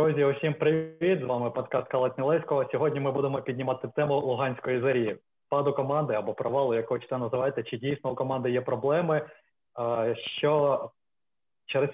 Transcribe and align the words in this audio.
Друзі, 0.00 0.24
усім 0.24 0.54
привіт! 0.54 1.20
З 1.20 1.24
вами 1.24 1.50
подкаст 1.50 1.88
Калатнілейського. 1.88 2.68
Сьогодні 2.72 3.00
ми 3.00 3.12
будемо 3.12 3.42
піднімати 3.42 3.88
тему 3.96 4.20
Луганської 4.20 4.80
зарі, 4.80 5.16
паду 5.48 5.72
команди 5.72 6.14
або 6.14 6.34
провалу, 6.34 6.74
як 6.74 6.88
хочете 6.88 7.18
називайте, 7.18 7.62
чи 7.62 7.78
дійсно 7.78 8.10
у 8.10 8.14
команди 8.14 8.50
є 8.50 8.60
проблеми, 8.60 9.22
що 10.38 10.90
через 11.66 11.90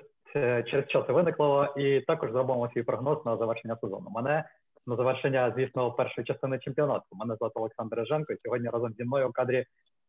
через 0.66 0.88
що 0.88 1.02
це 1.02 1.12
виникло, 1.12 1.74
і 1.76 2.00
також 2.00 2.30
зробимо 2.30 2.70
свій 2.72 2.82
прогноз 2.82 3.26
на 3.26 3.36
завершення 3.36 3.76
сезону. 3.80 4.10
Мене 4.10 4.44
на 4.86 4.96
завершення, 4.96 5.52
звісно, 5.56 5.92
першої 5.92 6.24
частини 6.24 6.58
чемпіонату. 6.58 7.06
Мене 7.12 7.36
звати 7.36 7.52
Олександр 7.54 7.96
Реженко. 7.96 8.32
і 8.32 8.38
Сьогодні 8.44 8.68
разом 8.68 8.92
зі 8.98 9.04
мною 9.04 9.28
у 9.28 9.32
кадрі 9.32 9.64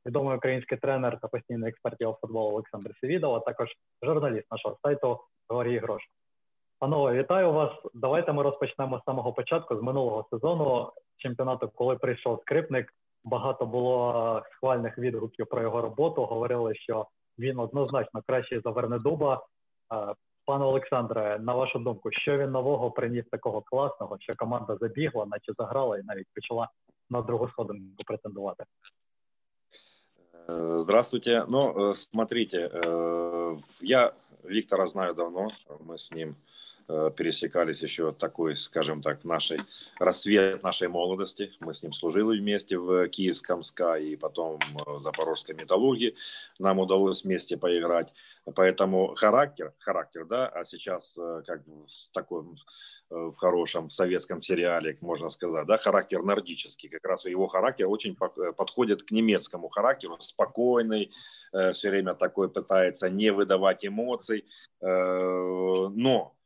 відомий 0.05 0.37
український 0.37 0.77
тренер 0.77 1.19
та 1.21 1.27
постійний 1.27 1.69
експерт 1.69 1.97
футболу 2.21 2.49
Олександр 2.49 2.91
Севідов, 3.01 3.35
а 3.35 3.39
також 3.39 3.69
журналіст 4.01 4.51
нашого 4.51 4.77
сайту 4.83 5.19
Георгій 5.49 5.77
Грош. 5.77 6.01
Панове, 6.82 7.12
вітаю 7.12 7.52
вас. 7.52 7.70
Давайте 7.94 8.32
ми 8.32 8.42
розпочнемо 8.42 8.98
з 8.98 9.04
самого 9.04 9.32
початку 9.32 9.76
з 9.76 9.82
минулого 9.82 10.26
сезону 10.30 10.92
чемпіонату, 11.16 11.70
коли 11.74 11.96
прийшов 11.96 12.40
скрипник. 12.40 12.94
Багато 13.24 13.66
було 13.66 14.42
схвальних 14.52 14.98
відгуків 14.98 15.46
про 15.46 15.62
його 15.62 15.80
роботу. 15.80 16.24
Говорили, 16.24 16.74
що 16.74 17.06
він 17.38 17.58
однозначно 17.58 18.22
кращий 18.26 18.60
за 18.60 18.70
Вернедуба. 18.70 19.46
Пане 20.44 20.64
Олександре, 20.64 21.38
на 21.38 21.54
вашу 21.54 21.78
думку, 21.78 22.10
що 22.12 22.38
він 22.38 22.50
нового 22.50 22.90
приніс 22.90 23.24
такого 23.30 23.60
класного, 23.60 24.16
що 24.20 24.34
команда 24.36 24.76
забігла, 24.76 25.26
наче 25.26 25.52
заграла 25.58 25.98
і 25.98 26.02
навіть 26.02 26.26
почала 26.34 26.68
на 27.10 27.22
другу 27.22 27.48
сходинку 27.48 28.04
претендувати? 28.06 28.64
Э, 30.48 30.80
здравствуйте. 30.80 31.44
Ну, 31.48 31.72
э, 31.72 31.96
смотрите, 31.96 32.58
э, 32.58 33.58
я 33.80 34.12
Виктора 34.44 34.86
знаю 34.86 35.14
давно, 35.14 35.48
мы 35.86 35.94
с 35.94 36.10
ним 36.10 36.34
Э, 36.34 36.55
пересекались 36.87 37.81
еще 37.81 38.13
такой, 38.13 38.55
скажем 38.55 39.01
так, 39.01 39.25
нашей 39.25 39.57
рассвет 39.99 40.63
нашей 40.63 40.87
молодости. 40.87 41.51
Мы 41.59 41.73
с 41.73 41.83
ним 41.83 41.91
служили 41.91 42.39
вместе 42.39 42.77
в 42.77 43.07
Киевском 43.09 43.63
СКА 43.63 43.95
и 43.95 44.15
потом 44.15 44.59
в 44.85 45.01
Запорожской 45.01 45.53
металлургии. 45.55 46.15
Нам 46.59 46.79
удалось 46.79 47.23
вместе 47.23 47.57
поиграть. 47.57 48.13
Поэтому 48.55 49.15
характер, 49.15 49.73
характер, 49.79 50.25
да, 50.25 50.47
а 50.47 50.65
сейчас 50.65 51.13
э, 51.17 51.43
как 51.45 51.61
в 51.67 52.13
таком 52.13 52.55
э, 53.09 53.15
в 53.15 53.35
хорошем 53.35 53.89
советском 53.89 54.41
сериале, 54.41 54.97
можно 55.01 55.29
сказать, 55.29 55.67
да, 55.67 55.77
характер 55.77 56.23
нордический, 56.23 56.87
как 56.87 57.05
раз 57.05 57.25
его 57.25 57.47
характер 57.47 57.87
очень 57.87 58.15
подходит 58.15 59.03
к 59.03 59.11
немецкому 59.11 59.67
характеру, 59.67 60.17
спокойный, 60.19 61.11
все 61.73 61.89
время 61.89 62.13
такой 62.13 62.49
пытается 62.49 63.09
не 63.09 63.31
выдавать 63.31 63.85
эмоций, 63.85 64.45
но 64.81 66.36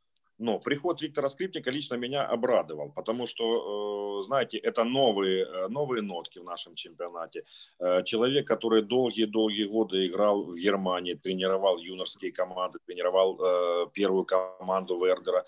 но 0.42 0.58
приход 0.58 1.00
Виктора 1.02 1.28
Скрипника 1.28 1.70
лично 1.70 1.94
меня 1.94 2.26
обрадовал, 2.26 2.90
потому 2.90 3.26
что, 3.26 4.18
э, 4.18 4.22
знаете, 4.26 4.58
это 4.58 4.84
новые, 4.84 5.44
э, 5.44 5.68
новые 5.68 6.02
нотки 6.02 6.40
в 6.40 6.44
нашем 6.44 6.74
чемпионате. 6.74 7.44
Э, 7.78 8.02
человек, 8.04 8.48
который 8.48 8.82
долгие-долгие 8.82 9.66
годы 9.66 10.06
играл 10.06 10.42
в 10.42 10.56
Германии, 10.56 11.14
тренировал 11.14 11.78
юношеские 11.78 12.32
команды, 12.32 12.78
тренировал 12.86 13.90
первую 13.94 14.24
команду 14.24 15.04
Вердера, 15.04 15.44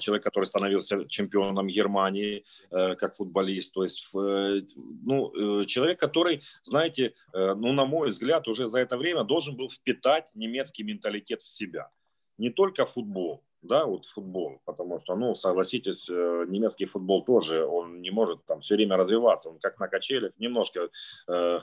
человек, 0.00 0.24
который 0.24 0.44
становился 0.46 1.04
чемпионом 1.08 1.68
Германии 1.68 2.44
как 2.70 3.16
футболист, 3.16 3.74
то 3.74 3.82
есть 3.82 4.08
ну, 4.12 5.64
человек, 5.66 5.98
который, 6.00 6.42
знаете, 6.64 7.14
ну, 7.34 7.72
на 7.72 7.84
мой 7.84 8.08
взгляд, 8.10 8.48
уже 8.48 8.66
за 8.66 8.78
это 8.78 8.96
время 8.96 9.24
должен 9.24 9.56
был 9.56 9.70
впитать 9.70 10.24
немецкий 10.34 10.84
менталитет 10.84 11.42
в 11.42 11.48
себя. 11.48 11.90
Не 12.38 12.50
только 12.50 12.86
футбол, 12.86 13.42
да, 13.62 13.86
вот 13.86 14.06
футбол, 14.06 14.60
потому 14.64 15.00
что, 15.00 15.16
ну, 15.16 15.36
согласитесь, 15.36 16.10
э, 16.10 16.44
немецкий 16.48 16.86
футбол 16.86 17.24
тоже, 17.24 17.64
он 17.64 18.02
не 18.02 18.10
может 18.10 18.44
там 18.46 18.60
все 18.60 18.74
время 18.74 18.96
развиваться, 18.96 19.48
он 19.48 19.58
как 19.60 19.80
на 19.80 19.88
качелях, 19.88 20.32
немножко 20.38 20.88
э, 21.28 21.60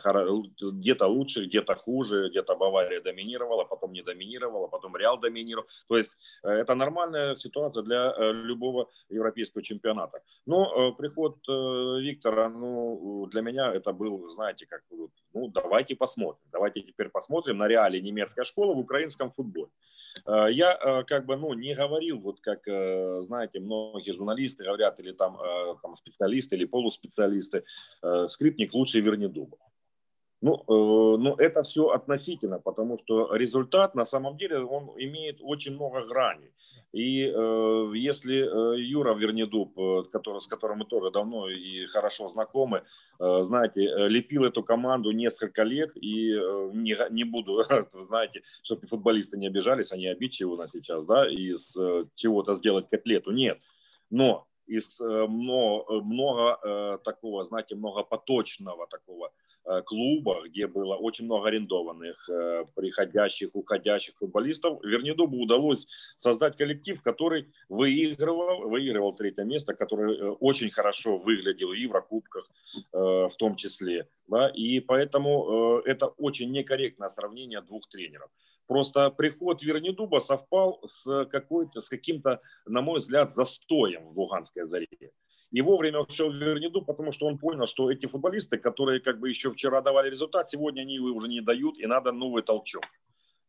где-то 0.62 1.08
лучше, 1.08 1.46
где-то 1.46 1.76
хуже, 1.76 2.30
где-то 2.30 2.56
Бавария 2.56 3.02
доминировала, 3.02 3.66
потом 3.66 3.92
не 3.92 4.02
доминировала, 4.02 4.68
потом 4.68 4.96
Реал 4.96 5.20
доминировал, 5.20 5.68
то 5.88 5.98
есть 5.98 6.12
э, 6.44 6.50
это 6.50 6.76
нормальная 6.76 7.36
ситуация 7.36 7.84
для 7.84 8.16
любого 8.32 8.88
европейского 9.10 9.62
чемпионата. 9.62 10.22
Но 10.46 10.94
приход 10.94 11.36
Виктора, 11.48 12.50
ну, 12.50 13.28
для 13.32 13.42
меня 13.42 13.74
это 13.74 13.92
был, 13.92 14.30
знаете, 14.30 14.66
как, 14.66 14.82
ну, 15.34 15.48
давайте 15.50 15.96
посмотрим, 15.96 16.42
давайте 16.52 16.82
теперь 16.82 17.10
посмотрим 17.10 17.58
на 17.58 17.68
реалии 17.68 18.00
немецкая 18.00 18.46
школа 18.46 18.74
в 18.74 18.80
украинском 18.80 19.32
футболе. 19.32 19.70
Э, 20.26 20.48
я 20.52 20.78
э, 20.80 21.04
как 21.04 21.26
бы, 21.26 21.36
ну, 21.36 21.54
не 21.54 21.76
говорил, 21.76 22.20
вот 22.20 22.40
как, 22.42 22.68
э, 22.68 23.22
знаете, 23.26 23.60
многие 23.60 24.14
журналисты 24.14 24.64
говорят, 24.64 25.00
или 25.00 25.12
там, 25.12 25.38
там 25.82 25.98
специалисты, 25.98 26.56
или 26.56 26.66
полуспециалисты, 26.66 27.64
скрипник 28.30 28.74
лучше 28.74 29.00
Вернедуба. 29.00 29.58
Ну, 30.42 30.64
ну, 30.68 31.36
это 31.36 31.64
все 31.64 31.90
относительно, 31.90 32.60
потому 32.60 32.98
что 33.00 33.36
результат 33.36 33.94
на 33.96 34.06
самом 34.06 34.38
деле 34.38 34.60
он 34.60 34.90
имеет 34.98 35.40
очень 35.42 35.74
много 35.74 36.06
граней. 36.06 36.52
И 36.92 37.24
э, 37.24 37.92
если 37.96 38.36
э, 38.36 38.80
Юра 38.80 39.14
Вернедуб, 39.14 39.78
э, 39.78 40.04
который, 40.12 40.42
с 40.42 40.48
которым 40.48 40.80
мы 40.80 40.86
тоже 40.86 41.12
давно 41.12 41.48
и 41.48 41.86
хорошо 41.86 42.30
знакомы, 42.30 42.84
э, 43.20 43.44
знаете, 43.44 43.82
э, 43.84 44.08
лепил 44.08 44.44
эту 44.44 44.64
команду 44.64 45.12
несколько 45.12 45.62
лет, 45.62 45.92
и 45.96 46.34
э, 46.34 46.72
не, 46.74 46.98
не 47.12 47.26
буду, 47.26 47.64
знаете, 48.08 48.42
чтобы 48.64 48.88
футболисты 48.88 49.38
не 49.38 49.48
обижались, 49.48 49.92
они 49.92 50.08
обидчивы 50.08 50.54
у 50.54 50.58
нас 50.58 50.72
сейчас, 50.72 51.06
да, 51.06 51.30
из 51.30 51.62
э, 51.78 52.06
чего-то 52.16 52.56
сделать 52.56 52.90
котлету, 52.90 53.32
нет. 53.32 53.60
Но 54.10 54.48
из 54.66 55.00
э, 55.00 55.28
много, 55.28 56.02
много 56.02 56.60
э, 56.64 56.98
такого, 57.04 57.46
знаете, 57.46 57.76
много 57.76 58.02
поточного 58.02 58.88
такого 58.88 59.28
Э, 59.28 59.49
клуба, 59.86 60.48
где 60.48 60.68
было 60.68 60.96
очень 60.96 61.26
много 61.26 61.48
арендованных, 61.48 62.30
э, 62.30 62.66
приходящих, 62.76 63.50
уходящих 63.54 64.16
футболистов, 64.18 64.84
Вернедубу 64.84 65.38
удалось 65.38 65.86
создать 66.18 66.58
коллектив, 66.58 67.02
который 67.02 67.48
выигрывал, 67.70 68.70
выигрывал 68.70 69.14
третье 69.14 69.44
место, 69.44 69.74
который 69.74 70.16
э, 70.16 70.30
очень 70.40 70.72
хорошо 70.72 71.18
выглядел 71.18 71.70
в 71.70 71.74
Еврокубках 71.74 72.50
в 72.92 73.32
том 73.38 73.56
числе. 73.56 74.08
Да, 74.28 74.48
и 74.50 74.80
поэтому 74.80 75.82
это 75.86 76.08
очень 76.08 76.52
некорректное 76.52 77.10
сравнение 77.10 77.62
двух 77.62 77.90
тренеров. 77.90 78.30
Просто 78.68 79.10
приход 79.10 79.64
Вернедуба 79.64 80.20
совпал 80.20 80.80
с, 80.88 81.26
какой-то, 81.26 81.82
с 81.82 81.90
каким-то, 81.90 82.42
на 82.68 82.82
мой 82.82 83.00
взгляд, 83.00 83.34
застоем 83.34 84.10
в 84.10 84.20
Луганской 84.20 84.68
заре 84.68 84.88
и 85.52 85.62
вовремя 85.62 86.00
ушел 86.00 86.30
в 86.30 86.36
Верниду, 86.36 86.82
потому 86.82 87.12
что 87.12 87.26
он 87.26 87.38
понял, 87.38 87.68
что 87.68 87.92
эти 87.92 88.06
футболисты, 88.06 88.58
которые 88.58 89.00
как 89.00 89.20
бы 89.20 89.30
еще 89.30 89.52
вчера 89.52 89.82
давали 89.82 90.10
результат, 90.10 90.52
сегодня 90.52 90.82
они 90.82 90.96
его 90.96 91.08
уже 91.08 91.28
не 91.28 91.42
дают, 91.42 91.80
и 91.80 91.88
надо 91.88 92.12
новый 92.12 92.44
толчок. 92.44 92.84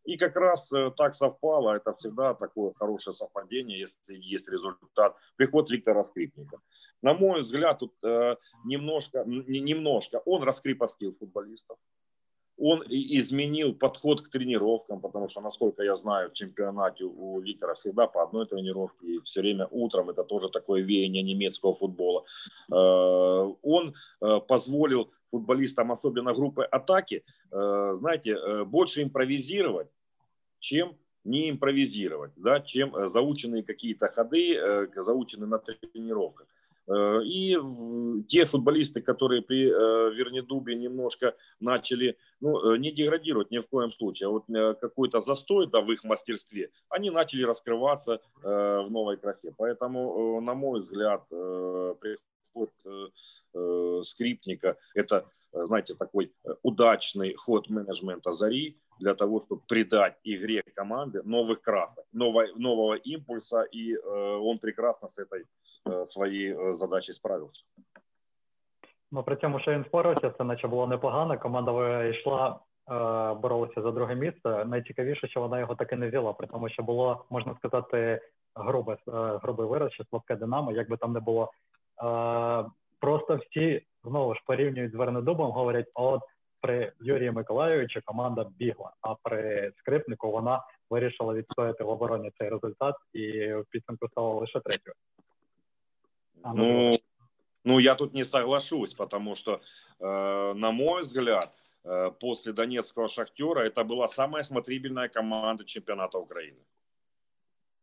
И 0.05 0.17
как 0.17 0.35
раз 0.37 0.73
э, 0.73 0.91
так 0.97 1.15
совпало, 1.15 1.77
это 1.77 1.93
всегда 1.93 2.35
такое 2.35 2.73
хорошее 2.73 3.15
совпадение, 3.15 3.81
если 3.81 4.15
есть 4.15 4.49
результат. 4.49 5.15
Приход 5.37 5.71
Виктора 5.71 6.05
Скрипника. 6.05 6.59
На 7.03 7.13
мой 7.13 7.43
взгляд, 7.43 7.79
тут 7.81 7.93
э, 8.03 8.37
немножко, 8.65 9.25
немножко 9.27 10.23
он 10.25 10.43
раскрепостил 10.43 11.15
футболистов 11.19 11.77
он 12.61 12.85
изменил 12.89 13.75
подход 13.75 14.21
к 14.21 14.29
тренировкам, 14.29 15.01
потому 15.01 15.31
что, 15.31 15.41
насколько 15.41 15.83
я 15.83 15.97
знаю, 15.97 16.31
в 16.31 16.35
чемпионате 16.35 17.05
у 17.05 17.41
Виктора 17.41 17.75
всегда 17.75 18.07
по 18.07 18.23
одной 18.23 18.47
тренировке, 18.47 19.07
и 19.07 19.21
все 19.21 19.41
время 19.41 19.67
утром, 19.71 20.11
это 20.11 20.25
тоже 20.25 20.49
такое 20.51 20.83
веяние 20.83 21.23
немецкого 21.23 21.75
футбола. 21.75 22.25
Э, 22.71 23.55
он 23.63 23.95
э, 24.21 24.41
позволил 24.47 25.11
футболистам, 25.31 25.91
особенно 25.91 26.35
группы 26.35 26.63
атаки, 26.65 27.25
э, 27.51 27.97
знаете, 27.99 28.65
больше 28.65 29.03
импровизировать, 29.03 29.89
чем 30.59 30.97
не 31.25 31.51
импровизировать, 31.51 32.33
да, 32.37 32.61
чем 32.61 32.93
заученные 33.11 33.63
какие-то 33.63 34.09
ходы, 34.09 34.89
заученные 34.95 35.47
на 35.47 35.59
тренировках. 35.59 36.47
Э, 36.91 37.21
и 37.25 37.57
те 38.29 38.47
футболисты, 38.47 39.01
которые 39.01 39.43
при 39.43 39.69
э, 39.69 40.15
Вернедубе 40.15 40.75
немножко 40.75 41.37
начали, 41.61 42.17
ну, 42.41 42.73
э, 42.73 42.79
не 42.79 42.91
деградировать 42.91 43.51
ни 43.51 43.59
в 43.59 43.69
коем 43.69 43.93
случае, 43.93 44.27
а 44.27 44.31
вот 44.31 44.45
какой-то 44.81 45.21
застой 45.21 45.69
да, 45.69 45.81
в 45.81 45.93
их 45.93 46.03
мастерстве, 46.05 46.71
они 46.89 47.11
начали 47.11 47.45
раскрываться 47.45 48.21
в 48.43 48.89
новой 48.91 49.17
красе. 49.17 49.53
Поэтому, 49.57 50.41
на 50.41 50.55
мой 50.55 50.81
взгляд, 50.81 51.23
приход 51.29 52.71
скриптника– 54.07 54.77
это, 54.95 55.27
знаете, 55.53 55.95
такой 55.95 56.33
удачный 56.63 57.35
ход 57.35 57.69
менеджмента 57.69 58.33
«Зари», 58.33 58.77
для 58.99 59.15
того, 59.15 59.41
чтобы 59.41 59.63
придать 59.67 60.19
игре 60.25 60.63
команды 60.75 61.23
новых 61.25 61.63
красок, 61.63 62.05
нового, 62.13 62.47
нового 62.57 62.95
импульса, 62.95 63.63
и 63.63 63.97
он 63.97 64.59
прекрасно 64.59 65.09
с 65.09 65.19
этой 65.19 65.47
Э, 65.91 66.07
своєї 66.09 66.55
э, 66.55 66.77
задачі 66.77 67.13
справився. 67.13 67.63
Ну 69.13 69.23
при 69.23 69.37
цьому, 69.37 69.61
що 69.61 69.73
він 69.73 69.83
впорався, 69.83 70.31
це 70.31 70.45
наче 70.45 70.69
було 70.69 70.87
непогано. 70.87 71.39
Команда 71.39 72.05
йшла, 72.05 72.49
е, 72.49 73.35
боролася 73.35 73.83
за 73.83 73.91
друге 73.91 74.15
місце. 74.15 74.65
Найцікавіше, 74.65 75.29
що 75.29 75.41
вона 75.41 75.59
його 75.59 75.75
таки 75.75 75.97
не 75.97 76.09
взяла, 76.09 76.33
при 76.33 76.47
тому, 76.47 76.69
що 76.69 76.83
було 76.83 77.25
можна 77.31 77.55
сказати 77.55 78.21
грубе, 78.55 78.97
грубий 79.43 79.67
вираз, 79.67 79.93
чи 79.93 80.05
слабке 80.05 80.37
Динамо, 80.37 80.73
як 80.73 80.91
би 80.91 80.97
там 80.97 81.13
не 81.13 81.21
було. 81.21 81.53
Просто 83.01 83.37
всі 83.37 83.83
знову 84.05 84.35
ж 84.35 84.41
порівнюють 84.47 84.93
з 84.93 84.95
Вернедубом, 84.95 85.51
говорять, 85.51 85.91
от 85.95 86.21
при 86.61 86.93
Юрії 87.01 87.31
Миколайовичу 87.31 88.01
команда 88.05 88.47
бігла, 88.59 88.93
а 89.01 89.15
при 89.15 89.73
скрипнику 89.79 90.31
вона 90.31 90.63
вирішила 90.91 91.35
відстояти 91.35 91.85
в 91.85 91.89
обороні 91.89 92.31
цей 92.39 92.49
результат 92.49 92.95
і 93.13 93.55
в 93.55 93.65
підсумку 93.71 94.09
стала 94.09 94.35
лише 94.35 94.61
третьою. 94.61 94.95
Ну, 96.45 96.93
ну, 97.65 97.79
я 97.79 97.95
тут 97.95 98.15
не 98.15 98.25
соглашусь, 98.25 98.95
потому 98.95 99.35
что, 99.35 99.61
э, 99.99 100.53
на 100.55 100.71
мой 100.71 101.03
взгляд, 101.03 101.53
э, 101.85 102.11
после 102.21 102.53
Донецкого 102.53 103.09
«Шахтера» 103.09 103.61
это 103.61 103.85
была 103.85 104.09
самая 104.09 104.43
смотрибельная 104.43 105.09
команда 105.09 105.65
чемпионата 105.65 106.19
Украины. 106.19 106.61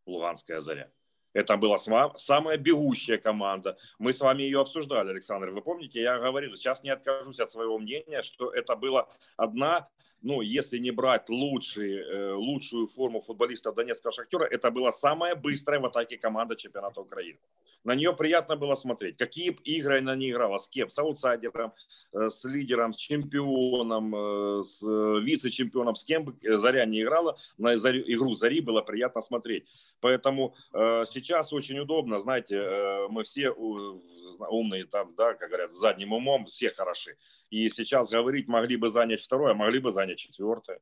Луганская 0.06 0.62
«Заря». 0.62 0.92
Это 1.34 1.56
была 1.56 1.78
самая 2.18 2.58
бегущая 2.58 3.20
команда. 3.20 3.78
Мы 4.00 4.12
с 4.12 4.22
вами 4.22 4.42
ее 4.42 4.60
обсуждали, 4.60 5.12
Александр. 5.12 5.52
Вы 5.52 5.62
помните, 5.62 6.02
я 6.02 6.18
говорил, 6.18 6.56
сейчас 6.56 6.82
не 6.82 6.90
откажусь 6.90 7.40
от 7.40 7.52
своего 7.52 7.78
мнения, 7.78 8.24
что 8.24 8.52
это 8.52 8.76
была 8.76 9.08
одна 9.36 9.88
ну, 10.22 10.42
если 10.42 10.80
не 10.80 10.92
брать 10.92 11.30
лучшие, 11.30 12.04
э, 12.04 12.34
лучшую 12.34 12.88
форму 12.88 13.22
футболистов 13.22 13.76
Донецкого 13.76 14.14
Шахтера, 14.14 14.46
это 14.46 14.72
была 14.72 14.92
самая 14.92 15.36
быстрая 15.36 15.80
в 15.80 15.86
атаке 15.86 16.18
команда 16.18 16.56
чемпионата 16.56 17.02
Украины. 17.02 17.40
На 17.84 17.96
нее 17.96 18.14
приятно 18.14 18.56
было 18.56 18.76
смотреть. 18.76 19.18
Какие 19.18 19.52
игры 19.64 20.00
она 20.00 20.16
не 20.16 20.32
играла, 20.32 20.58
с 20.58 20.68
кем, 20.68 20.90
с 20.90 20.98
аутсайдером, 20.98 21.72
э, 22.14 22.30
с 22.30 22.44
лидером, 22.46 22.94
с 22.94 22.98
чемпионом, 22.98 24.16
э, 24.16 24.64
с 24.64 24.82
вице-чемпионом, 25.22 25.96
с 25.96 26.04
кем 26.04 26.24
бы 26.26 26.58
Заря 26.58 26.86
не 26.86 27.02
играла, 27.02 27.38
на 27.58 27.76
игру 27.76 28.36
Зари 28.36 28.62
было 28.62 28.82
приятно 28.82 29.22
смотреть. 29.22 29.66
Поэтому 30.00 30.56
сейчас 30.74 31.54
очень 31.54 31.80
удобно, 31.80 32.20
знаете, 32.20 33.08
мы 33.10 33.24
все 33.24 33.52
умные 33.52 34.86
там, 34.86 35.14
да, 35.16 35.34
как 35.34 35.50
говорят, 35.50 35.74
задним 35.74 36.14
умом, 36.14 36.46
все 36.46 36.70
хороши. 36.70 37.18
И 37.50 37.70
сейчас 37.70 38.10
говорить, 38.10 38.48
могли 38.48 38.76
бы 38.76 38.90
занять 38.90 39.22
второе, 39.22 39.54
могли 39.54 39.80
бы 39.80 39.92
занять 39.92 40.07
четвертое. 40.16 40.80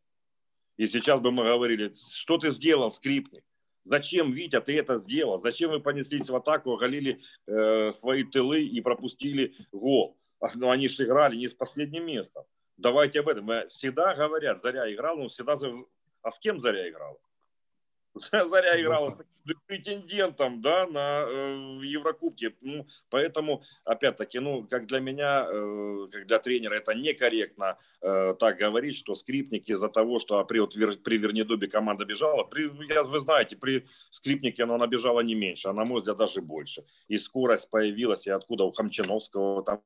И 0.77 0.88
сейчас 0.88 1.19
бы 1.22 1.31
мы 1.31 1.44
говорили, 1.44 1.94
что 2.12 2.38
ты 2.38 2.50
сделал, 2.50 2.92
скрипник? 2.92 3.44
Зачем, 3.86 4.31
Витя, 4.31 4.62
ты 4.62 4.77
это 4.77 4.98
сделал? 4.98 5.39
Зачем 5.39 5.72
вы 5.72 5.80
понеслись 5.80 6.27
в 6.27 6.36
атаку, 6.36 6.74
оголили 6.74 7.22
э, 7.48 7.94
свои 8.00 8.24
тылы 8.24 8.63
и 8.63 8.81
пропустили 8.81 9.56
гол? 9.72 10.18
Но 10.42 10.50
ну, 10.56 10.72
они 10.72 10.88
же 10.88 11.06
играли 11.06 11.36
не 11.36 11.48
с 11.48 11.54
последним 11.54 12.06
местом. 12.06 12.44
Давайте 12.77 13.19
об 13.19 13.30
этом. 13.30 13.50
Всегда 13.69 14.16
говорят, 14.16 14.62
Заря 14.62 14.92
играла, 14.92 15.18
но 15.18 15.30
всегда... 15.30 15.57
А 16.24 16.31
с 16.31 16.39
кем 16.39 16.60
Заря 16.60 16.89
играла? 16.89 17.18
Заря 18.31 18.81
играла 18.81 19.12
с 19.12 19.17
претендентом 19.67 20.62
да, 20.62 20.88
на 20.88 21.25
э, 21.27 21.79
Еврокубке. 21.83 22.53
Ну, 22.62 22.88
поэтому, 23.09 23.62
опять-таки, 23.83 24.39
ну, 24.39 24.65
как 24.69 24.88
для 24.88 25.00
меня, 25.00 25.47
э, 25.51 26.07
как 26.12 26.27
для 26.27 26.39
тренера, 26.39 26.75
это 26.75 26.94
некорректно 26.94 27.77
э, 28.01 28.35
так 28.39 28.57
говорить, 28.57 28.97
что 28.97 29.15
скрипник 29.15 29.69
из-за 29.69 29.89
того, 29.89 30.19
что 30.19 30.44
при, 30.45 30.59
вот, 30.59 30.73
при 31.03 31.17
Вернедубе 31.17 31.67
команда 31.67 32.06
бежала, 32.06 32.44
при, 32.44 32.71
я, 32.94 33.03
вы 33.03 33.19
знаете, 33.19 33.56
при 33.56 33.85
скрипнике 34.12 34.63
она, 34.63 34.75
она 34.75 34.88
бежала 34.88 35.21
не 35.21 35.35
меньше, 35.35 35.67
а 35.67 35.73
на 35.73 35.85
мой 35.85 36.00
взгляд 36.00 36.17
даже 36.17 36.41
больше. 36.41 36.83
И 37.07 37.17
скорость 37.17 37.69
появилась, 37.69 38.27
и 38.27 38.31
откуда 38.31 38.63
у 38.63 38.71
Хамчиновского 38.71 39.63
там 39.63 39.81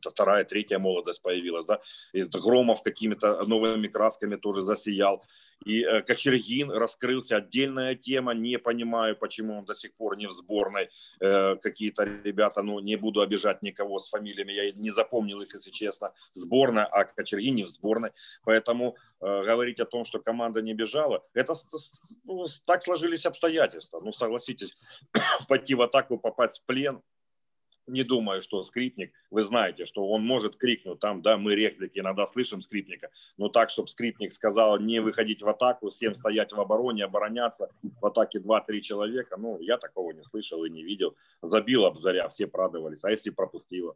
вторая, 0.00 0.44
третья 0.44 0.78
молодость 0.78 1.22
появилась, 1.22 1.64
да, 1.66 1.80
и 2.12 2.24
Громов 2.24 2.82
какими-то 2.82 3.44
новыми 3.46 3.88
красками 3.88 4.36
тоже 4.36 4.62
засиял. 4.62 5.22
И 5.64 5.82
э, 5.82 6.02
Кочергин 6.02 6.70
раскрылся, 6.70 7.36
отдельная 7.36 7.94
тема, 7.94 8.34
не 8.34 8.58
понимаю, 8.58 9.16
почему 9.16 9.58
он 9.58 9.64
до 9.64 9.74
сих 9.74 9.94
пор 9.94 10.16
не 10.16 10.26
в 10.26 10.32
сборной. 10.32 10.90
Э, 11.20 11.56
какие-то 11.56 12.04
ребята, 12.04 12.62
ну, 12.62 12.80
не 12.80 12.96
буду 12.96 13.20
обижать 13.20 13.62
никого 13.62 13.98
с 13.98 14.10
фамилиями, 14.10 14.52
я 14.52 14.72
не 14.72 14.90
запомнил 14.90 15.40
их, 15.40 15.54
если 15.54 15.70
честно. 15.70 16.12
Сборная, 16.34 16.84
а 16.84 17.04
Кочергин 17.04 17.54
не 17.54 17.64
в 17.64 17.68
сборной. 17.68 18.10
Поэтому 18.44 18.96
э, 19.20 19.42
говорить 19.42 19.80
о 19.80 19.86
том, 19.86 20.04
что 20.04 20.18
команда 20.18 20.60
не 20.62 20.74
бежала, 20.74 21.24
это 21.34 21.54
ну, 22.24 22.46
так 22.66 22.82
сложились 22.82 23.26
обстоятельства. 23.26 24.00
Ну, 24.00 24.12
согласитесь, 24.12 24.76
пойти 25.48 25.74
в 25.74 25.82
атаку, 25.82 26.18
попасть 26.18 26.60
в 26.60 26.66
плен– 26.66 27.00
не 27.89 28.03
думаю, 28.03 28.41
что 28.41 28.63
скрипник, 28.63 29.11
вы 29.31 29.45
знаете, 29.45 29.85
что 29.85 30.07
он 30.07 30.25
может 30.25 30.55
крикнуть 30.57 30.99
там, 30.99 31.21
да, 31.21 31.37
мы 31.37 31.55
реплики 31.55 31.99
иногда 31.99 32.27
слышим 32.27 32.61
скрипника, 32.61 33.09
но 33.37 33.49
так, 33.49 33.69
чтобы 33.69 33.87
скрипник 33.87 34.33
сказал 34.33 34.79
не 34.79 35.01
выходить 35.01 35.41
в 35.41 35.49
атаку, 35.49 35.89
всем 35.89 36.15
стоять 36.15 36.51
в 36.51 36.59
обороне, 36.59 37.05
обороняться, 37.05 37.69
в 38.01 38.05
атаке 38.05 38.39
2-3 38.39 38.81
человека, 38.81 39.37
ну, 39.37 39.59
я 39.59 39.77
такого 39.77 40.11
не 40.11 40.23
слышал 40.23 40.63
и 40.65 40.69
не 40.69 40.83
видел. 40.83 41.15
Забила 41.41 41.93
Заря, 41.99 42.29
все 42.29 42.47
прадовались, 42.47 43.03
а 43.03 43.11
если 43.11 43.31
пропустила? 43.31 43.95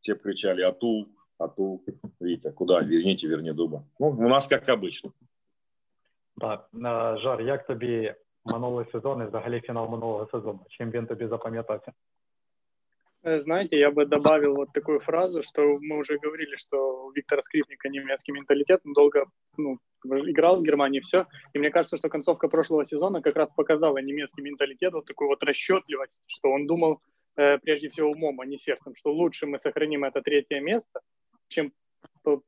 Все 0.00 0.14
кричали 0.14 0.62
«Ату, 0.62 1.08
Ату, 1.38 1.82
Витя, 2.20 2.50
куда? 2.52 2.80
Верните, 2.80 3.26
верни 3.26 3.52
дуба». 3.52 3.84
Ну, 3.98 4.08
у 4.10 4.28
нас 4.28 4.46
как 4.46 4.68
обычно. 4.68 5.12
Так, 6.38 6.68
Жар, 7.18 7.40
як 7.42 7.66
тобі 7.66 8.14
минулий 8.44 8.86
сезон 8.92 9.22
і 9.22 9.26
взагалі 9.26 9.60
фінал 9.60 9.90
минулого 9.90 10.26
сезону? 10.26 10.60
Чим 10.68 10.90
він 10.90 11.06
тобі 11.06 11.26
запам'ятався? 11.26 11.92
Э, 13.23 13.41
знаете, 13.41 13.77
я 13.77 13.91
бы 13.91 14.05
добавил 14.05 14.55
вот 14.55 14.73
такую 14.73 14.99
фразу, 14.99 15.43
что 15.43 15.77
мы 15.79 15.97
уже 15.99 16.17
говорили, 16.17 16.55
что 16.55 17.05
у 17.05 17.11
Виктора 17.11 17.43
Скрипника 17.43 17.87
немецкий 17.89 18.31
менталитет, 18.31 18.81
он 18.83 18.93
долго 18.93 19.25
ну, 19.57 19.77
играл 20.03 20.59
в 20.59 20.63
Германии, 20.63 21.01
все. 21.01 21.27
И 21.53 21.59
мне 21.59 21.69
кажется, 21.69 21.97
что 21.97 22.09
концовка 22.09 22.47
прошлого 22.47 22.83
сезона 22.83 23.21
как 23.21 23.35
раз 23.35 23.49
показала 23.55 23.99
немецкий 23.99 24.41
менталитет, 24.41 24.93
вот 24.93 25.05
такую 25.05 25.27
вот 25.27 25.43
расчетливость, 25.43 26.19
что 26.25 26.49
он 26.49 26.65
думал 26.65 27.01
э, 27.35 27.59
прежде 27.59 27.89
всего 27.89 28.09
умом, 28.09 28.41
а 28.41 28.45
не 28.45 28.57
сердцем, 28.57 28.95
что 28.95 29.13
лучше 29.13 29.45
мы 29.45 29.59
сохраним 29.59 30.03
это 30.03 30.21
третье 30.21 30.59
место, 30.59 31.01
чем 31.47 31.71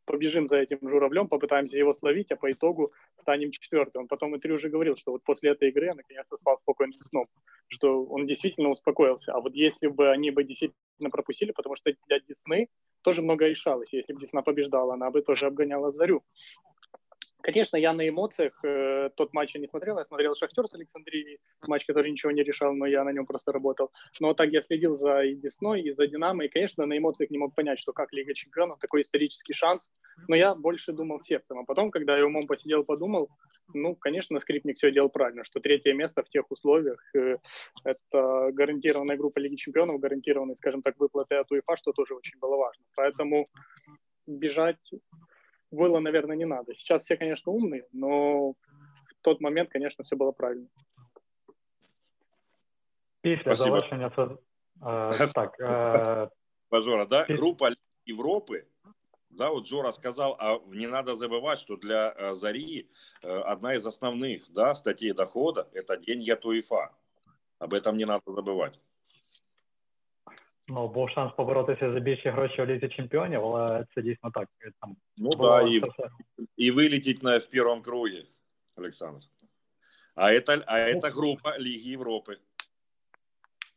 побежим 0.06 0.48
за 0.48 0.58
этим 0.58 0.78
журавлем, 0.81 1.28
попытаемся 1.28 1.78
его 1.78 1.94
словить, 1.94 2.31
а 2.31 2.36
по 2.36 2.50
итогу 2.50 2.92
станем 3.22 3.52
четвертым. 3.52 4.08
Потом 4.08 4.36
Итри 4.38 4.52
уже 4.54 4.70
говорил, 4.70 4.96
что 4.96 5.12
вот 5.12 5.24
после 5.24 5.52
этой 5.52 5.70
игры 5.70 5.86
я 5.86 5.94
наконец-то 5.94 6.38
спал 6.38 6.58
спокойным 6.60 7.00
сном, 7.02 7.28
что 7.68 8.04
он 8.06 8.28
действительно 8.28 8.70
успокоился. 8.70 9.34
А 9.34 9.42
вот 9.42 9.56
если 9.56 9.88
бы 9.88 10.10
они 10.12 10.31
бы 10.31 10.44
действительно 10.44 11.10
пропустили, 11.10 11.52
потому 11.52 11.75
что 11.75 11.92
для 12.08 12.20
Десны 12.20 12.70
тоже 13.02 13.22
много 13.22 13.48
решалось. 13.48 13.92
Если 13.92 14.14
бы 14.14 14.22
Десна 14.22 14.42
побеждала, 14.42 14.94
она 14.94 15.12
бы 15.12 15.21
тоже 15.21 15.45
обгоняла 15.45 15.92
Зарю. 15.92 16.24
Конечно, 17.44 17.76
я 17.76 17.92
на 17.92 18.07
эмоциях 18.07 18.57
э, 18.64 19.09
тот 19.18 19.33
матч 19.33 19.54
я 19.54 19.59
не 19.59 19.68
смотрел, 19.68 20.00
я 20.00 20.06
смотрел 20.06 20.33
Шахтер 20.33 20.66
с 20.66 20.73
Александрией, 20.76 21.40
матч, 21.68 21.85
который 21.85 22.09
ничего 22.09 22.31
не 22.31 22.42
решал, 22.42 22.73
но 22.73 22.85
я 22.85 23.04
на 23.04 23.12
нем 23.12 23.26
просто 23.26 23.52
работал. 23.52 23.92
Но 24.21 24.33
так 24.33 24.50
я 24.52 24.62
следил 24.62 24.95
за 24.95 25.23
и 25.23 25.35
Десной, 25.35 25.81
и 25.81 25.92
за 25.92 26.07
Динамо, 26.07 26.45
и, 26.45 26.47
конечно, 26.47 26.85
на 26.85 26.97
эмоциях 26.97 27.31
не 27.31 27.38
мог 27.38 27.54
понять, 27.54 27.80
что 27.80 27.92
как 27.92 28.14
Лига 28.14 28.33
Чемпионов, 28.33 28.80
такой 28.80 29.02
исторический 29.02 29.52
шанс, 29.52 29.92
но 30.30 30.38
я 30.38 30.56
больше 30.56 30.94
думал 30.94 31.19
сердцем. 31.19 31.59
А 31.59 31.66
потом, 31.66 31.92
когда 31.92 32.18
я 32.18 32.26
умом 32.26 32.47
посидел, 32.47 32.85
подумал, 32.85 33.28
ну, 33.73 33.94
конечно, 33.94 34.40
Скрипник 34.40 34.78
все 34.78 34.94
делал 34.94 35.09
правильно, 35.09 35.44
что 35.44 35.59
третье 35.59 35.92
место 35.92 36.23
в 36.23 36.30
тех 36.30 36.50
условиях, 36.50 37.04
э, 37.14 37.40
это 37.83 38.52
гарантированная 38.54 39.18
группа 39.18 39.40
Лиги 39.40 39.56
Чемпионов, 39.56 40.00
гарантированные, 40.00 40.56
скажем 40.56 40.81
так, 40.81 40.97
выплаты 40.97 41.35
от 41.35 41.52
УЕФА, 41.52 41.76
что 41.76 41.92
тоже 41.92 42.16
очень 42.16 42.40
было 42.40 42.56
важно. 42.56 42.85
Поэтому 42.95 43.50
бежать 44.28 44.80
было, 45.73 45.99
наверное, 45.99 46.35
не 46.35 46.45
надо. 46.45 46.73
Сейчас 46.75 47.03
все, 47.03 47.18
конечно, 47.18 47.51
умные, 47.51 47.85
но 47.92 48.51
в 48.51 49.21
тот 49.21 49.42
момент, 49.42 49.69
конечно, 49.69 50.03
все 50.03 50.15
было 50.15 50.31
правильно. 50.31 50.68
Після 53.21 53.56
Спасибо. 53.56 53.80
завершення 53.80 54.11
э, 54.81 55.27
так, 55.33 55.59
э, 55.59 56.81
Жора, 56.81 57.06
да, 57.06 57.25
группа 57.30 57.69
Европы, 58.06 58.65
да, 59.30 59.49
вот 59.49 59.68
Жора 59.68 59.92
сказал, 59.94 60.35
а 60.39 60.59
не 60.68 60.87
надо 60.87 61.15
забывать, 61.15 61.59
что 61.59 61.77
для 61.77 62.13
э, 62.18 62.35
Зари 62.35 62.89
одна 63.23 63.75
из 63.75 63.87
основных, 63.87 64.51
да, 64.53 64.75
статей 64.75 65.13
дохода– 65.13 65.68
это 65.73 65.95
деньги 65.95 66.31
от 66.31 66.45
УЕФА. 66.45 66.92
Об 67.59 67.73
этом 67.73 67.97
не 67.97 68.06
надо 68.06 68.23
забывать. 68.25 68.80
Ну, 70.73 70.87
був 70.87 71.09
шанс 71.09 71.33
поборотися 71.37 71.94
за 71.94 71.99
більші 71.99 72.30
гроші 72.30 72.61
у 72.61 72.65
лізі 72.65 72.87
чемпіонів, 72.87 73.45
але 73.45 73.85
це 73.95 74.01
дійсно 74.01 74.31
так. 74.31 74.49
Там 74.81 74.95
ну 75.18 75.30
да, 75.30 75.61
і, 75.61 75.81
і 76.57 76.71
вилетіть 76.71 77.23
на 77.23 77.37
в 77.37 77.45
першому 77.45 77.81
кругі, 77.81 78.25
Олександр. 78.77 79.19
А 80.15 80.39
це, 80.39 80.63
а 80.65 80.94
це 80.94 81.09
група 81.09 81.59
Ліги 81.59 81.89
Європи. 81.89 82.37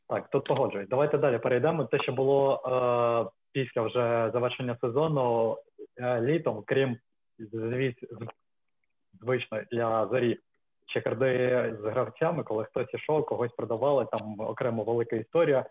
Так, 0.08 0.30
тут 0.30 0.44
погоджуюсь. 0.44 0.88
Давайте 0.88 1.18
далі 1.18 1.38
перейдемо. 1.38 1.84
Те, 1.84 1.98
що 1.98 2.12
було 2.12 2.54
е, 2.54 3.30
після 3.52 3.82
вже 3.82 4.30
завершення 4.32 4.76
сезону 4.80 5.56
е, 5.96 6.20
літом, 6.20 6.62
крім 6.66 6.96
звично 9.22 9.62
для 9.72 10.06
зарі 10.06 10.38
чекарди 10.86 11.76
з 11.80 11.84
гравцями, 11.84 12.42
коли 12.42 12.64
хтось 12.64 12.94
ішов, 12.94 13.26
когось 13.26 13.52
продавали, 13.52 14.06
там 14.12 14.40
окремо 14.40 14.84
велика 14.84 15.16
історія 15.16 15.66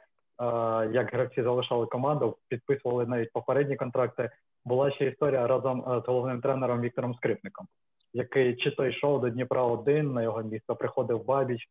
як 0.92 1.14
гравці 1.14 1.44
залишали 1.44 1.86
команду, 1.86 2.38
підписували 2.50 3.06
навіть 3.06 3.34
попередні 3.34 3.76
контракти. 3.76 4.30
Була 4.66 4.92
ще 4.92 5.06
історія 5.06 5.48
разом 5.48 5.84
з 6.06 6.08
головним 6.08 6.42
тренером 6.42 6.82
Віктором 6.82 7.16
Скрипником, 7.16 7.68
який 8.14 8.56
чи 8.56 8.72
то 8.72 8.86
йшов 8.86 9.22
до 9.22 9.30
Дніпра 9.30 9.64
один 9.64 10.14
на 10.14 10.24
його 10.24 10.44
місто, 10.44 10.76
приходив 10.76 11.26
Бабіч, 11.26 11.68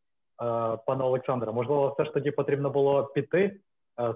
пане 0.87 1.04
Олександре, 1.04 1.52
можливо, 1.52 1.88
все 1.88 2.04
ж 2.04 2.12
тоді 2.14 2.30
потрібно 2.30 2.71
було 2.71 3.04
піти 3.04 3.56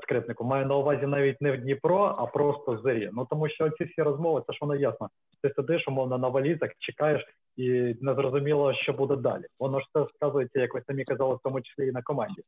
скрипнику. 0.02 0.45
Маю 0.45 0.67
на 0.67 0.76
увазі 0.76 1.07
навіть 1.07 1.40
не 1.40 1.52
в 1.52 1.61
Дніпро, 1.61 2.14
а 2.19 2.26
просто 2.26 2.73
в 2.73 2.78
зорі. 2.78 3.11
Ну 3.12 3.26
тому 3.31 3.49
що 3.49 3.71
ці 3.71 3.85
всі 3.85 4.02
розмови, 4.02 4.43
це 4.47 4.52
ж 4.52 4.59
воно 4.61 4.75
ясно. 4.75 5.09
Ти 5.43 5.52
сидиш, 5.57 5.88
умовно, 5.88 6.19
на 6.19 6.28
валізах, 6.28 6.71
чекаєш 6.78 7.25
і 7.57 7.97
не 8.00 8.14
зрозуміло, 8.14 8.75
що 8.75 8.93
буде 8.93 9.17
далі. 9.17 9.45
Воно 9.59 9.81
ж 9.81 9.87
це 9.93 10.07
сказується, 10.14 10.61
як 10.61 10.75
ви 10.75 10.83
самі 10.87 11.05
казали, 11.05 11.35
в 11.35 11.40
тому 11.45 11.61
числі 11.61 11.88
і 11.88 11.93
на 11.93 12.02
команді. 12.02 12.43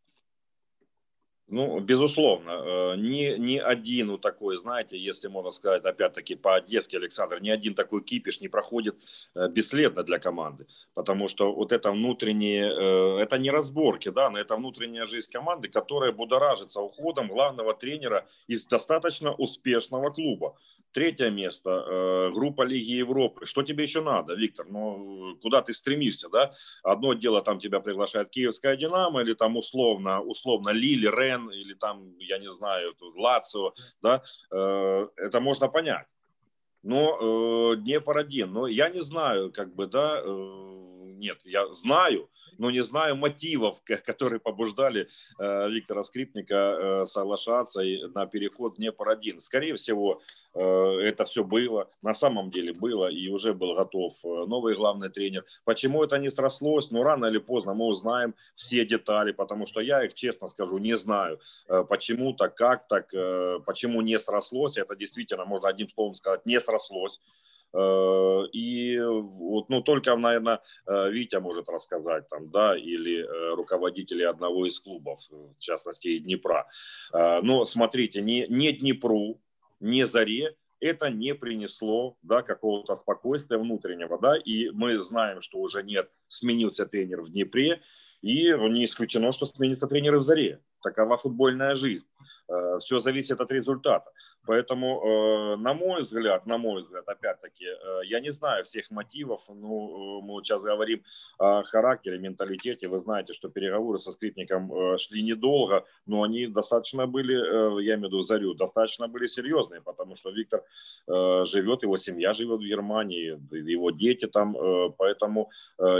Ну, 1.52 1.80
безусловно, 1.80 2.50
э, 2.50 2.96
ни, 2.96 3.36
ни 3.38 3.58
один 3.58 4.06
ну, 4.06 4.18
такой, 4.18 4.56
знаете, 4.56 4.96
если 4.96 5.26
можно 5.28 5.50
сказать, 5.50 5.84
опять-таки 5.84 6.36
по-одесски, 6.36 6.94
Александр, 6.96 7.40
ни 7.42 7.50
один 7.50 7.74
такой 7.74 8.02
кипиш 8.02 8.40
не 8.40 8.48
проходит 8.48 8.94
э, 9.34 9.48
бесследно 9.48 10.04
для 10.04 10.20
команды, 10.20 10.66
потому 10.94 11.28
что 11.28 11.52
вот 11.52 11.72
это 11.72 11.90
внутренние, 11.90 12.70
э, 12.70 13.22
это 13.22 13.36
не 13.36 13.50
разборки, 13.50 14.10
да, 14.10 14.30
но 14.30 14.38
это 14.38 14.54
внутренняя 14.54 15.06
жизнь 15.06 15.32
команды, 15.32 15.68
которая 15.68 16.12
будоражится 16.12 16.80
уходом 16.80 17.26
главного 17.26 17.74
тренера 17.74 18.28
из 18.46 18.64
достаточно 18.66 19.32
успешного 19.32 20.10
клуба. 20.10 20.54
Третье 20.92 21.30
место, 21.30 21.70
э, 21.70 22.30
группа 22.32 22.62
Лиги 22.62 22.92
Европы. 22.92 23.46
Что 23.46 23.62
тебе 23.62 23.84
еще 23.84 24.00
надо, 24.00 24.34
Виктор? 24.34 24.66
Ну, 24.68 25.36
куда 25.40 25.62
ты 25.62 25.72
стремишься, 25.72 26.28
да? 26.28 26.52
Одно 26.82 27.14
дело, 27.14 27.42
там 27.42 27.60
тебя 27.60 27.78
приглашает 27.80 28.30
Киевская 28.30 28.76
Динамо, 28.76 29.22
или 29.22 29.34
там 29.34 29.56
условно, 29.56 30.20
условно 30.20 30.70
Лили, 30.70 31.06
Рен, 31.06 31.48
или 31.50 31.74
там, 31.74 32.16
я 32.18 32.38
не 32.38 32.50
знаю, 32.50 32.94
Лацио, 33.14 33.72
да? 34.02 34.22
Э, 34.50 35.08
это 35.16 35.38
можно 35.38 35.68
понять. 35.68 36.06
Но 36.82 37.72
э, 37.72 37.76
Днепр-1, 37.76 38.46
но 38.46 38.66
я 38.66 38.88
не 38.88 39.00
знаю, 39.00 39.52
как 39.52 39.74
бы, 39.74 39.86
да, 39.86 40.20
э, 40.24 40.70
нет, 41.18 41.38
я 41.44 41.72
знаю, 41.72 42.28
но 42.60 42.70
не 42.70 42.82
знаю 42.82 43.16
мотивов, 43.16 43.82
которые 44.04 44.38
побуждали 44.38 45.08
э, 45.38 45.70
Виктора 45.70 46.02
Скрипника 46.02 46.54
э, 46.54 47.06
соглашаться 47.06 47.80
на 48.14 48.26
переход 48.26 48.74
в 48.74 48.76
Днепр-1. 48.76 49.40
Скорее 49.40 49.74
всего, 49.76 50.20
э, 50.52 50.60
это 50.60 51.24
все 51.24 51.42
было, 51.42 51.88
на 52.02 52.12
самом 52.12 52.50
деле 52.50 52.74
было, 52.74 53.10
и 53.10 53.28
уже 53.28 53.54
был 53.54 53.74
готов 53.74 54.12
новый 54.22 54.74
главный 54.76 55.08
тренер. 55.08 55.46
Почему 55.64 56.04
это 56.04 56.18
не 56.18 56.28
срослось? 56.28 56.90
Ну, 56.90 57.02
рано 57.02 57.26
или 57.26 57.38
поздно 57.38 57.72
мы 57.72 57.86
узнаем 57.86 58.34
все 58.54 58.84
детали, 58.84 59.32
потому 59.32 59.64
что 59.64 59.80
я 59.80 60.04
их, 60.04 60.12
честно 60.12 60.48
скажу, 60.48 60.76
не 60.76 60.98
знаю, 60.98 61.40
почему 61.88 62.34
так, 62.34 62.54
как 62.56 62.88
так, 62.88 63.10
почему 63.64 64.02
не 64.02 64.18
срослось. 64.18 64.76
Это 64.76 64.96
действительно, 64.96 65.46
можно 65.46 65.68
одним 65.68 65.88
словом 65.88 66.14
сказать, 66.14 66.44
не 66.44 66.60
срослось. 66.60 67.20
Э, 67.72 68.46
и 68.52 68.98
вот, 69.00 69.68
ну, 69.68 69.82
только, 69.82 70.16
наверное, 70.16 70.60
э, 70.86 71.10
Витя 71.10 71.36
может 71.36 71.68
рассказать 71.68 72.28
там, 72.28 72.50
да, 72.50 72.76
или 72.76 73.22
э, 73.22 73.54
руководители 73.54 74.24
одного 74.24 74.66
из 74.66 74.80
клубов, 74.80 75.20
в 75.30 75.58
частности, 75.58 76.18
Днепра. 76.18 76.66
Но 77.12 77.64
смотрите, 77.64 78.22
не, 78.22 78.46
не 78.48 78.72
Днепру, 78.72 79.40
не 79.80 80.06
Заре 80.06 80.56
это 80.80 81.10
не 81.10 81.34
принесло 81.34 82.16
да, 82.22 82.40
какого-то 82.42 82.96
спокойствия 82.96 83.58
внутреннего. 83.58 84.18
Да, 84.18 84.36
и 84.36 84.70
мы 84.70 84.98
знаем, 85.04 85.42
что 85.42 85.58
уже 85.58 85.82
нет, 85.82 86.10
сменился 86.28 86.86
тренер 86.86 87.20
в 87.20 87.30
Днепре, 87.30 87.82
и 88.22 88.50
не 88.52 88.86
исключено, 88.86 89.32
что 89.32 89.46
сменится 89.46 89.86
тренер 89.86 90.16
в 90.16 90.22
Заре. 90.22 90.60
Такова 90.82 91.18
футбольная 91.18 91.76
жизнь. 91.76 92.06
Все 92.80 93.00
зависит 93.00 93.40
от 93.40 93.52
результата. 93.52 94.10
Поэтому, 94.46 95.00
э, 95.00 95.56
на 95.56 95.74
мой 95.74 96.02
взгляд, 96.02 96.46
на 96.46 96.58
мой 96.58 96.82
взгляд, 96.82 97.06
опять-таки, 97.08 97.66
э, 97.66 98.00
я 98.04 98.20
не 98.20 98.32
знаю 98.32 98.64
всех 98.64 98.90
мотивов. 98.90 99.42
Ну, 99.48 100.22
мы 100.22 100.42
сейчас 100.42 100.62
говорим 100.62 101.02
о 101.38 101.62
характере, 101.62 102.18
менталитете. 102.18 102.88
Вы 102.88 103.00
знаете, 103.00 103.34
что 103.34 103.48
переговоры 103.48 103.98
со 103.98 104.12
скрипником 104.12 104.72
э, 104.72 104.98
шли 104.98 105.22
недолго, 105.22 105.84
но 106.06 106.22
они 106.22 106.46
достаточно 106.46 107.06
были, 107.06 107.34
я 107.82 107.94
имею 107.94 108.08
в 108.08 108.12
виду 108.12 108.22
Зарю, 108.22 108.54
достаточно 108.54 109.08
были 109.08 109.26
серьезные, 109.26 109.82
потому 109.82 110.16
что 110.16 110.30
Виктор 110.30 110.62
живет, 111.06 111.82
его 111.82 111.98
семья 111.98 112.34
живет 112.34 112.60
в 112.60 112.64
Германии, 112.64 113.38
его 113.70 113.90
дети 113.90 114.26
там, 114.26 114.56
поэтому 114.98 115.50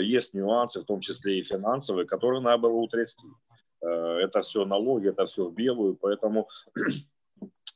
есть 0.01 0.35
нюансы, 0.35 0.81
в 0.81 0.85
том 0.85 1.01
числе 1.01 1.39
и 1.39 1.43
финансовые, 1.43 2.07
которые 2.07 2.41
надо 2.41 2.59
было 2.59 2.73
утрясти. 2.73 3.27
Это 3.83 4.43
все 4.43 4.65
налоги, 4.65 5.09
это 5.09 5.27
все 5.27 5.45
в 5.45 5.55
белую, 5.55 5.97
поэтому 5.97 6.49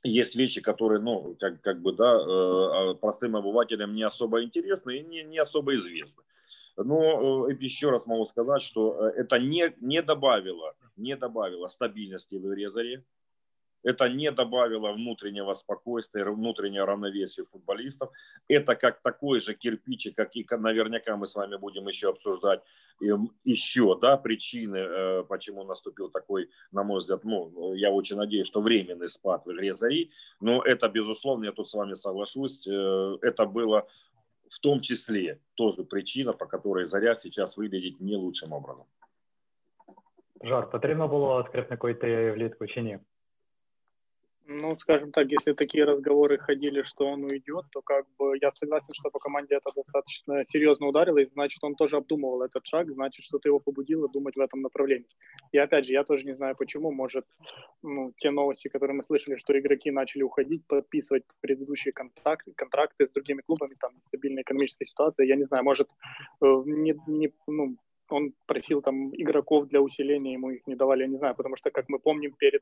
есть 0.05 0.37
вещи, 0.37 0.61
которые, 0.61 1.01
ну, 1.01 1.35
как, 1.41 1.61
как 1.63 1.81
бы, 1.81 1.93
да, 1.93 2.15
э, 2.15 2.21
а 2.21 2.95
простым 2.95 3.37
обывателям 3.37 3.95
не 3.95 4.03
особо 4.03 4.45
интересны 4.45 4.99
и 4.99 5.03
не, 5.03 5.25
не 5.25 5.39
особо 5.39 5.75
известны. 5.77 6.23
Но 6.77 7.49
э, 7.49 7.57
еще 7.59 7.91
раз 7.91 8.07
могу 8.07 8.27
сказать, 8.27 8.63
что 8.63 9.09
э, 9.09 9.13
это 9.17 9.39
не, 9.39 9.75
не 9.81 10.03
добавило, 10.03 10.75
не 10.97 11.17
добавило 11.17 11.69
стабильности 11.69 12.35
в 12.35 12.47
игре 12.47 12.71
Заре, 12.71 13.05
это 13.84 14.10
не 14.10 14.32
добавило 14.32 14.92
внутреннего 14.92 15.56
спокойствия, 15.56 16.26
внутреннего 16.26 16.86
равновесия 16.86 17.46
футболистов. 17.46 18.10
Это 18.48 18.76
как 18.76 19.02
такой 19.02 19.42
же 19.42 19.54
кирпичик, 19.54 20.16
как 20.16 20.36
и 20.36 20.46
наверняка 20.52 21.16
мы 21.16 21.28
с 21.28 21.36
вами 21.36 21.58
будем 21.58 21.88
еще 21.88 22.10
обсуждать 22.10 22.62
еще 23.46 23.98
да, 24.00 24.18
причины, 24.18 24.78
э, 24.78 25.24
почему 25.24 25.64
наступил 25.64 26.10
такой, 26.10 26.50
на 26.72 26.84
мой 26.84 27.00
взгляд, 27.00 27.24
ну, 27.24 27.74
я 27.74 27.92
очень 27.92 28.18
надеюсь, 28.18 28.48
что 28.48 28.62
временный 28.62 29.10
спад 29.10 29.46
в 29.46 29.52
игре 29.52 29.76
Зари. 29.76 30.12
Но 30.42 30.62
это, 30.62 30.90
безусловно, 30.90 31.46
я 31.46 31.52
тут 31.52 31.70
с 31.70 31.74
вами 31.74 31.96
соглашусь, 31.96 32.68
э, 32.68 33.18
это 33.22 33.46
было 33.46 33.88
в 34.50 34.60
том 34.60 34.82
числе 34.82 35.40
тоже 35.56 35.84
причина, 35.84 36.34
по 36.34 36.46
которой 36.46 36.90
Заря 36.90 37.16
сейчас 37.16 37.56
выглядит 37.56 38.02
не 38.02 38.18
лучшим 38.18 38.52
образом. 38.52 38.86
Жар, 40.44 40.70
потрібно 40.70 41.08
було 41.08 41.46
скрипнику 41.48 41.90
йти 41.90 42.32
влітку 42.32 42.68
чи 42.68 42.82
ні? 42.82 43.00
Ну, 44.47 44.77
скажем 44.77 45.11
так, 45.11 45.29
если 45.31 45.55
такие 45.55 45.85
разговоры 45.85 46.37
ходили, 46.37 46.83
что 46.83 47.07
он 47.07 47.25
уйдет, 47.25 47.65
то 47.73 47.81
как 47.81 48.05
бы 48.19 48.37
я 48.43 48.53
согласен, 48.53 48.93
что 48.93 49.11
по 49.11 49.19
команде 49.19 49.55
это 49.55 49.71
достаточно 49.75 50.45
серьезно 50.47 50.87
ударило, 50.89 51.17
и 51.17 51.31
значит, 51.31 51.65
он 51.65 51.75
тоже 51.77 51.97
обдумывал 51.97 52.43
этот 52.43 52.67
шаг, 52.67 52.91
значит, 52.91 53.25
что-то 53.25 53.49
его 53.49 53.59
побудило 53.59 54.07
думать 54.07 54.37
в 54.37 54.41
этом 54.41 54.61
направлении. 54.61 55.09
И 55.53 55.57
опять 55.57 55.87
же, 55.87 55.93
я 55.93 56.05
тоже 56.05 56.25
не 56.25 56.35
знаю 56.35 56.57
почему, 56.59 56.93
может, 56.93 57.25
ну, 57.83 58.13
те 58.19 58.31
новости, 58.31 58.69
которые 58.69 58.97
мы 58.97 59.03
слышали, 59.03 59.37
что 59.37 59.59
игроки 59.59 59.91
начали 59.91 60.23
уходить, 60.23 60.67
подписывать 60.67 61.25
предыдущие 61.41 61.93
контракты, 61.93 62.53
контракты 62.55 63.07
с 63.07 63.13
другими 63.13 63.41
клубами, 63.41 63.77
там, 63.81 63.93
стабильная 64.09 64.43
экономическая 64.43 64.85
ситуация, 64.85 65.25
я 65.27 65.37
не 65.37 65.45
знаю, 65.45 65.65
может, 65.65 65.89
э, 66.43 66.47
не, 66.67 66.95
не, 67.07 67.33
ну, 67.47 67.77
он 68.11 68.35
просил 68.47 68.83
там 68.83 69.15
игроков 69.15 69.69
для 69.69 69.81
усиления, 69.81 70.35
ему 70.35 70.51
их 70.51 70.67
не 70.67 70.75
давали, 70.75 71.03
я 71.03 71.09
не 71.09 71.19
знаю, 71.19 71.35
потому 71.35 71.57
что, 71.57 71.71
как 71.71 71.89
мы 71.89 71.99
помним, 71.99 72.33
перед 72.33 72.61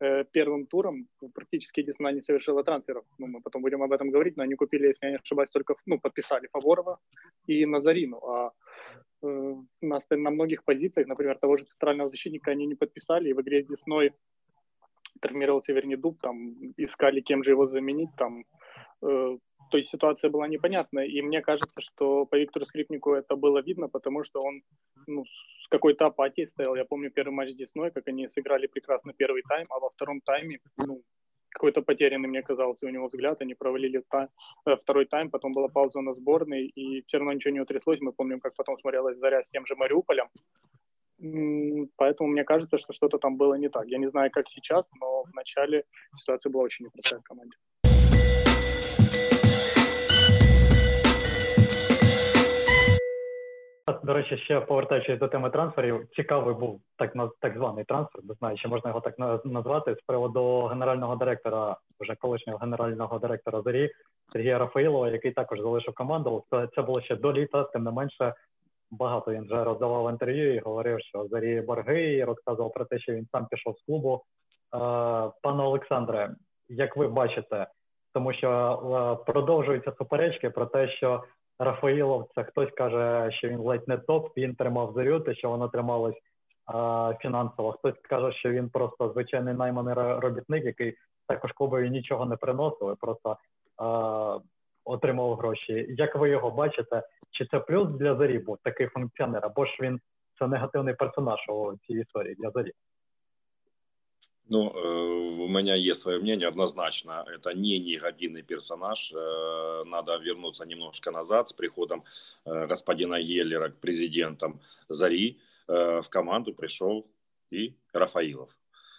э, 0.00 0.24
первым 0.32 0.66
туром 0.66 1.08
практически 1.34 1.82
Десна 1.82 2.12
не 2.12 2.22
совершила 2.22 2.62
трансферов. 2.64 3.04
Ну, 3.18 3.26
мы 3.26 3.40
потом 3.40 3.62
будем 3.62 3.82
об 3.82 3.92
этом 3.92 4.10
говорить, 4.10 4.36
но 4.36 4.42
они 4.42 4.54
купили, 4.54 4.88
если 4.88 5.06
я 5.06 5.10
не 5.10 5.16
ошибаюсь, 5.16 5.50
только, 5.50 5.74
ну, 5.86 5.98
подписали 5.98 6.48
Фаворова 6.52 6.98
и 7.46 7.66
Назарину, 7.66 8.18
а 8.18 8.52
э, 9.22 9.54
на, 9.80 10.00
на 10.10 10.30
многих 10.30 10.64
позициях, 10.64 11.06
например, 11.06 11.38
того 11.38 11.56
же 11.56 11.64
центрального 11.64 12.10
защитника 12.10 12.50
они 12.50 12.66
не 12.66 12.74
подписали, 12.74 13.30
и 13.30 13.34
в 13.34 13.40
игре 13.40 13.62
с 13.62 13.66
Десной 13.66 14.12
травмировался 15.20 15.72
Вернидуб, 15.72 16.20
там 16.20 16.54
искали, 16.76 17.20
кем 17.20 17.42
же 17.42 17.50
его 17.50 17.66
заменить, 17.66 18.10
там 18.16 18.44
э, 19.02 19.38
то 19.70 19.78
есть 19.78 19.90
ситуация 19.90 20.30
была 20.30 20.48
непонятная, 20.48 21.06
и 21.06 21.22
мне 21.22 21.42
кажется, 21.42 21.80
что 21.80 22.26
по 22.26 22.36
Виктору 22.36 22.66
Скрипнику 22.66 23.12
это 23.12 23.36
было 23.36 23.62
видно, 23.62 23.88
потому 23.88 24.24
что 24.24 24.42
он 24.42 24.62
ну, 25.06 25.24
с 25.24 25.68
какой-то 25.68 26.06
апатией 26.06 26.48
стоял. 26.48 26.76
Я 26.76 26.84
помню 26.84 27.10
первый 27.10 27.32
матч 27.32 27.50
с 27.50 27.56
Десной, 27.56 27.90
как 27.90 28.08
они 28.08 28.28
сыграли 28.28 28.66
прекрасно 28.66 29.12
первый 29.12 29.42
тайм, 29.42 29.66
а 29.70 29.78
во 29.80 29.90
втором 29.90 30.20
тайме 30.20 30.58
ну, 30.76 31.02
какой-то 31.56 31.82
потерянный, 31.82 32.28
мне 32.28 32.42
казался, 32.42 32.86
у 32.86 32.90
него 32.90 33.08
взгляд, 33.08 33.40
они 33.40 33.54
провалили 33.54 34.02
та, 34.10 34.28
э, 34.66 34.76
второй 34.76 35.06
тайм, 35.06 35.30
потом 35.30 35.52
была 35.52 35.68
пауза 35.68 36.00
на 36.00 36.12
сборной, 36.12 36.66
и 36.66 37.02
все 37.06 37.18
равно 37.18 37.32
ничего 37.32 37.54
не 37.54 37.60
утряслось. 37.60 38.00
Мы 38.00 38.12
помним, 38.12 38.40
как 38.40 38.54
потом 38.54 38.78
смотрелась 38.78 39.18
Заря 39.18 39.42
с 39.42 39.48
тем 39.52 39.66
же 39.66 39.74
Мариуполем. 39.74 40.28
Поэтому 41.96 42.28
мне 42.28 42.44
кажется, 42.44 42.78
что 42.78 42.92
что-то 42.92 43.18
там 43.18 43.36
было 43.36 43.54
не 43.54 43.70
так. 43.70 43.86
Я 43.88 43.98
не 43.98 44.10
знаю, 44.10 44.30
как 44.30 44.48
сейчас, 44.50 44.84
но 45.00 45.22
в 45.24 45.34
начале 45.34 45.84
ситуация 46.14 46.50
была 46.50 46.64
очень 46.64 46.84
непростая 46.84 47.20
в 47.20 47.24
команде. 47.24 47.56
До 54.02 54.12
речі, 54.12 54.38
ще 54.38 54.60
повертаючись 54.60 55.18
до 55.18 55.28
теми 55.28 55.50
трансферів, 55.50 56.08
цікавий 56.16 56.54
був 56.54 56.80
так 56.96 57.12
так 57.40 57.56
званий 57.56 57.84
трансфер, 57.84 58.24
не 58.24 58.34
знаю, 58.34 58.56
чи 58.56 58.68
можна 58.68 58.90
його 58.90 59.00
так 59.00 59.14
назвати 59.44 59.94
з 59.94 60.06
приводу 60.06 60.62
генерального 60.62 61.16
директора, 61.16 61.76
вже 62.00 62.14
колишнього 62.14 62.58
генерального 62.58 63.18
директора 63.18 63.62
Зарі 63.62 63.90
Сергія 64.32 64.58
Рафаїлова, 64.58 65.10
який 65.10 65.32
також 65.32 65.60
залишив 65.60 65.94
команду. 65.94 66.44
Це 66.50 66.68
це 66.74 66.82
було 66.82 67.00
ще 67.00 67.16
до 67.16 67.32
літа, 67.32 67.64
тим 67.64 67.84
не 67.84 67.90
менше 67.90 68.34
багато 68.90 69.32
він 69.32 69.44
вже 69.44 69.64
роздавав 69.64 70.10
інтерв'ю 70.10 70.54
і 70.54 70.58
говорив, 70.58 71.00
що 71.00 71.26
Зарі 71.30 71.60
борги, 71.60 72.12
і 72.12 72.24
розказував 72.24 72.72
про 72.72 72.84
те, 72.84 72.98
що 72.98 73.12
він 73.12 73.26
сам 73.32 73.46
пішов 73.46 73.78
з 73.78 73.82
клубу. 73.82 74.22
Пане 75.42 75.62
Олександре, 75.62 76.34
як 76.68 76.96
ви 76.96 77.08
бачите, 77.08 77.66
тому 78.14 78.32
що 78.32 79.22
продовжуються 79.26 79.92
суперечки 79.98 80.50
про 80.50 80.66
те, 80.66 80.88
що 80.88 81.24
Рафаїлов, 81.58 82.28
це 82.34 82.44
хтось 82.44 82.70
каже, 82.70 83.30
що 83.32 83.48
він 83.48 83.58
ледь 83.58 83.88
не 83.88 83.98
топ, 83.98 84.36
він 84.36 84.54
тримав 84.54 84.92
зарю, 84.94 85.20
те, 85.20 85.34
що 85.34 85.50
воно 85.50 85.68
трималось 85.68 86.16
фінансово. 87.20 87.72
Хтось 87.72 87.94
каже, 88.02 88.38
що 88.38 88.50
він 88.50 88.68
просто 88.68 89.12
звичайний 89.12 89.54
найманий 89.54 89.94
робітник, 89.94 90.64
який 90.64 90.96
також 91.28 91.52
клубові 91.52 91.90
нічого 91.90 92.26
не 92.26 92.36
приносив, 92.36 92.96
просто 93.00 93.36
отримав 94.84 95.34
гроші. 95.34 95.86
Як 95.88 96.16
ви 96.16 96.28
його 96.28 96.50
бачите? 96.50 97.02
Чи 97.30 97.46
це 97.46 97.60
плюс 97.60 97.88
для 97.88 98.16
зарі 98.16 98.38
був 98.38 98.58
такий 98.62 98.86
функціонер, 98.86 99.46
або 99.46 99.64
ж 99.66 99.76
він 99.80 100.00
це 100.38 100.46
негативний 100.46 100.94
персонаж 100.94 101.48
у 101.48 101.72
цій 101.86 101.92
історії 101.92 102.34
для 102.34 102.50
зарі? 102.50 102.72
Ну, 104.48 104.70
э, 104.70 105.42
у 105.42 105.48
меня 105.48 105.74
есть 105.74 106.00
свое 106.00 106.18
мнение, 106.20 106.46
однозначно, 106.46 107.24
это 107.34 107.52
не 107.52 107.80
негативный 107.80 108.42
персонаж. 108.42 109.12
Э, 109.12 109.82
надо 109.86 110.16
вернуться 110.18 110.64
немножко 110.64 111.10
назад 111.10 111.50
с 111.50 111.52
приходом 111.52 112.04
э, 112.44 112.66
господина 112.66 113.16
Еллера 113.16 113.70
к 113.70 113.76
президентам 113.76 114.60
Зари. 114.88 115.38
В 115.68 116.06
команду 116.10 116.54
пришел 116.54 117.04
и 117.50 117.74
Рафаилов. 117.92 118.50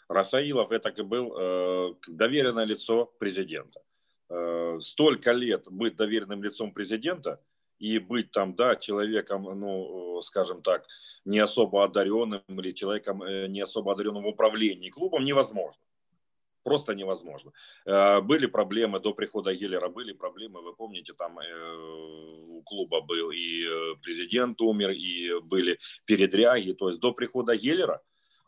Рафаилов 0.09 0.73
это 0.73 0.91
был 1.01 1.95
доверенное 2.09 2.65
лицо 2.65 3.05
президента. 3.19 3.79
Столько 4.81 5.31
лет 5.31 5.63
быть 5.71 5.95
доверенным 5.95 6.43
лицом 6.43 6.73
президента 6.73 7.39
и 7.79 7.99
быть 7.99 8.31
там, 8.31 8.53
да, 8.53 8.75
человеком, 8.75 9.43
ну, 9.43 10.21
скажем 10.23 10.61
так, 10.61 10.85
не 11.27 11.39
особо 11.39 11.83
одаренным 11.83 12.41
или 12.47 12.71
человеком 12.71 13.21
э, 13.21 13.47
не 13.47 13.61
особо 13.61 13.91
одаренным 13.91 14.23
в 14.23 14.27
управлении 14.27 14.89
клубом 14.89 15.25
невозможно. 15.25 15.81
Просто 16.63 16.93
невозможно. 16.93 17.51
Э, 17.85 18.21
были 18.21 18.47
проблемы 18.47 18.99
до 18.99 19.13
прихода 19.13 19.53
Геллера, 19.53 19.89
были 19.89 20.13
проблемы, 20.13 20.61
вы 20.61 20.73
помните, 20.73 21.13
там 21.13 21.39
э, 21.39 21.75
у 22.47 22.61
клуба 22.63 23.01
был 23.01 23.31
и 23.31 23.65
президент 24.01 24.61
умер, 24.61 24.91
и 24.91 25.39
были 25.41 25.79
передряги. 26.05 26.73
То 26.73 26.87
есть 26.87 26.99
до 26.99 27.11
прихода 27.11 27.55
Геллера 27.55 28.01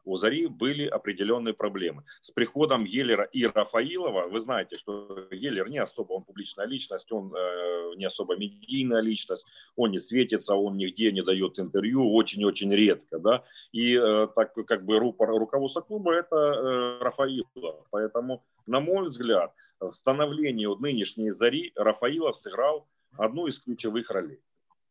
у 0.09 0.17
Зари 0.17 0.47
были 0.47 0.87
определенные 0.87 1.53
проблемы. 1.53 2.03
С 2.23 2.31
приходом 2.31 2.85
Геллера 2.85 3.25
и 3.25 3.45
Рафаилова, 3.45 4.27
вы 4.27 4.39
знаете, 4.41 4.77
что 4.77 5.27
Геллер 5.31 5.69
не 5.69 5.77
особо 5.77 6.13
он 6.13 6.23
публичная 6.23 6.65
личность, 6.65 7.11
он 7.11 7.31
э, 7.35 7.93
не 7.95 8.05
особо 8.05 8.35
медийная 8.35 9.01
личность, 9.01 9.45
он 9.75 9.91
не 9.91 9.99
светится, 9.99 10.55
он 10.55 10.77
нигде 10.77 11.11
не 11.11 11.21
дает 11.21 11.59
интервью, 11.59 12.11
очень-очень 12.15 12.73
редко, 12.73 13.19
да, 13.19 13.43
и 13.71 13.95
э, 13.95 14.27
так 14.35 14.53
как 14.53 14.83
бы 14.83 14.97
рупор 14.97 15.29
руководства 15.29 15.81
клуба 15.81 16.13
это 16.13 16.35
э, 16.35 17.03
Рафаилов, 17.03 17.85
поэтому, 17.91 18.43
на 18.65 18.79
мой 18.79 19.09
взгляд, 19.09 19.53
в 19.79 19.93
становлении 19.93 20.67
нынешней 20.81 21.31
Зари 21.31 21.71
Рафаилов 21.75 22.37
сыграл 22.37 22.87
одну 23.15 23.45
из 23.45 23.59
ключевых 23.59 24.09
ролей, 24.09 24.39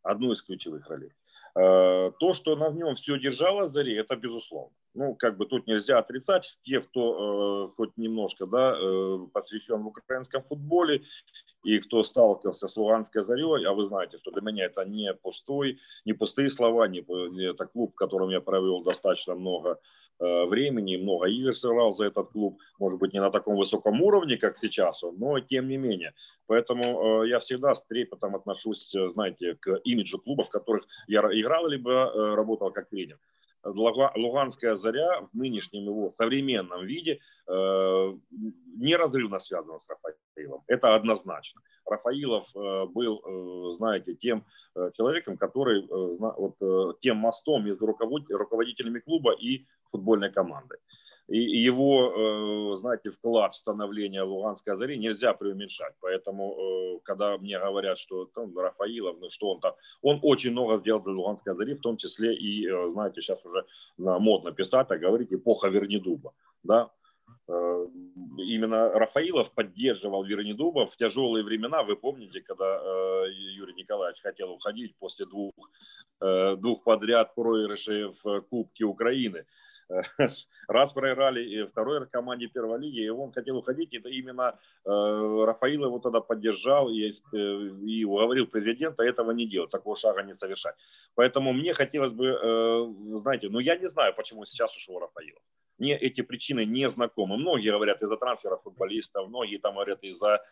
одну 0.02 0.32
из 0.32 0.42
ключевых 0.42 0.88
ролей. 0.88 1.10
Э, 1.58 2.12
то, 2.20 2.34
что 2.34 2.54
на 2.54 2.70
нем 2.70 2.94
все 2.94 3.18
держало 3.18 3.68
Заре, 3.68 3.98
это 3.98 4.14
безусловно. 4.14 4.70
Ну, 4.94 5.16
как 5.16 5.36
бы 5.36 5.46
тут 5.46 5.66
нельзя 5.66 5.98
отрицать. 5.98 6.44
Те, 6.62 6.80
кто 6.80 7.70
э, 7.70 7.74
хоть 7.76 7.96
немножко 7.96 8.46
да, 8.46 8.76
э, 8.78 9.18
посвящен 9.32 9.82
в 9.82 9.88
украинском 9.88 10.42
футболе, 10.44 11.02
и 11.64 11.80
кто 11.80 12.04
сталкивался 12.04 12.68
с 12.68 12.76
Луганской 12.76 13.24
зарей, 13.24 13.66
а 13.66 13.72
вы 13.72 13.88
знаете, 13.88 14.18
что 14.18 14.30
для 14.30 14.42
меня 14.42 14.66
это 14.66 14.84
не 14.84 15.12
пустой, 15.14 15.80
не 16.04 16.12
пустые 16.12 16.50
слова, 16.50 16.86
не, 16.86 17.00
это 17.50 17.66
клуб, 17.66 17.92
в 17.92 17.96
котором 17.96 18.30
я 18.30 18.40
провел 18.40 18.84
достаточно 18.84 19.34
много 19.34 19.80
времени, 20.18 20.96
много 20.96 21.26
игр 21.26 21.54
сыграл 21.54 21.94
за 21.94 22.06
этот 22.06 22.30
клуб, 22.30 22.58
может 22.78 22.98
быть, 22.98 23.12
не 23.12 23.20
на 23.20 23.30
таком 23.30 23.56
высоком 23.56 24.02
уровне, 24.02 24.36
как 24.36 24.58
сейчас 24.58 25.02
он, 25.04 25.16
но 25.18 25.38
тем 25.40 25.68
не 25.68 25.76
менее. 25.76 26.12
Поэтому 26.46 27.22
э, 27.22 27.28
я 27.28 27.40
всегда 27.40 27.74
с 27.74 27.84
трепетом 27.86 28.34
отношусь, 28.34 28.94
э, 28.94 29.10
знаете, 29.10 29.54
к 29.60 29.80
имиджу 29.84 30.18
клубов, 30.18 30.48
в 30.48 30.50
которых 30.50 30.84
я 31.06 31.20
играл, 31.20 31.68
либо 31.68 32.34
работал 32.34 32.70
как 32.72 32.88
тренер. 32.88 33.18
Луганская 33.74 34.76
заря 34.76 35.20
в 35.32 35.36
нынешнем 35.36 35.84
его 35.84 36.10
современном 36.10 36.86
виде 36.86 37.20
неразрывно 37.46 39.38
связана 39.40 39.78
с 39.80 39.88
Рафаилом. 39.88 40.62
Это 40.66 40.94
однозначно. 40.94 41.60
Рафаилов 41.84 42.46
был, 42.92 43.72
знаете, 43.72 44.14
тем 44.14 44.44
человеком, 44.94 45.36
который 45.36 45.86
вот, 45.88 46.58
тем 47.00 47.16
мостом 47.16 47.64
между 47.64 47.86
руководителями 47.86 49.00
клуба 49.00 49.32
и 49.32 49.66
футбольной 49.90 50.30
команды. 50.30 50.76
Его, 51.30 52.76
э, 52.76 52.80
знаете, 52.80 53.10
вклад 53.10 53.52
в 53.52 53.56
становление 53.56 54.22
Луганской 54.22 54.76
Зари 54.78 54.96
нельзя 54.96 55.34
преуменьшать. 55.34 55.92
Поэтому, 56.00 56.56
э, 56.56 57.00
когда 57.04 57.36
мне 57.36 57.58
говорят, 57.58 57.98
что 57.98 58.24
там, 58.34 58.58
Рафаилов, 58.58 59.18
ну, 59.20 59.28
что 59.30 59.50
он 59.50 59.60
там, 59.60 59.74
он 60.00 60.20
очень 60.22 60.52
много 60.52 60.78
сделал 60.78 61.02
для 61.02 61.12
Луганской 61.12 61.54
Зари, 61.54 61.74
в 61.74 61.80
том 61.80 61.98
числе 61.98 62.34
и, 62.34 62.66
э, 62.66 62.90
знаете, 62.92 63.20
сейчас 63.20 63.44
уже 63.44 63.66
модно 63.98 64.52
писать, 64.52 64.90
а 64.90 64.96
говорить 64.96 65.30
эпоха 65.30 65.68
Вернидуба. 65.68 66.32
Да? 66.62 66.90
Именно 67.46 68.90
Рафаилов 68.98 69.52
поддерживал 69.52 70.24
Вернидуба 70.24 70.86
в 70.86 70.96
тяжелые 70.96 71.44
времена. 71.44 71.82
Вы 71.82 71.96
помните, 71.96 72.40
когда 72.40 72.80
Юрий 73.26 73.74
Николаевич 73.74 74.22
хотел 74.22 74.50
уходить 74.52 74.94
после 74.98 75.26
двух, 75.26 75.52
двух 76.20 76.84
подряд 76.84 77.34
проигрышей 77.34 78.14
в 78.22 78.40
Кубке 78.48 78.84
Украины– 78.84 79.44
раз 80.68 80.92
проиграли 80.92 81.42
и 81.42 81.66
второй 81.66 82.06
команде 82.06 82.46
первой 82.46 82.78
лиги, 82.78 83.04
и 83.04 83.08
он 83.08 83.32
хотел 83.32 83.56
уходить, 83.56 83.94
это 83.94 84.08
именно 84.08 84.58
э, 84.84 85.44
Рафаил 85.46 85.86
его 85.86 85.98
тогда 85.98 86.20
поддержал 86.20 86.90
и, 86.90 87.10
э, 87.10 87.36
и 87.36 88.04
уговорил 88.04 88.46
президента 88.46 89.02
этого 89.02 89.30
не 89.32 89.46
делать, 89.46 89.70
такого 89.70 89.96
шага 89.96 90.22
не 90.22 90.34
совершать. 90.34 90.74
Поэтому 91.14 91.52
мне 91.52 91.72
хотелось 91.72 92.12
бы, 92.12 92.26
э, 92.26 93.20
знаете, 93.22 93.48
ну 93.48 93.60
я 93.60 93.76
не 93.76 93.88
знаю, 93.88 94.14
почему 94.14 94.44
сейчас 94.44 94.76
ушел 94.76 94.98
Рафаилов. 94.98 95.42
Мне 95.78 95.96
эти 95.96 96.22
причины 96.22 96.64
не 96.64 96.90
знакомы. 96.90 97.36
Многие 97.36 97.70
говорят 97.70 98.02
из-за 98.02 98.16
трансфера 98.16 98.56
футболистов, 98.56 99.28
многие 99.28 99.58
там 99.58 99.74
говорят 99.74 100.02
из-за 100.02 100.42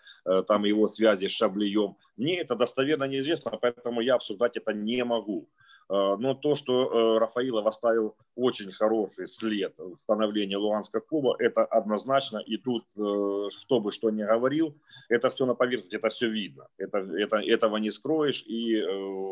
там 0.47 0.65
его 0.65 0.89
связи 0.89 1.27
с 1.27 1.33
Шаблием. 1.33 1.97
Мне 2.17 2.41
это 2.41 2.55
достоверно 2.55 3.09
неизвестно, 3.09 3.51
поэтому 3.61 4.01
я 4.03 4.15
обсуждать 4.15 4.57
это 4.57 4.73
не 4.73 5.03
могу. 5.03 5.49
Э, 5.89 6.17
но 6.19 6.35
то, 6.35 6.55
что 6.57 6.73
э, 6.73 7.19
Рафаилов 7.19 7.67
оставил 7.67 8.17
очень 8.35 8.73
хороший 8.73 9.29
след 9.29 9.75
в 9.79 9.97
становлении 9.99 10.57
Луганского 10.57 11.01
клуба, 11.01 11.37
это 11.39 11.65
однозначно. 11.65 12.39
И 12.39 12.57
тут, 12.57 12.85
э, 12.97 13.49
кто 13.65 13.81
бы 13.81 13.93
что 13.93 14.11
ни 14.11 14.25
говорил, 14.25 14.75
это 15.09 15.31
все 15.31 15.47
на 15.47 15.55
поверхности, 15.55 15.97
это 15.97 16.09
все 16.09 16.29
видно. 16.29 16.67
Это, 16.77 16.99
это, 16.99 17.37
этого 17.37 17.77
не 17.77 17.91
скроешь, 17.91 18.43
и 18.47 18.83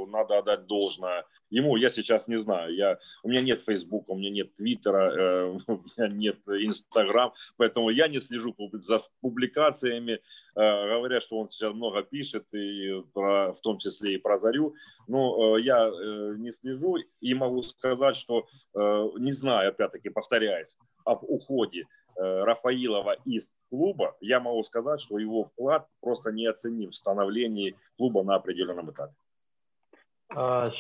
надо 0.08 0.38
отдать 0.38 0.66
должное 0.66 1.24
ему. 1.50 1.76
Я 1.76 1.90
сейчас 1.90 2.28
не 2.28 2.40
знаю, 2.40 2.74
я, 2.74 2.98
у 3.24 3.28
меня 3.28 3.42
нет 3.42 3.62
Фейсбука, 3.62 4.12
у 4.12 4.16
меня 4.16 4.30
нет 4.30 4.54
Твиттера, 4.56 5.46
у 5.66 5.72
меня 5.72 6.08
нет 6.08 6.38
Инстаграм, 6.46 7.32
поэтому 7.56 7.90
я 7.90 8.06
не 8.06 8.20
слежу 8.20 8.54
за 8.72 9.02
публикациями 9.20 10.20
говорят, 10.54 11.22
что 11.22 11.38
он 11.38 11.50
сейчас 11.50 11.74
много 11.74 12.02
пишет, 12.02 12.46
и 12.52 13.02
про, 13.12 13.52
в 13.52 13.60
том 13.60 13.78
числе 13.78 14.14
и 14.14 14.18
про 14.18 14.38
Зарю. 14.38 14.74
Но 15.08 15.56
э, 15.56 15.62
я 15.62 15.86
э, 15.86 16.34
не 16.38 16.52
слежу 16.52 16.96
и 17.20 17.34
могу 17.34 17.62
сказать, 17.62 18.16
что 18.16 18.46
не 18.74 19.32
знаю, 19.32 19.70
опять-таки 19.70 20.08
повторяюсь, 20.08 20.68
об 21.04 21.22
уходе 21.24 21.86
Рафаилова 22.16 23.16
из 23.24 23.44
клуба, 23.70 24.16
я 24.20 24.40
могу 24.40 24.62
сказать, 24.64 25.00
что 25.00 25.18
его 25.18 25.44
вклад 25.44 25.88
просто 26.00 26.30
неоценим 26.30 26.90
в 26.90 26.96
становлении 26.96 27.76
клуба 27.96 28.22
на 28.22 28.36
определенном 28.36 28.90
этапе. 28.90 29.14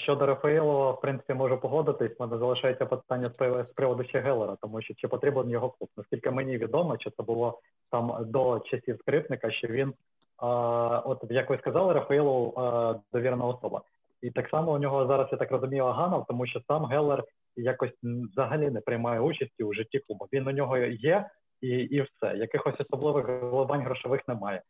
Щодо 0.02 0.26
Рафаїлова, 0.26 0.90
в 0.90 1.00
принципі, 1.00 1.34
можу 1.34 1.58
погодитись. 1.58 2.20
Мене 2.20 2.38
залишається 2.38 2.86
питання 2.86 3.30
з 3.68 3.72
приводу 3.72 4.04
ще 4.04 4.20
Гелера, 4.20 4.56
тому 4.60 4.82
що 4.82 4.94
чи 4.94 5.08
потрібен 5.08 5.50
його 5.50 5.70
клуб. 5.70 5.90
Наскільки 5.96 6.30
мені 6.30 6.58
відомо, 6.58 6.96
що 7.00 7.10
це 7.10 7.22
було 7.22 7.60
там 7.90 8.16
до 8.20 8.60
часів 8.60 8.98
скрипника, 9.00 9.50
що 9.50 9.68
він, 9.68 9.92
от 11.04 11.24
як 11.30 11.50
ви 11.50 11.58
сказали, 11.58 11.92
Рафаїлов 11.92 12.54
довірена 13.12 13.44
особа. 13.44 13.82
І 14.22 14.30
так 14.30 14.48
само 14.48 14.72
у 14.72 14.78
нього 14.78 15.06
зараз, 15.06 15.28
я 15.32 15.38
так 15.38 15.50
розумію, 15.50 15.84
Аганов, 15.84 16.24
тому 16.28 16.46
що 16.46 16.60
сам 16.68 16.84
Гелер 16.84 17.24
якось 17.56 17.92
взагалі 18.02 18.70
не 18.70 18.80
приймає 18.80 19.20
участі 19.20 19.64
у 19.64 19.74
житті 19.74 19.98
клубу. 19.98 20.28
Він 20.32 20.48
у 20.48 20.50
нього 20.50 20.78
є 20.78 21.26
і 21.60 21.68
і 21.68 22.00
все. 22.00 22.36
Якихось 22.36 22.80
особливих 22.80 23.26
глибань 23.26 23.82
грошових 23.82 24.28
немає. 24.28 24.62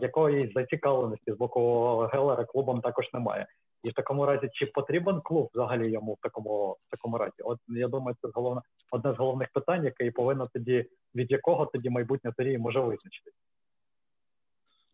Якоїсь 0.00 0.52
зацікавленості 0.52 1.32
з 1.32 1.36
боку 1.36 1.98
Гелера 2.12 2.44
клубом 2.44 2.80
також 2.80 3.12
немає. 3.12 3.46
І 3.83 3.89
в 3.89 3.93
такому 3.93 4.25
разі, 4.25 4.49
чи 4.53 4.65
потрібен 4.65 5.21
клуб 5.21 5.49
взагалі 5.53 5.91
йому 5.91 6.13
в 6.13 6.17
такому 6.21 6.77
в 6.87 6.91
такому 6.91 7.17
разі? 7.17 7.41
От 7.43 7.59
я 7.67 7.87
думаю, 7.87 8.17
це 8.21 8.27
головне 8.33 8.61
одне 8.91 9.13
з 9.13 9.17
головних 9.17 9.49
питань, 9.53 9.85
яке 9.85 10.05
і 10.05 10.11
повинно 10.11 10.49
тоді 10.53 10.85
від 11.15 11.31
якого 11.31 11.65
тоді 11.65 11.89
майбутнє 11.89 12.33
Тарії 12.37 12.57
може 12.57 12.79
визначитись. 12.79 13.33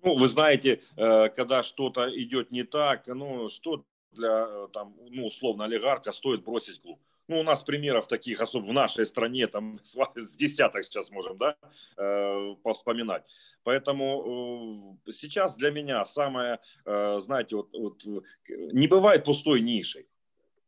Ну, 0.06 0.18
вы 0.18 0.28
знаете, 0.28 0.82
э, 0.98 1.30
когда 1.30 1.64
что-то 1.64 2.10
идет 2.10 2.52
не 2.52 2.64
так, 2.64 3.08
ну, 3.08 3.50
что 3.50 3.84
для, 4.12 4.46
э, 4.46 4.68
там, 4.74 4.94
ну, 5.12 5.28
условно, 5.28 5.64
олигарха 5.64 6.12
стоит 6.12 6.44
бросить 6.44 6.82
клуб? 6.82 6.98
Ну, 7.29 7.41
у 7.41 7.43
нас 7.43 7.63
примеров 7.63 8.09
таких, 8.09 8.41
особо 8.41 8.67
в 8.67 8.73
нашей 8.73 9.07
стране, 9.07 9.47
там, 9.47 9.79
с 9.85 10.35
десяток 10.35 10.85
сейчас 10.85 11.11
можем, 11.11 11.37
да, 11.37 11.57
э, 11.97 12.55
вспоминать. 12.75 13.25
Поэтому 13.65 14.99
э, 15.07 15.13
сейчас 15.13 15.55
для 15.57 15.71
меня 15.71 16.05
самое, 16.07 16.59
э, 16.87 17.21
знаете, 17.21 17.57
вот, 17.57 17.69
вот 17.73 18.03
не 18.49 18.87
бывает 18.87 19.25
пустой 19.25 19.61
нишей. 19.61 20.07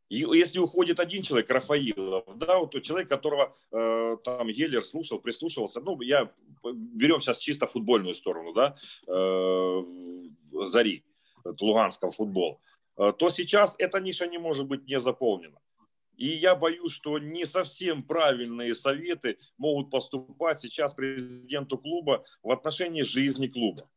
Если 0.09 0.59
уходит 0.59 0.99
один 0.99 1.23
человек, 1.23 1.49
Рафаилов, 1.49 2.25
да, 2.35 2.59
вот 2.59 2.79
человек, 2.83 3.07
которого 3.07 3.55
э, 3.71 4.17
там 4.23 4.47
Геллер 4.49 4.83
слушал, 4.83 5.19
прислушивался, 5.19 5.79
ну, 5.79 5.99
я 6.01 6.29
берем 6.63 7.21
сейчас 7.21 7.37
чисто 7.37 7.65
футбольную 7.65 8.13
сторону, 8.13 8.53
да, 8.53 8.75
э, 9.07 9.83
Зари, 10.67 11.05
Луганского 11.45 12.11
футбол, 12.11 12.59
э, 12.97 13.13
то 13.17 13.29
сейчас 13.29 13.73
эта 13.79 14.01
ниша 14.01 14.27
не 14.27 14.37
может 14.37 14.67
быть 14.67 14.85
не 14.85 14.99
заполнена. 14.99 15.57
И 16.21 16.37
я 16.37 16.55
боюсь, 16.55 16.91
что 16.91 17.17
не 17.17 17.45
совсем 17.47 18.03
правильные 18.03 18.75
советы 18.75 19.39
могут 19.57 19.89
поступать 19.89 20.61
сейчас 20.61 20.93
президенту 20.93 21.79
клуба 21.79 22.23
в 22.43 22.51
отношении 22.51 23.01
жизни 23.01 23.47
клуба 23.47 23.89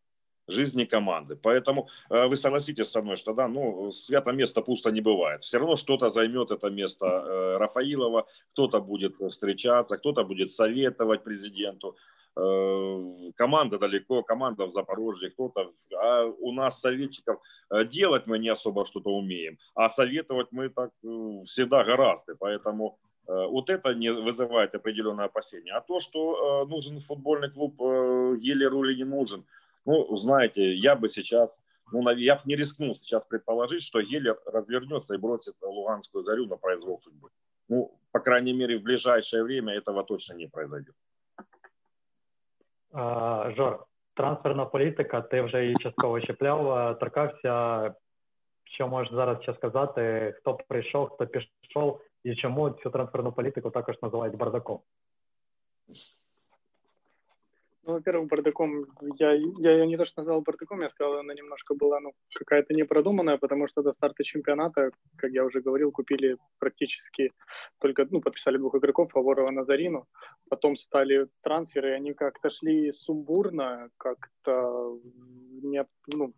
жизни 0.49 0.85
команды. 0.85 1.37
Поэтому 1.37 1.89
э, 2.11 2.27
вы 2.27 2.37
согласитесь 2.37 2.91
со 2.91 3.03
мной, 3.03 3.17
что 3.17 3.35
да, 3.35 3.49
ну, 3.49 3.93
свято 3.93 4.33
место 4.33 4.63
пусто 4.63 4.91
не 4.91 5.01
бывает. 5.01 5.43
Все 5.43 5.59
равно 5.59 5.77
что-то 5.77 6.11
займет 6.11 6.51
это 6.51 6.71
место 6.71 7.07
э, 7.07 7.57
Рафаилова, 7.59 8.27
кто-то 8.53 8.81
будет 8.81 9.17
встречаться, 9.31 9.97
кто-то 9.97 10.25
будет 10.25 10.55
советовать 10.55 11.25
президенту. 11.25 11.97
Э, 12.37 13.33
команда 13.37 13.79
далеко, 13.79 14.23
команда 14.23 14.67
в 14.67 14.73
Запорожье, 14.73 15.31
кто-то. 15.31 15.73
А 15.97 16.25
у 16.25 16.53
нас 16.53 16.81
советчиков 16.81 17.41
делать 17.93 18.27
мы 18.27 18.39
не 18.39 18.53
особо 18.53 18.87
что-то 18.87 19.11
умеем, 19.11 19.59
а 19.75 19.89
советовать 19.89 20.49
мы 20.53 20.69
так 20.69 20.91
всегда 21.47 21.85
гораздо. 21.85 22.37
Поэтому 22.39 22.99
вот 23.27 23.71
это 23.71 23.95
не 23.95 24.13
вызывает 24.13 24.75
определенное 24.75 25.27
опасение. 25.27 25.73
А 25.75 25.81
то, 25.81 26.01
что 26.01 26.67
нужен 26.69 27.01
футбольный 27.01 27.51
клуб 27.51 27.75
Гелеру 28.39 28.85
или 28.85 28.99
не 28.99 29.05
нужен– 29.05 29.45
ну, 29.86 30.18
знаете, 30.18 30.76
я 30.76 30.96
бы 30.96 31.10
сейчас, 31.10 31.58
ну, 31.92 32.10
я 32.12 32.36
бы 32.36 32.42
не 32.46 32.56
рискнул 32.56 32.96
сейчас 32.96 33.24
предположить, 33.26 33.84
что 33.84 34.02
Гелер 34.02 34.40
развернется 34.46 35.14
и 35.14 35.18
бросит 35.18 35.56
Луганскую 35.62 36.24
зарю 36.24 36.46
на 36.48 36.58
произвол 36.58 37.00
судьбы. 37.00 37.30
Ну, 37.70 37.92
по 38.12 38.20
крайней 38.20 38.54
мере, 38.54 38.78
в 38.78 38.84
ближайшее 38.84 39.44
время 39.44 39.74
этого 39.74 40.04
точно 40.04 40.34
не 40.34 40.48
произойдет. 40.48 40.96
А, 42.92 43.52
Жор, 43.56 43.86
трансферна 44.14 44.66
політика, 44.66 45.22
ти 45.22 45.42
вже 45.42 45.64
її 45.64 45.76
частково 45.76 46.22
чіпляв, 46.22 47.00
торкався. 47.00 47.94
Що 48.64 48.88
можеш 48.88 49.14
зараз 49.14 49.42
ще 49.42 49.54
сказати, 49.54 50.34
хто 50.38 50.54
прийшов, 50.54 51.10
хто 51.10 51.28
пішов, 51.62 52.02
і 52.24 52.36
чому 52.36 52.70
цю 52.70 52.90
трансферну 52.90 53.32
політику 53.32 53.70
також 53.70 54.02
називають 54.02 54.36
бардаком? 54.36 54.80
Ну, 57.87 57.93
во-первых, 57.93 58.29
бардаком, 58.29 58.87
я, 59.19 59.33
я 59.33 59.73
ее 59.73 59.87
не 59.87 59.97
то 59.97 60.07
что 60.07 60.21
назвал 60.21 60.41
бардаком, 60.41 60.81
я 60.81 60.89
сказал, 60.89 61.19
она 61.19 61.35
немножко 61.35 61.75
была, 61.75 62.01
ну, 62.01 62.13
какая-то 62.35 62.73
непродуманная, 62.73 63.37
потому 63.37 63.69
что 63.69 63.83
до 63.83 63.93
старта 63.93 64.25
чемпионата, 64.25 64.91
как 65.17 65.31
я 65.33 65.45
уже 65.45 65.61
говорил, 65.61 65.93
купили 65.93 66.39
практически 66.59 67.33
только, 67.81 68.07
ну, 68.11 68.23
подписали 68.23 68.57
двух 68.57 68.75
игроков, 68.75 69.13
Фаворова 69.13 69.51
на 69.51 69.65
Зарину, 69.65 70.07
потом 70.49 70.77
стали 70.77 71.29
трансферы, 71.43 71.91
и 71.91 71.95
они 71.95 72.15
как-то 72.15 72.49
шли 72.51 72.91
сумбурно, 72.93 73.91
как-то 73.99 74.99
не, 75.63 75.85
ну, 76.07 76.33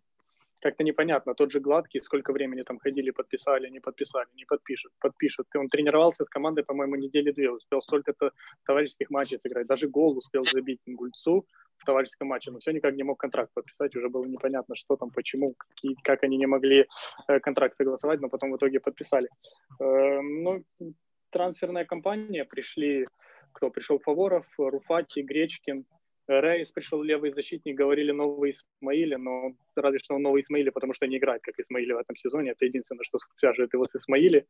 как-то 0.59 0.83
непонятно. 0.83 1.33
Тот 1.33 1.51
же 1.51 1.59
Гладкий, 1.59 2.01
сколько 2.01 2.33
времени 2.33 2.61
там 2.61 2.79
ходили, 2.79 3.11
подписали, 3.11 3.69
не 3.69 3.79
подписали, 3.79 4.27
не 4.35 4.45
подпишут, 4.45 4.91
подпишут. 4.99 5.47
Он 5.55 5.69
тренировался 5.69 6.25
с 6.25 6.29
командой, 6.29 6.63
по-моему, 6.63 6.95
недели 6.95 7.31
две, 7.31 7.51
успел 7.51 7.81
столько-то 7.81 8.31
товарищеских 8.65 9.09
матчей 9.09 9.39
сыграть. 9.39 9.67
Даже 9.67 9.87
гол 9.87 10.17
успел 10.17 10.45
забить 10.45 10.81
Гульцу 10.85 11.45
в 11.77 11.85
товарищеском 11.85 12.27
матче, 12.27 12.51
но 12.51 12.59
все 12.59 12.71
никак 12.71 12.95
не 12.95 13.03
мог 13.03 13.19
контракт 13.19 13.53
подписать. 13.53 13.95
Уже 13.95 14.09
было 14.09 14.25
непонятно, 14.25 14.75
что 14.75 14.95
там, 14.95 15.11
почему, 15.11 15.53
какие, 15.57 15.95
как 16.03 16.23
они 16.23 16.37
не 16.37 16.47
могли 16.47 16.87
э, 17.27 17.39
контракт 17.39 17.77
согласовать, 17.77 18.19
но 18.21 18.29
потом 18.29 18.51
в 18.51 18.57
итоге 18.57 18.79
подписали. 18.79 19.29
Э, 19.79 20.21
ну, 20.21 20.63
трансферная 21.29 21.85
кампания, 21.85 22.45
пришли, 22.45 23.07
кто 23.53 23.69
пришел, 23.69 23.99
Фаворов, 23.99 24.45
Руфати, 24.57 25.19
Гречкин, 25.21 25.85
Рейс 26.27 26.69
пришел 26.71 27.01
левый 27.01 27.31
защитник, 27.31 27.77
говорили 27.77 28.11
новый 28.11 28.51
Исмаили, 28.51 29.15
но 29.15 29.53
разве 29.75 29.99
что 29.99 30.15
он 30.15 30.23
новый 30.23 30.41
Исмаили, 30.41 30.69
потому 30.69 30.93
что 30.93 31.07
не 31.07 31.17
играет, 31.17 31.41
как 31.41 31.57
Исмаили 31.57 31.93
в 31.93 31.97
этом 31.97 32.15
сезоне. 32.17 32.51
Это 32.51 32.65
единственное, 32.65 33.03
что 33.03 33.17
свяжет 33.37 33.73
его 33.73 33.85
с 33.85 33.95
Исмаили. 33.95 34.45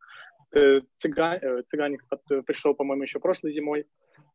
Э, 0.54 0.82
Цыган, 1.00 1.40
э, 1.42 1.63
Цыганик 1.70 2.04
пришел, 2.46 2.74
по-моему, 2.74 3.04
еще 3.04 3.20
прошлой 3.20 3.54
зимой. 3.54 3.86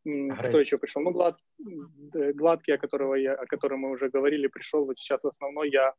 Кто 0.05 0.59
еще 0.59 0.79
пришел? 0.79 1.03
Ну, 1.03 1.13
Глад, 1.13 1.37
Гладкий, 1.59 2.75
о, 2.75 2.79
которого 2.79 3.15
я, 3.15 3.35
о 3.35 3.47
котором 3.47 3.81
мы 3.81 3.91
уже 3.91 4.09
говорили, 4.09 4.49
пришел. 4.49 4.85
Вот 4.85 4.99
сейчас 4.99 5.25
основной 5.25 5.71
я 5.71 5.95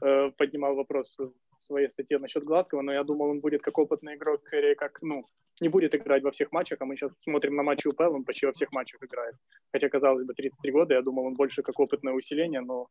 э, 0.00 0.30
поднимал 0.36 0.76
вопрос 0.76 1.12
в 1.18 1.62
своей 1.62 1.88
статье 1.88 2.18
насчет 2.18 2.44
Гладкого, 2.44 2.82
но 2.82 2.92
я 2.92 3.02
думал, 3.02 3.30
он 3.30 3.40
будет 3.40 3.62
как 3.62 3.78
опытный 3.78 4.14
игрок, 4.14 4.42
скорее 4.46 4.76
как, 4.76 5.02
ну, 5.02 5.24
не 5.60 5.68
будет 5.68 5.94
играть 5.94 6.22
во 6.22 6.30
всех 6.30 6.52
матчах, 6.52 6.80
а 6.80 6.84
мы 6.84 6.96
сейчас 6.96 7.12
смотрим 7.24 7.56
на 7.56 7.62
матчи 7.62 7.88
УПЛ, 7.88 8.14
он 8.14 8.24
почти 8.24 8.46
во 8.46 8.52
всех 8.52 8.70
матчах 8.72 9.02
играет. 9.02 9.34
Хотя, 9.72 9.88
казалось 9.88 10.24
бы, 10.24 10.34
33 10.34 10.72
года, 10.72 10.94
я 10.94 11.02
думал, 11.02 11.26
он 11.26 11.34
больше 11.34 11.62
как 11.62 11.80
опытное 11.80 12.14
усиление, 12.14 12.60
но, 12.60 12.86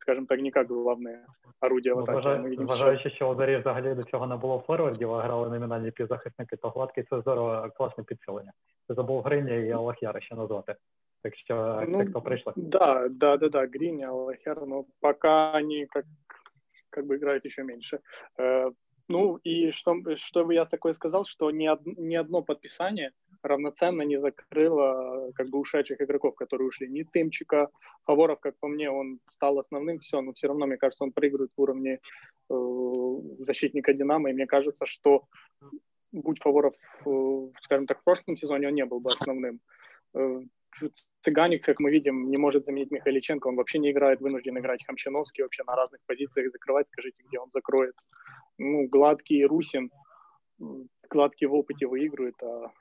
скажем 0.00 0.26
так, 0.26 0.40
не 0.40 0.50
как 0.50 0.68
главное 0.68 1.26
орудие 1.60 1.94
в 1.94 1.98
атаке. 1.98 2.12
Вважаю, 2.12 2.66
вважаючи, 2.66 3.10
що 3.10 3.30
у 3.30 3.34
Зарі 3.34 3.56
взагалі 3.56 3.94
до 3.94 4.02
цього 4.02 4.26
не 4.26 4.36
було 4.36 4.64
форвардів, 4.66 5.12
а 5.12 5.22
грали 5.22 5.50
номінальні 5.50 5.90
півзахисники, 5.90 6.56
то 6.56 6.68
Гладкий 6.68 7.04
це 7.04 7.20
здорово 7.20 7.70
класне 7.76 8.04
підсилення. 8.04 8.52
Ти 8.88 8.94
забув 8.94 9.22
Гриня 9.22 9.54
і 9.54 9.70
Аллахяра 9.70 10.20
ще 10.20 10.34
назвати. 10.34 10.74
Так 11.22 11.36
что 11.36 11.82
ну, 11.88 12.06
кто 12.06 12.20
пришла? 12.20 12.52
Да, 12.56 13.08
да, 13.08 13.36
да, 13.36 13.48
да, 13.48 13.66
Гриня, 13.66 14.08
Аллахяр, 14.08 14.66
но 14.66 14.84
пока 15.00 15.50
они 15.56 15.86
как 15.86 16.04
как 16.90 17.06
бы 17.06 17.16
играют 17.16 17.44
еще 17.44 17.62
меньше. 17.62 17.98
Э, 18.38 18.70
ну 19.07 19.37
и 19.37 19.71
что, 19.71 19.95
что 20.15 20.45
бы 20.45 20.53
я 20.53 20.65
такое 20.65 20.93
сказал, 20.93 21.25
что 21.25 21.51
ни, 21.51 21.67
од, 21.67 21.85
ни 21.85 22.15
одно 22.15 22.41
подписание 22.41 23.11
равноценно 23.43 24.03
не 24.03 24.19
закрыло 24.19 25.31
как 25.35 25.49
бы 25.49 25.59
ушедших 25.59 26.01
игроков, 26.01 26.35
которые 26.35 26.67
ушли. 26.67 26.87
Ни 26.87 27.03
Тымчика, 27.03 27.69
Фаворов, 28.05 28.39
как 28.39 28.57
по 28.59 28.67
мне, 28.67 28.89
он 28.89 29.19
стал 29.29 29.59
основным, 29.59 29.99
все, 29.99 30.21
но 30.21 30.33
все 30.33 30.47
равно, 30.47 30.67
мне 30.67 30.77
кажется, 30.77 31.03
он 31.03 31.11
проигрывает 31.11 31.51
в 31.55 31.61
уровне 31.61 31.99
э, 32.49 32.55
защитника 33.39 33.93
Динамо, 33.93 34.29
и 34.29 34.33
мне 34.33 34.45
кажется, 34.45 34.85
что 34.85 35.25
будь 36.11 36.41
Фаворов, 36.41 36.75
э, 37.05 37.47
скажем 37.63 37.87
так, 37.87 37.99
в 37.99 38.03
прошлом 38.03 38.37
сезоне 38.37 38.67
он 38.67 38.75
не 38.75 38.85
был 38.85 38.99
бы 38.99 39.09
основным. 39.09 39.59
Э, 40.13 40.41
Цыганик, 41.23 41.63
как 41.63 41.79
мы 41.79 41.91
видим, 41.91 42.29
не 42.29 42.37
может 42.37 42.65
заменить 42.65 42.91
Михайличенко, 42.91 43.47
он 43.47 43.55
вообще 43.55 43.77
не 43.77 43.91
играет, 43.91 44.21
вынужден 44.21 44.57
играть 44.57 44.83
Хамчиновский 44.85 45.43
вообще 45.43 45.63
на 45.63 45.75
разных 45.75 45.99
позициях 46.07 46.51
закрывать, 46.51 46.87
скажите, 46.91 47.21
где 47.27 47.39
он 47.39 47.49
закроет. 47.53 47.95
Ну, 48.57 48.87
Гладкий 48.87 49.45
Русин, 49.45 49.89
Гладкий 51.09 51.47
в 51.47 51.53
опыте 51.53 51.87
выигрывает, 51.87 52.35
а 52.43 52.71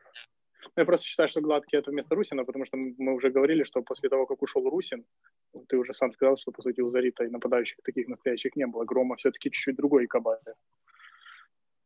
я 0.76 0.84
просто 0.84 1.06
считаю, 1.06 1.28
что 1.28 1.40
Гладкий 1.40 1.78
это 1.78 1.90
вместо 1.90 2.14
Русина, 2.14 2.44
потому 2.44 2.66
что 2.66 2.76
мы 2.76 3.14
уже 3.14 3.30
говорили, 3.30 3.64
что 3.64 3.82
после 3.82 4.08
того, 4.08 4.26
как 4.26 4.42
ушел 4.42 4.68
Русин, 4.68 5.04
ты 5.68 5.76
уже 5.76 5.94
сам 5.94 6.12
сказал, 6.12 6.36
что, 6.36 6.52
по 6.52 6.62
сути, 6.62 6.80
у 6.80 6.90
Зарита 6.90 7.24
и 7.24 7.30
нападающих 7.30 7.78
таких 7.82 8.08
настоящих 8.08 8.56
не 8.56 8.66
было. 8.66 8.84
Грома 8.84 9.16
все-таки 9.16 9.50
чуть-чуть 9.50 9.76
другой 9.76 10.06
кабали. 10.06 10.54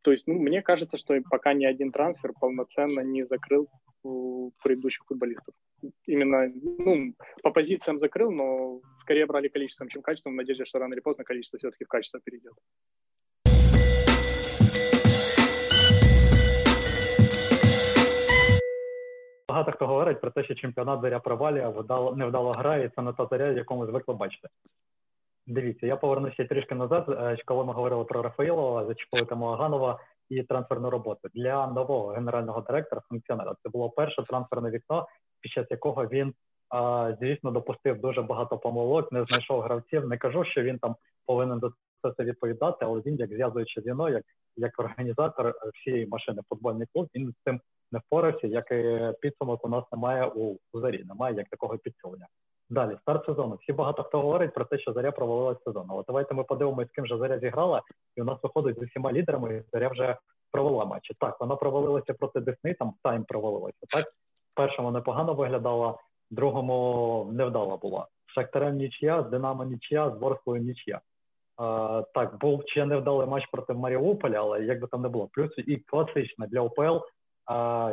То 0.02 0.12
есть, 0.12 0.26
ну, 0.26 0.34
мне 0.34 0.60
кажется, 0.60 0.98
что 0.98 1.18
пока 1.30 1.54
ни 1.54 1.64
один 1.64 1.90
трансфер 1.90 2.32
полноценно 2.38 3.00
не 3.00 3.24
закрыл 3.24 3.70
предыдущих 4.62 5.04
футболистов. 5.06 5.54
Именно, 6.06 6.52
ну, 6.54 7.14
по 7.42 7.50
позициям 7.50 7.98
закрыл, 7.98 8.30
но 8.30 8.82
скорее 9.00 9.24
брали 9.24 9.48
количеством, 9.48 9.88
чем 9.88 10.02
качеством, 10.02 10.34
в 10.34 10.36
надежде, 10.36 10.66
что 10.66 10.78
рано 10.78 10.92
или 10.92 11.00
поздно 11.00 11.24
количество 11.24 11.58
все-таки 11.58 11.84
в 11.84 11.88
качество 11.88 12.20
перейдет. 12.20 12.52
Багато 19.54 19.72
хто 19.72 19.86
говорить 19.86 20.20
про 20.20 20.30
те, 20.30 20.44
що 20.44 20.54
чемпіонат 20.54 21.00
заря 21.00 21.20
провалює, 21.20 21.68
вдало, 21.68 22.16
невдало 22.16 22.52
грає, 22.52 22.90
це 22.96 23.02
не 23.02 23.12
та 23.12 23.26
заря, 23.30 23.50
яку 23.50 23.76
ми 23.76 23.86
звикли 23.86 24.14
бачити. 24.14 24.48
Дивіться, 25.46 25.86
я 25.86 25.96
повернуся 25.96 26.44
трішки 26.44 26.74
назад, 26.74 27.04
е, 27.08 27.36
коли 27.44 27.64
ми 27.64 27.72
говорили 27.72 28.04
про 28.04 28.22
Рафаїлова, 28.22 28.84
зачепили 28.84 29.26
тему 29.26 29.46
Аганова 29.46 30.00
і 30.28 30.42
трансферну 30.42 30.90
роботу 30.90 31.28
для 31.34 31.66
нового 31.66 32.06
генерального 32.06 32.60
директора 32.60 33.02
функціонера. 33.08 33.54
Це 33.62 33.68
було 33.68 33.90
перше 33.90 34.22
трансферне 34.22 34.70
вікно, 34.70 35.06
під 35.40 35.52
час 35.52 35.66
якого 35.70 36.06
він 36.06 36.34
звісно 37.20 37.50
допустив 37.50 38.00
дуже 38.00 38.22
багато 38.22 38.58
помилок, 38.58 39.12
не 39.12 39.24
знайшов 39.24 39.60
гравців. 39.60 40.08
Не 40.08 40.18
кажу, 40.18 40.44
що 40.44 40.62
він 40.62 40.78
там 40.78 40.96
повинен 41.26 41.60
це 42.10 42.24
відповідати, 42.24 42.84
але 42.84 43.00
він 43.00 43.16
як 43.16 43.30
зв'язуючи 43.30 43.80
звіно, 43.80 44.08
як 44.08 44.24
як 44.56 44.80
організатор 44.80 45.54
всієї 45.74 46.06
машини 46.06 46.42
футбольний 46.48 46.86
клуб, 46.92 47.08
він 47.14 47.30
з 47.32 47.44
цим 47.44 47.60
не 47.92 47.98
впорався. 47.98 48.46
Як 48.46 48.70
і 48.70 49.12
підсумок 49.20 49.64
у 49.64 49.68
нас 49.68 49.84
немає 49.92 50.26
у 50.26 50.56
зарі, 50.74 51.04
немає 51.04 51.34
як 51.34 51.48
такого 51.48 51.78
підсилення. 51.78 52.26
Далі 52.70 52.96
старт 53.02 53.26
сезону. 53.26 53.58
Всі 53.62 53.72
багато 53.72 54.02
хто 54.02 54.20
говорить 54.20 54.54
про 54.54 54.64
те, 54.64 54.78
що 54.78 54.92
заря 54.92 55.12
провалилась 55.12 55.62
сезон. 55.64 55.86
Але 55.88 56.02
давайте 56.06 56.34
ми 56.34 56.44
подивимося, 56.44 56.88
з 56.88 56.94
ким 56.94 57.06
же 57.06 57.18
заря 57.18 57.38
зіграла, 57.38 57.82
і 58.16 58.22
у 58.22 58.24
нас 58.24 58.38
виходить 58.42 58.78
з 58.78 58.82
усіма 58.82 59.12
лідерами. 59.12 59.56
і 59.56 59.62
Заря 59.72 59.88
вже 59.88 60.16
провела 60.50 60.84
матчі. 60.84 61.14
Так, 61.20 61.40
вона 61.40 61.56
провалилася 61.56 62.14
проти 62.14 62.40
Десни, 62.40 62.74
там 62.74 62.92
тайм 63.02 63.24
провалилася. 63.24 63.78
Так, 63.88 64.06
першому 64.54 64.90
непогано 64.90 65.34
виглядала, 65.34 65.98
другому 66.30 67.30
невдала 67.32 67.76
була. 67.76 68.06
Шахтарем 68.26 68.76
нічия, 68.76 69.22
з 69.22 69.30
Динамо 69.30 69.64
нічия, 69.64 70.10
з 70.10 70.18
Ворсклою 70.18 70.62
нічия. 70.62 71.00
Так, 72.14 72.38
був 72.40 72.62
ще 72.66 72.86
невдалий 72.86 73.28
матч 73.28 73.46
проти 73.52 73.72
Маріуполя, 73.72 74.38
але 74.38 74.64
як 74.64 74.80
би 74.80 74.86
там 74.86 75.02
не 75.02 75.08
було. 75.08 75.28
Плюс 75.32 75.50
і 75.56 75.76
класична 75.76 76.46
для 76.46 76.60
ОПЛ 76.60 76.96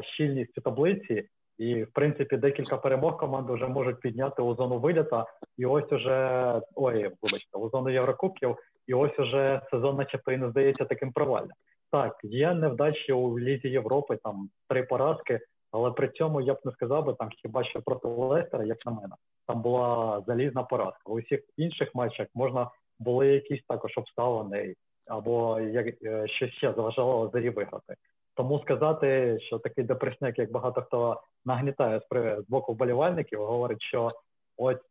щільність 0.02 0.58
у 0.58 0.62
таблиці, 0.62 1.28
і 1.58 1.84
в 1.84 1.92
принципі 1.94 2.38
декілька 2.38 2.76
перемог 2.78 3.18
команди 3.18 3.54
вже 3.54 3.68
можуть 3.68 4.00
підняти 4.00 4.42
у 4.42 4.56
зону 4.56 4.80
виліта. 4.80 5.26
І 5.58 5.66
ось 5.66 5.92
уже 5.92 6.62
ой, 6.76 7.12
вибачте, 7.22 7.58
у 7.58 7.70
зону 7.70 7.90
Єврокубків, 7.90 8.58
і 8.88 8.94
ось 8.94 9.20
уже 9.20 9.62
сезон, 9.72 9.96
начебто, 9.96 10.32
і 10.32 10.38
не 10.38 10.50
здається 10.50 10.86
таким 10.86 11.12
провальним. 11.12 11.56
Так, 11.92 12.20
є 12.24 12.54
невдачі 12.54 13.14
у 13.14 13.40
Лізі 13.40 13.68
Європи, 13.70 14.18
там 14.24 14.50
три 14.70 14.84
поразки, 14.84 15.40
але 15.72 15.92
при 15.92 16.08
цьому 16.08 16.42
я 16.42 16.54
б 16.54 16.60
не 16.66 16.72
сказав 16.72 17.06
би 17.06 17.14
там 17.14 17.30
хіба 17.30 17.64
що 17.64 17.82
проти 17.82 18.08
Лестера, 18.08 18.64
як 18.64 18.86
на 18.86 18.92
мене, 18.92 19.16
там 19.48 19.62
була 19.62 20.22
залізна 20.28 20.64
поразка. 20.64 21.02
У 21.06 21.20
всіх 21.20 21.40
інших 21.58 21.96
матчах 21.96 22.28
можна 22.36 22.70
були 23.02 23.28
якісь 23.28 23.62
також 23.68 23.98
обставини, 23.98 24.76
або 25.08 25.60
як 25.60 26.04
е, 26.04 26.28
що 26.28 26.48
ще 26.48 26.74
заважало 26.74 27.30
зарі 27.34 27.50
виграти. 27.50 27.96
Тому 28.36 28.60
сказати, 28.60 29.40
що 29.42 29.60
такий 29.60 29.84
депресняк, 29.84 30.40
як 30.40 30.52
багато 30.52 30.82
хто 30.82 31.22
нагнітає 31.46 32.02
з 32.10 32.44
боку 32.48 32.74
вболівальників, 32.74 33.46
говорить, 33.46 33.82
що 33.82 34.12
от 34.58 34.82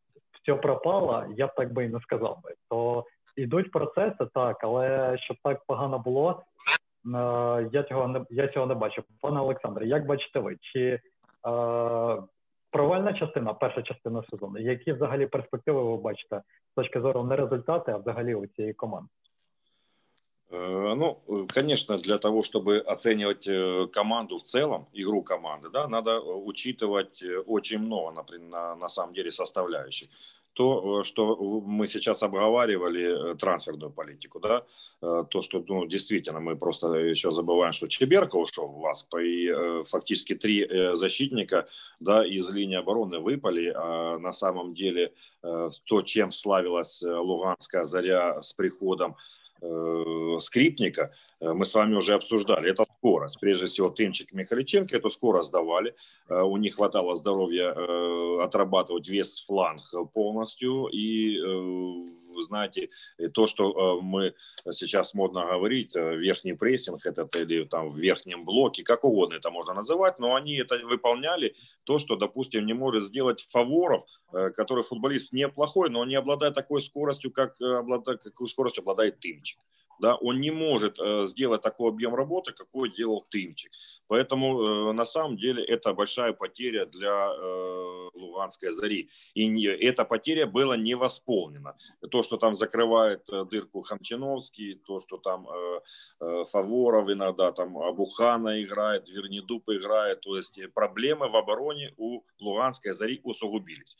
все 0.42 0.54
пропало, 0.54 1.24
я 1.36 1.46
б 1.46 1.54
так 1.54 1.72
би 1.72 1.84
і 1.84 1.88
не 1.88 2.00
сказав 2.00 2.38
би. 2.44 2.54
То 2.70 3.04
йдуть 3.36 3.70
процеси, 3.70 4.26
так, 4.34 4.64
але 4.64 5.18
щоб 5.18 5.36
так 5.44 5.64
погано 5.66 5.98
було, 5.98 6.30
е, 6.30 7.68
я 7.72 7.82
цього 7.88 8.08
не 8.08 8.24
я 8.30 8.48
цього 8.48 8.66
не 8.66 8.74
бачу. 8.74 9.02
Пане 9.20 9.40
Олександре, 9.40 9.86
як 9.86 10.06
бачите 10.06 10.38
ви? 10.38 10.56
Чи 10.60 10.80
е, 10.80 11.00
провальна 12.71 13.13
частина, 13.13 13.53
перша 13.53 13.81
частина 13.81 14.23
сезону? 14.29 14.59
Які 14.59 14.93
взагалі 14.93 15.27
перспективи 15.27 15.83
ви 15.83 15.97
бачите 15.97 16.41
з 16.71 16.75
точки 16.75 17.01
зору 17.01 17.23
не 17.23 17.35
результати, 17.35 17.91
а 17.91 17.97
взагалі 17.97 18.35
у 18.35 18.47
цієї 18.47 18.73
команди? 18.73 19.09
Э, 20.51 20.93
ну, 20.95 21.21
э, 21.27 21.47
конечно, 21.53 21.97
для 21.97 22.17
того, 22.17 22.43
чтобы 22.43 22.77
оценивать 22.77 23.47
э, 23.47 23.87
команду 23.87 24.37
в 24.37 24.43
целом, 24.43 24.87
игру 24.93 25.23
команды, 25.23 25.69
да, 25.69 25.87
надо 25.87 26.19
учитывать 26.19 27.23
очень 27.47 27.79
много, 27.79 28.11
например, 28.11 28.49
на, 28.49 28.75
на 28.75 28.89
самом 28.89 29.13
деле 29.13 29.31
составляющих. 29.31 30.09
То, 30.52 31.04
что 31.04 31.36
мы 31.64 31.88
сейчас 31.88 32.22
обговаривали, 32.22 33.34
трансферную 33.36 33.90
политику, 33.90 34.40
да, 34.40 34.64
то, 35.00 35.42
что, 35.42 35.64
ну, 35.66 35.86
действительно, 35.86 36.40
мы 36.40 36.56
просто 36.56 36.92
еще 36.94 37.32
забываем, 37.32 37.72
что 37.72 37.88
Чеберка 37.88 38.36
ушел 38.36 38.66
в 38.66 38.80
Ласк, 38.80 39.06
и 39.18 39.50
фактически 39.88 40.34
три 40.34 40.68
защитника, 40.96 41.68
да, 42.00 42.26
из 42.26 42.50
линии 42.50 42.76
обороны 42.76 43.20
выпали, 43.20 43.72
а 43.74 44.18
на 44.18 44.32
самом 44.32 44.74
деле 44.74 45.12
то, 45.40 46.02
чем 46.04 46.32
славилась 46.32 47.00
Луганская 47.02 47.84
Заря 47.84 48.42
с 48.42 48.52
приходом 48.52 49.16
Э, 49.62 50.38
скрипника 50.40 51.02
э, 51.02 51.10
мы 51.40 51.64
с 51.64 51.74
вами 51.74 51.94
уже 51.94 52.14
обсуждали. 52.14 52.70
Это 52.70 52.84
скорость. 52.98 53.40
Прежде 53.40 53.66
всего, 53.66 53.88
Тымчик 53.88 54.32
и 54.32 54.36
Михаличенко 54.36 54.96
эту 54.96 55.10
скорость 55.10 55.50
давали. 55.50 55.94
Э, 56.28 56.42
у 56.42 56.56
них 56.56 56.76
хватало 56.76 57.16
здоровья 57.16 57.70
отрабатывать 58.44 59.08
вес 59.08 59.44
фланг 59.46 59.82
полностью. 60.12 60.88
И, 60.92 61.38
вы 62.34 62.42
знаете, 62.42 62.90
то, 63.34 63.46
что 63.46 64.00
мы 64.00 64.34
сейчас 64.72 65.14
модно 65.14 65.46
говорить, 65.46 65.94
верхний 65.94 66.54
прессинг 66.54 67.04
этот 67.06 67.34
или 67.36 67.64
там 67.64 67.90
в 67.90 67.98
верхнем 67.98 68.44
блоке, 68.44 68.82
как 68.82 69.04
угодно 69.04 69.34
это 69.34 69.50
можно 69.50 69.74
называть, 69.74 70.18
но 70.18 70.34
они 70.34 70.56
это 70.56 70.76
выполняли, 70.84 71.54
то, 71.84 71.98
что, 71.98 72.16
допустим, 72.16 72.66
не 72.66 72.74
может 72.74 73.04
сделать 73.04 73.46
Фаворов, 73.50 74.04
который 74.56 74.84
футболист 74.84 75.32
неплохой, 75.32 75.90
но 75.90 76.04
не 76.04 76.14
обладает 76.14 76.54
такой 76.54 76.80
скоростью, 76.80 77.30
как 77.32 77.60
обладает, 77.60 78.22
какую 78.22 78.48
скорость 78.48 78.78
обладает 78.78 79.20
Тымчик 79.20 79.58
да, 80.00 80.16
он 80.16 80.40
не 80.40 80.50
может 80.50 80.98
э, 80.98 81.26
сделать 81.26 81.62
такой 81.62 81.90
объем 81.90 82.14
работы, 82.14 82.52
какой 82.52 82.90
делал 82.90 83.26
Тымчик. 83.30 83.70
Поэтому 84.10 84.90
э, 84.90 84.92
на 84.92 85.04
самом 85.04 85.36
деле 85.36 85.62
это 85.62 85.92
большая 85.94 86.32
потеря 86.32 86.84
для 86.86 87.32
э, 87.32 88.08
Луганской 88.14 88.72
Зари. 88.72 89.08
И 89.34 89.64
эта 89.64 90.04
потеря 90.04 90.46
была 90.46 90.76
не 90.76 90.96
восполнена. 90.96 91.76
То, 92.10 92.22
что 92.22 92.36
там 92.36 92.56
закрывает 92.56 93.22
э, 93.30 93.44
дырку 93.44 93.82
Хамчиновский, 93.82 94.80
то, 94.86 94.98
что 94.98 95.16
там 95.16 95.46
Фаворов 96.18 97.08
иногда, 97.08 97.52
там 97.52 97.78
Абухана 97.78 98.60
играет, 98.62 99.08
Вернидуб 99.08 99.68
играет. 99.68 100.20
То 100.22 100.36
есть 100.36 100.58
проблемы 100.74 101.28
в 101.28 101.36
обороне 101.36 101.94
у 101.96 102.22
Луганской 102.40 102.94
Зари 102.94 103.20
усугубились. 103.22 103.96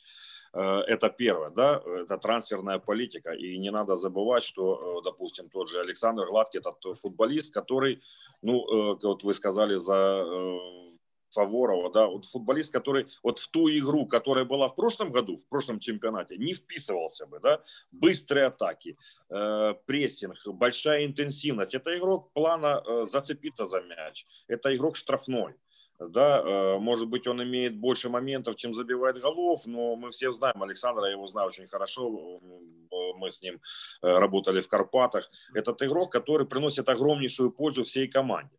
Э, 0.53 0.81
это 0.87 1.09
первое, 1.09 1.49
да, 1.49 1.81
это 1.85 2.17
трансферная 2.17 2.79
политика. 2.79 3.31
И 3.31 3.57
не 3.57 3.71
надо 3.71 3.97
забывать, 3.97 4.43
что, 4.43 4.99
э, 4.99 5.03
допустим, 5.03 5.49
тот 5.49 5.69
же 5.69 5.79
Александр 5.79 6.25
Гладкий, 6.25 6.59
это 6.59 6.71
футболист, 6.95 7.53
который, 7.53 8.01
ну, 8.41 8.93
э, 8.93 8.97
вот 9.03 9.23
вы 9.23 9.33
сказали 9.33 9.77
за 9.77 10.25
Фаворова, 11.33 11.91
да, 11.91 12.07
вот 12.07 12.25
футболист, 12.25 12.73
который 12.73 13.07
вот 13.23 13.39
в 13.39 13.47
ту 13.47 13.69
игру, 13.69 14.05
которая 14.05 14.45
была 14.45 14.67
в 14.67 14.75
прошлом 14.75 15.11
году, 15.11 15.37
в 15.37 15.47
прошлом 15.47 15.79
чемпионате, 15.79 16.37
не 16.37 16.53
вписывался 16.53 17.25
бы, 17.25 17.39
да, 17.39 17.61
быстрые 17.91 18.47
атаки, 18.47 18.97
э, 19.29 19.73
прессинг, 19.85 20.35
большая 20.47 21.05
интенсивность. 21.05 21.73
Это 21.73 21.97
игрок 21.97 22.31
плана 22.33 22.83
э, 22.85 23.05
зацепиться 23.05 23.67
за 23.67 23.81
мяч, 23.81 24.25
это 24.47 24.75
игрок 24.75 24.97
штрафной 24.97 25.55
да, 26.09 26.41
э, 26.41 26.77
может 26.79 27.07
быть, 27.07 27.27
он 27.27 27.43
имеет 27.43 27.77
больше 27.77 28.09
моментов, 28.09 28.55
чем 28.55 28.73
забивает 28.73 29.21
голов, 29.21 29.65
но 29.65 29.95
мы 29.95 30.11
все 30.11 30.31
знаем 30.31 30.61
Александра, 30.63 31.05
я 31.05 31.11
его 31.11 31.27
знаю 31.27 31.49
очень 31.49 31.67
хорошо, 31.67 32.39
мы 33.17 33.31
с 33.31 33.41
ним 33.41 33.61
э, 34.01 34.07
работали 34.07 34.61
в 34.61 34.67
Карпатах. 34.67 35.29
Этот 35.53 35.81
игрок, 35.83 36.11
который 36.11 36.47
приносит 36.47 36.89
огромнейшую 36.89 37.51
пользу 37.51 37.83
всей 37.83 38.07
команде. 38.07 38.51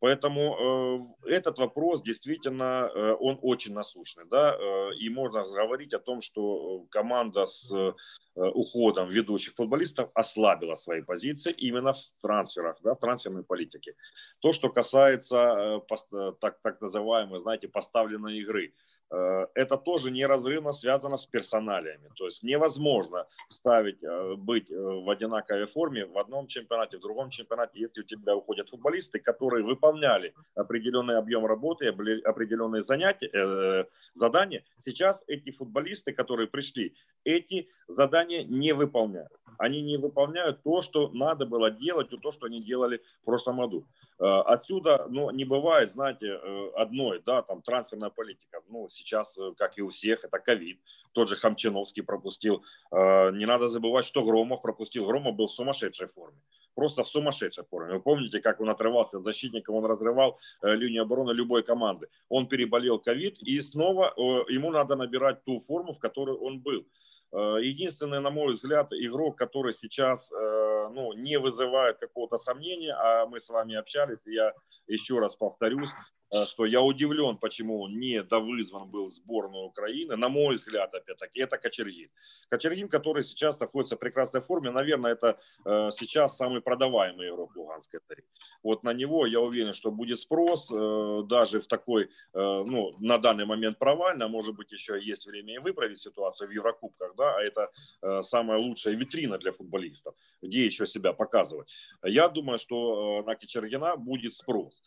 Поэтому 0.00 1.14
э, 1.26 1.30
этот 1.30 1.58
вопрос 1.58 2.02
действительно, 2.02 2.88
э, 2.94 3.16
он 3.18 3.38
очень 3.42 3.72
насущный, 3.72 4.24
да, 4.30 4.54
э, 4.54 4.94
и 5.00 5.08
можно 5.08 5.42
говорить 5.42 5.92
о 5.92 5.98
том, 5.98 6.20
что 6.20 6.84
команда 6.90 7.46
с 7.46 7.72
э, 7.72 7.92
уходом 8.34 9.08
ведущих 9.08 9.54
футболистов 9.54 10.10
ослабила 10.14 10.76
свои 10.76 11.02
позиции 11.02 11.52
именно 11.52 11.92
в 11.92 12.00
трансферах, 12.22 12.76
да, 12.82 12.94
в 12.94 13.00
трансферной 13.00 13.42
политике. 13.42 13.94
То, 14.40 14.52
что 14.52 14.68
касается 14.68 15.36
э, 15.36 15.80
пост, 15.88 16.08
так, 16.40 16.60
так 16.62 16.80
называемой, 16.80 17.40
знаете, 17.40 17.66
поставленной 17.66 18.38
игры, 18.38 18.72
Э, 18.72 18.97
это 19.10 19.76
тоже 19.76 20.10
неразрывно 20.10 20.72
связано 20.72 21.16
с 21.16 21.26
персоналиями. 21.26 22.10
То 22.16 22.26
есть 22.26 22.42
невозможно 22.42 23.26
ставить, 23.48 24.02
э, 24.02 24.34
быть 24.36 24.70
э, 24.70 24.74
в 24.76 25.08
одинаковой 25.10 25.66
форме 25.66 26.06
в 26.06 26.18
одном 26.18 26.46
чемпионате, 26.46 26.98
в 26.98 27.00
другом 27.00 27.30
чемпионате, 27.30 27.80
если 27.80 28.02
у 28.02 28.04
тебя 28.04 28.36
уходят 28.36 28.68
футболисты, 28.68 29.18
которые 29.18 29.64
выполняли 29.64 30.34
определенный 30.54 31.16
объем 31.16 31.46
работы, 31.46 31.88
определенные 31.88 32.82
занятия, 32.82 33.86
задания. 34.14 34.62
Сейчас 34.84 35.22
эти 35.26 35.50
футболисты, 35.50 36.12
которые 36.12 36.46
пришли, 36.46 36.94
эти 37.24 37.68
задания 37.88 38.44
не 38.44 38.72
выполняют. 38.72 39.32
Они 39.58 39.82
не 39.82 39.96
выполняют 39.96 40.62
то, 40.62 40.82
что 40.82 41.10
надо 41.12 41.46
было 41.46 41.70
делать, 41.70 42.10
то, 42.22 42.32
что 42.32 42.46
они 42.46 42.62
делали 42.62 43.00
в 43.22 43.24
прошлом 43.24 43.58
году. 43.58 43.86
Отсюда, 44.18 45.06
ну, 45.08 45.30
не 45.30 45.44
бывает, 45.44 45.92
знаете, 45.92 46.34
одной, 46.76 47.22
да, 47.26 47.42
там, 47.42 47.62
трансферная 47.62 48.10
политика. 48.10 48.60
Ну, 48.68 48.88
сейчас, 48.98 49.32
э, 49.38 49.52
как 49.56 49.78
и 49.78 49.82
у 49.82 49.88
всех, 49.88 50.24
это 50.24 50.38
ковид. 50.38 50.78
Тот 51.12 51.28
же 51.28 51.36
Хамчиновский 51.36 52.02
пропустил. 52.02 52.62
Э, 52.90 53.30
не 53.32 53.46
надо 53.46 53.68
забывать, 53.68 54.06
что 54.06 54.22
Громов 54.22 54.62
пропустил. 54.62 55.06
Громов 55.06 55.36
был 55.36 55.46
в 55.46 55.52
сумасшедшей 55.52 56.08
форме. 56.08 56.38
Просто 56.74 57.02
в 57.02 57.08
сумасшедшей 57.08 57.64
форме. 57.64 57.94
Вы 57.94 58.00
помните, 58.00 58.40
как 58.40 58.60
он 58.60 58.70
отрывался 58.70 59.16
от 59.18 59.24
защитника, 59.24 59.70
он 59.70 59.84
разрывал 59.84 60.38
э, 60.62 60.74
линию 60.74 61.02
обороны 61.02 61.32
любой 61.32 61.62
команды. 61.62 62.08
Он 62.28 62.46
переболел 62.46 62.98
ковид, 62.98 63.38
и 63.42 63.60
снова 63.62 64.14
ему 64.48 64.70
надо 64.70 64.96
набирать 64.96 65.44
ту 65.44 65.60
форму, 65.66 65.92
в 65.92 65.98
которой 65.98 66.36
он 66.36 66.60
был. 66.60 66.86
Единственный, 67.30 68.20
на 68.20 68.30
мой 68.30 68.54
взгляд, 68.54 68.90
игрок, 68.92 69.36
который 69.36 69.74
сейчас 69.74 70.30
ну, 70.30 71.12
не 71.12 71.38
вызывает 71.38 71.98
какого-то 71.98 72.38
сомнения, 72.38 72.94
а 72.94 73.26
мы 73.26 73.42
с 73.42 73.50
вами 73.50 73.74
общались, 73.74 74.24
я 74.24 74.54
еще 74.88 75.18
раз 75.18 75.36
повторюсь, 75.36 75.90
Э, 76.30 76.44
что 76.44 76.66
я 76.66 76.82
удивлен, 76.82 77.36
почему 77.38 77.80
он 77.80 77.98
не 77.98 78.22
довызван 78.22 78.90
был 78.90 79.08
в 79.08 79.14
сборную 79.14 79.64
Украины, 79.64 80.16
на 80.16 80.28
мой 80.28 80.56
взгляд, 80.56 80.94
опять-таки, 80.94 81.40
это 81.40 81.56
Кочергин. 81.56 82.10
Кочергин, 82.50 82.88
который 82.88 83.24
сейчас 83.24 83.58
находится 83.60 83.96
в 83.96 83.98
прекрасной 83.98 84.40
форме, 84.40 84.70
наверное, 84.70 85.12
это 85.12 85.38
э, 85.64 85.90
сейчас 85.92 86.36
самый 86.36 86.60
продаваемый 86.60 87.28
игрок 87.28 87.56
Луганской 87.56 88.00
Тари. 88.06 88.24
Вот 88.62 88.82
на 88.82 88.92
него 88.92 89.26
я 89.26 89.40
уверен, 89.40 89.72
что 89.72 89.90
будет 89.90 90.20
спрос, 90.20 90.70
э, 90.70 91.22
даже 91.28 91.60
в 91.60 91.66
такой, 91.66 92.10
ну, 92.34 92.96
на 93.00 93.18
данный 93.18 93.44
момент 93.44 93.78
провально, 93.78 94.24
а 94.24 94.28
может 94.28 94.54
быть, 94.54 94.72
еще 94.72 95.00
есть 95.00 95.26
время 95.26 95.54
и 95.54 95.58
выправить 95.58 96.00
ситуацию 96.00 96.48
в 96.48 96.52
Еврокубках, 96.52 97.14
да, 97.16 97.36
а 97.36 97.42
это 97.42 98.22
самая 98.22 98.58
лучшая 98.58 98.94
витрина 98.94 99.38
для 99.38 99.52
футболистов, 99.52 100.14
где 100.42 100.64
еще 100.64 100.86
себя 100.86 101.12
показывать. 101.12 101.68
Я 102.02 102.28
думаю, 102.28 102.58
что 102.58 103.22
на 103.26 103.34
Кочергина 103.34 103.96
будет 103.96 104.34
спрос. 104.34 104.77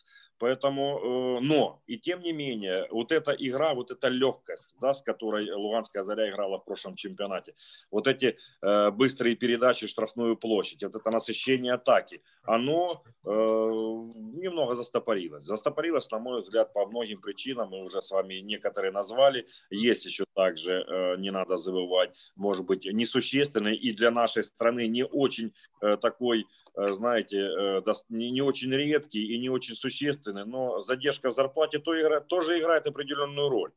Поэтому, 0.42 0.98
э, 0.98 1.40
но, 1.40 1.82
и 1.86 1.98
тем 1.98 2.20
не 2.20 2.32
менее, 2.32 2.88
вот 2.90 3.12
эта 3.12 3.30
игра, 3.30 3.74
вот 3.74 3.92
эта 3.92 4.08
легкость, 4.08 4.74
да, 4.80 4.92
с 4.92 5.00
которой 5.00 5.48
Луганская 5.52 6.02
Заря 6.02 6.28
играла 6.30 6.58
в 6.58 6.64
прошлом 6.64 6.96
чемпионате, 6.96 7.54
вот 7.92 8.08
эти 8.08 8.36
э, 8.60 8.90
быстрые 8.90 9.36
передачи 9.36 9.86
штрафную 9.86 10.36
площадь, 10.36 10.82
вот 10.82 10.96
это 10.96 11.10
насыщение 11.10 11.74
атаки, 11.74 12.22
оно 12.42 13.04
э, 13.24 13.30
немного 13.30 14.74
застопорилось. 14.74 15.44
Застопорилось, 15.44 16.10
на 16.10 16.18
мой 16.18 16.40
взгляд, 16.40 16.72
по 16.72 16.86
многим 16.86 17.20
причинам, 17.20 17.68
мы 17.68 17.84
уже 17.84 18.02
с 18.02 18.10
вами 18.10 18.40
некоторые 18.40 18.90
назвали, 18.90 19.46
есть 19.70 20.06
еще 20.06 20.24
также, 20.34 20.72
э, 20.72 21.16
не 21.18 21.30
надо 21.30 21.56
забывать, 21.58 22.16
может 22.34 22.66
быть, 22.66 22.84
несущественный 22.84 23.76
и 23.76 23.92
для 23.92 24.10
нашей 24.10 24.42
страны 24.42 24.88
не 24.88 25.04
очень 25.04 25.52
э, 25.82 25.96
такой 25.98 26.46
знаете, 26.74 27.36
э, 27.36 27.82
не 28.08 28.42
очень 28.42 28.72
редкий 28.72 29.34
и 29.34 29.38
не 29.38 29.50
очень 29.50 29.76
существенный, 29.76 30.46
но 30.46 30.80
задержка 30.80 31.30
в 31.30 31.34
зарплате 31.34 31.78
тоже 31.78 32.58
играет 32.58 32.86
определенную 32.86 33.48
роль. 33.48 33.72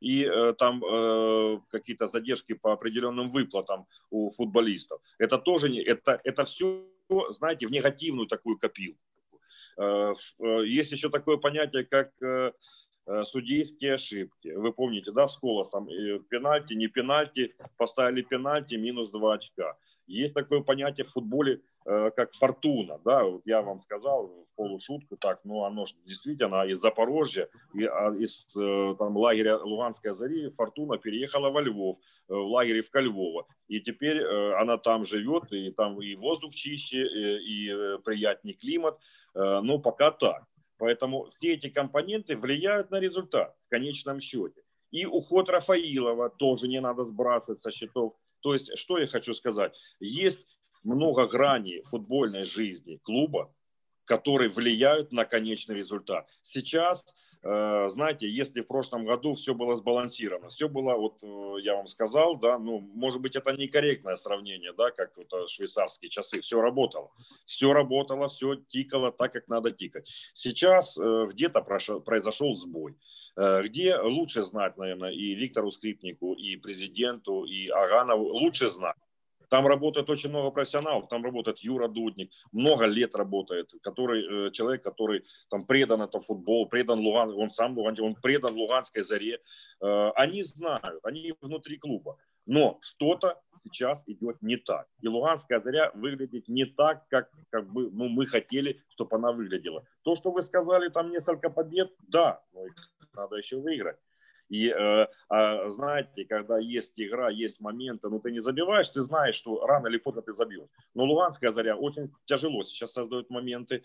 И 0.00 0.22
э, 0.24 0.54
там 0.58 0.80
какие-то 1.70 2.08
задержки 2.08 2.52
по 2.52 2.72
определенным 2.72 3.30
выплатам 3.30 3.86
у 4.10 4.28
футболистов. 4.30 5.00
Это 5.18 5.38
тоже 5.38 5.70
не, 5.70 5.82
это, 5.82 6.20
это 6.24 6.44
все, 6.44 6.84
знаете, 7.30 7.66
в 7.66 7.70
негативную 7.70 8.26
такую 8.26 8.58
копилку. 8.58 9.00
Есть 9.78 10.92
еще 10.92 11.08
такое 11.08 11.36
понятие, 11.36 11.84
как 11.84 12.12
судейские 13.30 13.94
ошибки. 13.94 14.48
Вы 14.48 14.72
помните, 14.72 15.10
да, 15.10 15.26
с 15.26 15.36
Колосом, 15.36 15.88
пенальти, 16.28 16.74
не 16.74 16.86
пенальти, 16.88 17.54
поставили 17.76 18.22
пенальти, 18.22 18.76
минус 18.76 19.10
2 19.10 19.34
очка. 19.34 19.76
Есть 20.06 20.34
такое 20.34 20.60
понятие 20.60 21.06
в 21.06 21.12
футболе, 21.12 21.60
э, 21.86 22.10
как 22.14 22.34
фортуна, 22.34 22.98
да, 23.04 23.24
вот 23.24 23.42
я 23.46 23.62
вам 23.62 23.80
сказал 23.80 24.26
в 24.26 24.56
полушутку 24.56 25.16
так, 25.16 25.40
но 25.44 25.64
оно 25.64 25.86
действительно 26.04 26.66
из 26.66 26.80
Запорожья, 26.80 27.48
а, 27.74 28.14
из 28.14 28.46
э, 28.54 28.94
там, 28.98 29.16
лагеря 29.16 29.56
Луганской 29.56 30.14
Зари 30.14 30.50
фортуна 30.50 30.98
переехала 30.98 31.50
во 31.50 31.62
Львов, 31.62 31.98
э, 32.28 32.34
в 32.34 32.46
лагере 32.48 32.82
в 32.82 32.90
Кольвово, 32.90 33.46
и 33.68 33.80
теперь 33.80 34.22
она 34.56 34.76
там 34.76 35.06
живет, 35.06 35.50
и 35.52 35.70
там 35.70 36.00
и 36.02 36.14
воздух 36.16 36.54
чище, 36.54 37.06
и 37.38 37.98
приятнее 38.04 38.54
климат, 38.54 38.98
но 39.34 39.78
пока 39.78 40.10
так. 40.10 40.44
Поэтому 40.78 41.30
все 41.30 41.54
эти 41.54 41.70
компоненты 41.70 42.36
влияют 42.36 42.90
на 42.90 43.00
результат 43.00 43.54
в 43.66 43.70
конечном 43.70 44.20
счете. 44.20 44.62
И 44.90 45.06
уход 45.06 45.48
Рафаилова 45.48 46.30
тоже 46.30 46.68
не 46.68 46.80
надо 46.80 47.04
сбрасывать 47.04 47.62
со 47.62 47.72
счетов 47.72 48.14
то 48.44 48.52
есть, 48.52 48.76
что 48.76 48.98
я 48.98 49.06
хочу 49.06 49.32
сказать? 49.32 49.74
Есть 50.00 50.46
много 50.82 51.26
граней 51.26 51.80
футбольной 51.84 52.44
жизни 52.44 53.00
клуба, 53.02 53.50
которые 54.04 54.50
влияют 54.50 55.12
на 55.12 55.24
конечный 55.24 55.76
результат. 55.76 56.28
Сейчас, 56.42 57.16
э, 57.42 57.88
знаете, 57.88 58.28
если 58.28 58.60
в 58.60 58.66
прошлом 58.66 59.06
году 59.06 59.32
все 59.32 59.54
было 59.54 59.76
сбалансировано, 59.76 60.50
все 60.50 60.68
было, 60.68 60.94
вот 60.94 61.22
э, 61.22 61.62
я 61.62 61.76
вам 61.76 61.86
сказал, 61.86 62.36
да, 62.36 62.58
ну, 62.58 62.80
может 62.80 63.22
быть, 63.22 63.34
это 63.34 63.50
некорректное 63.52 64.16
сравнение, 64.16 64.74
да, 64.74 64.90
как 64.90 65.16
вот 65.16 65.48
швейцарские 65.48 66.10
часы, 66.10 66.42
все 66.42 66.60
работало, 66.60 67.12
все 67.46 67.72
работало, 67.72 68.28
все 68.28 68.56
тикало 68.56 69.10
так, 69.10 69.32
как 69.32 69.48
надо 69.48 69.70
тикать. 69.70 70.06
Сейчас 70.34 70.98
э, 70.98 71.28
где-то 71.32 71.62
произошел 71.62 72.54
сбой. 72.56 72.94
Э, 73.36 73.62
где 73.62 73.96
лучше 73.96 74.44
знать, 74.44 74.76
наверное, 74.76 75.10
и 75.10 75.34
Виктору 75.34 75.72
Скрипнику, 75.72 76.34
и 76.34 76.56
президенту, 76.56 77.44
и 77.44 77.68
Аганову, 77.68 78.24
лучше 78.28 78.70
знать. 78.70 78.96
Там 79.48 79.66
работает 79.66 80.08
очень 80.08 80.30
много 80.30 80.50
профессионалов, 80.50 81.08
там 81.08 81.24
работает 81.24 81.58
Юра 81.58 81.88
Дудник, 81.88 82.30
много 82.52 82.86
лет 82.86 83.14
работает, 83.14 83.72
который, 83.82 84.48
э, 84.48 84.50
человек, 84.52 84.82
который 84.82 85.24
там 85.50 85.64
предан 85.66 86.02
это 86.02 86.20
футбол, 86.20 86.66
предан 86.66 87.00
Луган, 87.00 87.30
он 87.30 87.50
сам 87.50 87.76
Луган, 87.76 87.96
он 88.00 88.14
предан 88.14 88.54
Луганской 88.54 89.02
заре. 89.02 89.40
Э, 89.80 90.10
они 90.14 90.44
знают, 90.44 91.00
они 91.02 91.34
внутри 91.40 91.76
клуба. 91.78 92.16
Но 92.46 92.78
что-то 92.82 93.40
сейчас 93.62 94.02
идет 94.06 94.42
не 94.42 94.56
так. 94.56 94.86
И 95.00 95.08
Луганская 95.08 95.60
заря 95.60 95.90
выглядит 95.94 96.48
не 96.48 96.66
так, 96.66 97.06
как, 97.08 97.30
как 97.50 97.72
бы 97.72 97.90
ну, 97.90 98.08
мы 98.08 98.26
хотели, 98.26 98.82
чтобы 98.90 99.16
она 99.16 99.32
выглядела. 99.32 99.84
То, 100.02 100.16
что 100.16 100.30
вы 100.30 100.42
сказали, 100.42 100.88
там 100.88 101.10
несколько 101.10 101.50
побед, 101.50 101.92
да, 102.08 102.42
но 102.52 102.66
их 102.66 102.74
надо 103.14 103.36
еще 103.36 103.56
выиграть. 103.56 103.96
И 104.50 104.68
э, 104.68 105.06
а, 105.30 105.70
знаете, 105.70 106.26
когда 106.26 106.58
есть 106.58 106.92
игра, 106.96 107.30
есть 107.30 107.60
моменты, 107.60 108.08
ну 108.08 108.20
ты 108.20 108.30
не 108.30 108.40
забиваешь, 108.40 108.90
ты 108.90 109.02
знаешь, 109.02 109.36
что 109.36 109.66
рано 109.66 109.88
или 109.88 109.96
поздно 109.96 110.20
ты 110.20 110.34
забьешь. 110.34 110.68
Но 110.94 111.04
Луганская 111.04 111.52
заря 111.52 111.76
очень 111.76 112.12
тяжело 112.26 112.62
сейчас 112.62 112.92
создает 112.92 113.30
моменты. 113.30 113.84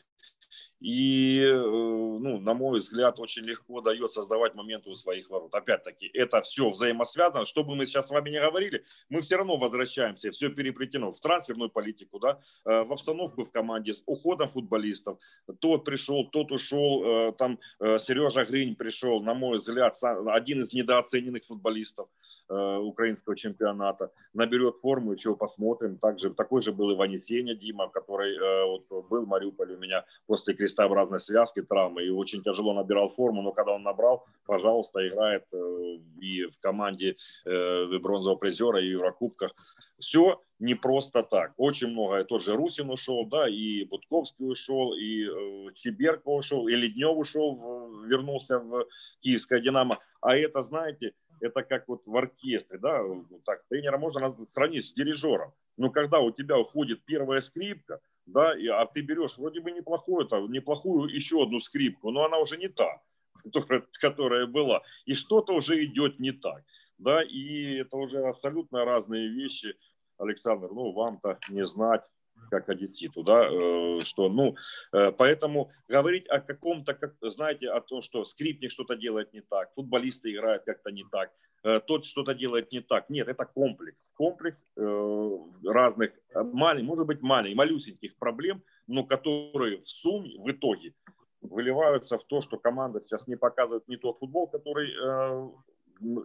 И, 0.80 1.40
э, 1.42 1.58
ну, 1.58 2.40
на 2.40 2.54
мой 2.54 2.80
взгляд, 2.80 3.20
очень 3.20 3.44
легко 3.44 3.82
дает 3.82 4.14
создавать 4.14 4.56
моменты 4.56 4.90
у 4.90 4.96
своих 4.96 5.30
ворот. 5.30 5.54
Опять-таки, 5.54 6.10
это 6.14 6.42
все 6.42 6.70
взаимосвязано. 6.70 7.46
Что 7.46 7.64
бы 7.64 7.76
мы 7.76 7.86
сейчас 7.86 8.08
с 8.08 8.12
вами 8.12 8.30
не 8.30 8.40
говорили, 8.40 8.86
мы 9.10 9.22
все 9.22 9.36
равно 9.36 9.58
возвращаемся, 9.58 10.32
все 10.32 10.50
переплетено 10.50 11.12
в 11.12 11.20
трансферную 11.20 11.70
политику, 11.70 12.20
да, 12.20 12.40
э, 12.66 12.84
в 12.84 12.94
обстановку 12.94 13.44
в 13.44 13.52
команде, 13.52 13.94
с 13.94 14.04
уходом 14.06 14.48
футболистов. 14.48 15.20
Тот 15.60 15.84
пришел, 15.84 16.26
тот 16.30 16.52
ушел, 16.52 17.04
э, 17.04 17.34
там 17.34 17.60
Сережа 17.80 18.46
Гринь 18.46 18.76
пришел, 18.76 19.22
на 19.22 19.34
мой 19.34 19.58
взгляд, 19.58 19.98
один 20.28 20.64
из 20.64 20.74
недооцененных 20.74 21.46
футболистов. 21.46 22.08
Э, 22.52 22.78
украинского 22.78 23.36
чемпионата, 23.36 24.12
наберет 24.34 24.78
форму, 24.82 25.14
еще 25.14 25.36
посмотрим. 25.36 26.00
Также, 26.00 26.34
такой 26.34 26.64
же 26.64 26.72
был 26.72 26.90
и 26.90 26.96
Ванесеня 26.96 27.54
Дима, 27.54 27.90
который 27.90 28.36
э, 28.36 28.66
вот, 28.66 29.08
был 29.08 29.26
в 29.26 29.28
Мариуполе 29.28 29.76
у 29.76 29.78
меня 29.78 30.04
после 30.26 30.56
крестообразной 30.56 31.20
связки 31.20 31.62
травмы 31.62 32.04
и 32.04 32.10
очень 32.10 32.42
тяжело 32.42 32.74
набирал 32.74 33.10
форму, 33.10 33.44
но 33.44 33.52
когда 33.52 33.74
он 33.74 33.84
набрал, 33.84 34.26
пожалуйста, 34.48 35.08
играет 35.08 35.44
э, 35.54 35.98
и 36.22 36.46
в 36.46 36.60
команде 36.60 37.18
бронзового 37.46 38.36
призера, 38.36 38.80
и 38.82 38.90
в 38.90 38.94
Еврокубках. 38.94 39.54
Все 40.00 40.42
не 40.60 40.76
просто 40.76 41.24
так. 41.24 41.54
Очень 41.58 41.90
много. 41.90 42.24
Тот 42.24 42.42
же 42.42 42.56
Русин 42.56 42.90
ушел, 42.90 43.26
да, 43.26 43.48
и 43.48 43.86
Будковский 43.86 44.46
ушел, 44.46 44.94
и 44.94 45.26
э, 45.26 45.74
Чеберко 45.76 46.30
ушел, 46.30 46.68
и 46.68 46.76
Леднев 46.76 47.18
ушел, 47.18 48.04
вернулся 48.06 48.60
в 48.60 48.88
Киевское 49.22 49.62
«Динамо». 49.62 50.00
А 50.22 50.36
это, 50.36 50.64
знаете, 50.64 51.14
это 51.42 51.64
как 51.64 51.88
вот 51.88 52.02
в 52.06 52.16
оркестре, 52.16 52.78
да, 52.78 53.04
так, 53.46 53.64
тренера 53.70 53.98
можно 53.98 54.36
сравнить 54.54 54.86
с 54.86 54.94
дирижером. 54.94 55.54
Но 55.78 55.90
когда 55.90 56.20
у 56.20 56.32
тебя 56.32 56.58
уходит 56.58 57.04
первая 57.06 57.42
скрипка, 57.42 58.00
да, 58.26 58.58
и, 58.58 58.68
а 58.68 58.86
ты 58.86 59.02
берешь 59.02 59.38
вроде 59.38 59.62
бы 59.62 59.72
неплохую, 59.72 60.26
там, 60.26 60.52
неплохую 60.52 61.10
еще 61.10 61.44
одну 61.44 61.60
скрипку, 61.62 62.12
но 62.12 62.26
она 62.26 62.38
уже 62.38 62.58
не 62.58 62.68
та, 62.68 63.02
которая, 63.44 63.84
которая 64.00 64.46
была, 64.46 64.82
и 65.06 65.14
что-то 65.14 65.54
уже 65.54 65.84
идет 65.86 66.20
не 66.20 66.32
так, 66.32 66.64
да, 66.98 67.24
и 67.24 67.76
это 67.76 67.98
уже 67.98 68.20
абсолютно 68.20 68.86
разные 68.86 69.28
вещи, 69.30 69.76
Александр, 70.18 70.68
ну, 70.72 70.92
вам-то 70.92 71.40
не 71.50 71.66
знать, 71.66 72.04
как 72.50 72.70
одесситу, 72.70 73.24
да, 73.24 73.48
э, 73.50 74.00
что, 74.04 74.30
ну, 74.30 74.56
э, 74.94 75.12
поэтому 75.12 75.72
говорить 75.88 76.28
о 76.30 76.40
каком-то, 76.40 76.94
как, 76.94 77.16
знаете, 77.22 77.70
о 77.70 77.82
том, 77.82 78.02
что 78.02 78.26
скрипник 78.26 78.72
что-то 78.72 78.96
делает 78.96 79.34
не 79.34 79.42
так, 79.42 79.74
футболисты 79.76 80.32
играют 80.32 80.64
как-то 80.66 80.92
не 80.92 81.06
так, 81.12 81.32
э, 81.64 81.80
тот 81.80 82.06
что-то 82.06 82.34
делает 82.34 82.72
не 82.72 82.82
так. 82.82 83.10
Нет, 83.10 83.28
это 83.28 83.46
комплекс. 83.46 83.98
Комплекс 84.16 84.62
разных, 84.76 86.12
маленьких, 86.34 86.88
может 86.88 87.06
быть, 87.06 87.22
маленьких, 87.22 87.58
малюсеньких 87.58 88.18
проблем, 88.18 88.64
но 88.88 89.04
которые 89.04 89.78
в 89.78 89.90
сумме, 89.90 90.38
в 90.38 90.52
итоге 90.52 90.94
выливаются 91.42 92.18
в 92.18 92.24
то, 92.26 92.42
что 92.42 92.58
команда 92.58 93.02
сейчас 93.02 93.28
не 93.28 93.38
показывает 93.38 93.88
не 93.88 93.98
тот 93.98 94.20
футбол, 94.20 94.48
который 94.48 94.94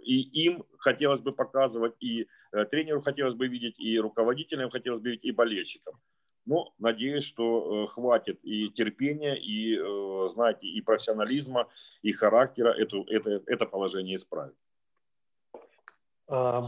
и 0.03 0.45
им 0.45 0.63
хотелось 0.77 1.21
бы 1.21 1.31
показывать, 1.31 1.93
и 1.99 2.27
э, 2.51 2.65
тренеру 2.65 3.01
хотелось 3.01 3.35
бы 3.35 3.47
видеть, 3.47 3.79
и 3.79 3.99
руководителям 3.99 4.69
хотелось 4.69 5.01
бы 5.01 5.09
видеть, 5.09 5.25
и 5.25 5.31
болельщикам. 5.31 5.95
Но 6.45 6.73
надеюсь, 6.79 7.25
что 7.25 7.85
э, 7.85 7.87
хватит 7.87 8.39
и 8.43 8.69
терпения, 8.69 9.35
и, 9.35 9.77
э, 9.77 10.29
знаете, 10.33 10.67
и 10.67 10.81
профессионализма, 10.81 11.65
і 12.03 12.13
характера 12.13 12.71
эту, 12.71 13.03
это, 13.03 13.41
это 13.45 13.65
положение 13.65 14.17
исправить. 14.17 14.55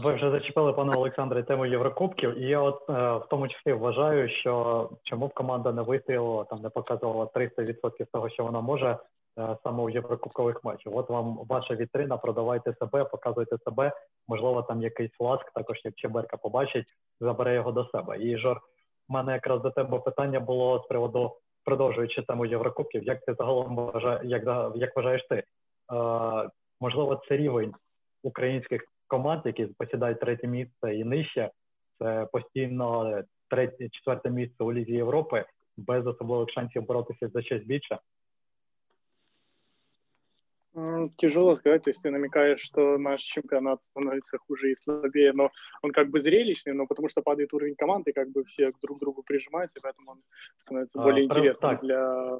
Ви 0.04 0.14
вже 0.14 0.30
зачепили, 0.30 0.72
пане 0.72 0.90
Олександре, 0.96 1.42
тему 1.42 1.66
Єврокубків, 1.66 2.38
і 2.38 2.46
я 2.46 2.60
от 2.60 2.88
в 2.88 3.26
тому 3.30 3.48
числі 3.48 3.72
вважаю, 3.72 4.28
що 4.28 4.90
чому 5.02 5.26
б 5.26 5.34
команда 5.34 5.72
не 5.72 5.82
вистояла, 5.82 6.44
там 6.44 6.60
не 6.62 6.68
показувала 6.68 7.24
300% 7.24 8.06
того, 8.12 8.30
що 8.30 8.44
вона 8.44 8.60
може, 8.60 8.98
Е, 8.98 9.15
саме 9.63 9.83
у 9.83 9.89
єврокубкових 9.89 10.63
матчах. 10.63 10.93
От 10.95 11.09
вам 11.09 11.39
ваша 11.49 11.75
вітрина, 11.75 12.17
продавайте 12.17 12.73
себе, 12.79 13.05
показуйте 13.05 13.57
себе. 13.57 13.91
Можливо, 14.27 14.61
там 14.61 14.81
якийсь 14.81 15.19
ласк, 15.19 15.51
також 15.53 15.81
як 15.83 15.95
Чеберка 15.95 16.37
побачить, 16.37 16.85
забере 17.19 17.53
його 17.53 17.71
до 17.71 17.85
себе. 17.85 18.17
І 18.19 18.37
Жор, 18.37 18.61
в 19.09 19.13
мене 19.13 19.33
якраз 19.33 19.61
до 19.61 19.71
тебе 19.71 19.99
питання 19.99 20.39
було 20.39 20.83
з 20.85 20.87
приводу, 20.87 21.37
продовжуючи 21.65 22.21
тему 22.21 22.45
Єврокубків, 22.45 23.03
як 23.03 23.25
ти 23.25 23.33
загалом 23.33 23.75
вважаєш, 23.75 24.21
як, 24.23 24.71
як 24.75 24.95
вважаєш 24.95 25.27
ти? 25.29 25.35
Е, 25.35 25.43
можливо, 26.81 27.21
це 27.27 27.37
рівень 27.37 27.73
українських 28.23 28.81
команд, 29.07 29.41
які 29.45 29.65
посідають 29.65 30.19
третє 30.19 30.47
місце 30.47 30.95
і 30.95 31.03
нижче. 31.03 31.51
Це 31.99 32.27
постійно 32.31 33.21
третє, 33.49 33.89
четверте 33.89 34.29
місце 34.29 34.63
у 34.63 34.73
Лізі 34.73 34.91
Європи 34.91 35.45
без 35.77 36.07
особливих 36.07 36.49
шансів 36.49 36.85
боротися 36.85 37.27
за 37.27 37.41
щось 37.41 37.63
більше. 37.63 37.99
Тяжело 41.18 41.56
сказать, 41.56 41.82
то 41.82 41.90
есть 41.90 42.02
ты 42.02 42.10
намекаешь, 42.10 42.60
что 42.62 42.96
наш 42.96 43.20
чемпионат 43.20 43.82
становится 43.82 44.38
хуже 44.38 44.72
и 44.72 44.76
слабее, 44.82 45.32
но 45.34 45.50
он 45.82 45.90
как 45.90 46.08
бы 46.08 46.20
зрелищный, 46.20 46.72
но 46.72 46.86
потому 46.86 47.10
что 47.10 47.20
падает 47.20 47.52
уровень 47.52 47.74
команды, 47.74 48.14
как 48.14 48.30
бы 48.30 48.44
все 48.44 48.72
друг 48.80 48.96
к 48.96 49.00
другу 49.00 49.22
прижимаются, 49.22 49.80
поэтому 49.82 50.12
он 50.12 50.22
становится 50.56 50.98
более 50.98 51.24
а, 51.24 51.26
интересным 51.26 51.60
так. 51.60 51.82
для 51.82 52.38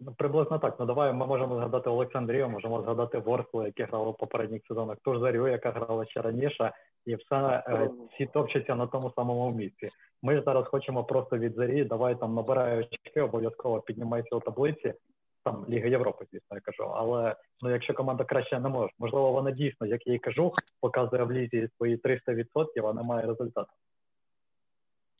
Ну, 0.00 0.14
приблизно 0.14 0.58
так. 0.58 0.78
Ну 0.78 0.86
давай 0.86 1.12
ми 1.12 1.26
можемо 1.26 1.56
згадати 1.56 1.90
Олександрію, 1.90 2.48
можемо 2.48 2.82
згадати 2.82 3.18
Ворслу, 3.18 3.64
які 3.64 3.82
грали 3.82 4.10
в 4.10 4.16
попередніх 4.16 4.62
сезонах, 4.68 4.96
ту 5.04 5.14
ж 5.14 5.20
Зарю, 5.20 5.48
яка 5.48 5.70
грала 5.70 6.04
ще 6.04 6.22
раніше, 6.22 6.72
і 7.06 7.14
все 7.14 7.62
е, 7.66 7.90
всі 8.12 8.26
топчаться 8.26 8.74
на 8.74 8.86
тому 8.86 9.12
самому 9.16 9.52
місці. 9.52 9.90
Ми 10.22 10.36
ж 10.36 10.42
зараз 10.42 10.66
хочемо 10.66 11.04
просто 11.04 11.38
від 11.38 11.54
зарі, 11.54 11.84
давай 11.84 12.14
там 12.14 12.34
набирай 12.34 12.78
очки, 12.78 13.20
обов'язково 13.20 13.80
піднімайся 13.80 14.36
у 14.36 14.40
таблиці. 14.40 14.94
Там 15.44 15.66
Ліга 15.68 15.88
Європи, 15.88 16.24
звісно, 16.32 16.56
я 16.56 16.60
кажу. 16.60 16.82
Але 16.82 17.36
ну 17.62 17.70
якщо 17.70 17.94
команда 17.94 18.24
краще 18.24 18.60
не 18.60 18.68
може, 18.68 18.92
можливо, 18.98 19.32
вона 19.32 19.50
дійсно, 19.50 19.86
як 19.86 20.06
я 20.06 20.14
і 20.14 20.18
кажу, 20.18 20.54
показує 20.80 21.24
в 21.24 21.32
лізі 21.32 21.68
свої 21.76 21.96
300%, 21.96 22.88
а 22.88 22.92
не 22.92 23.02
має 23.02 23.26
результату. 23.26 23.72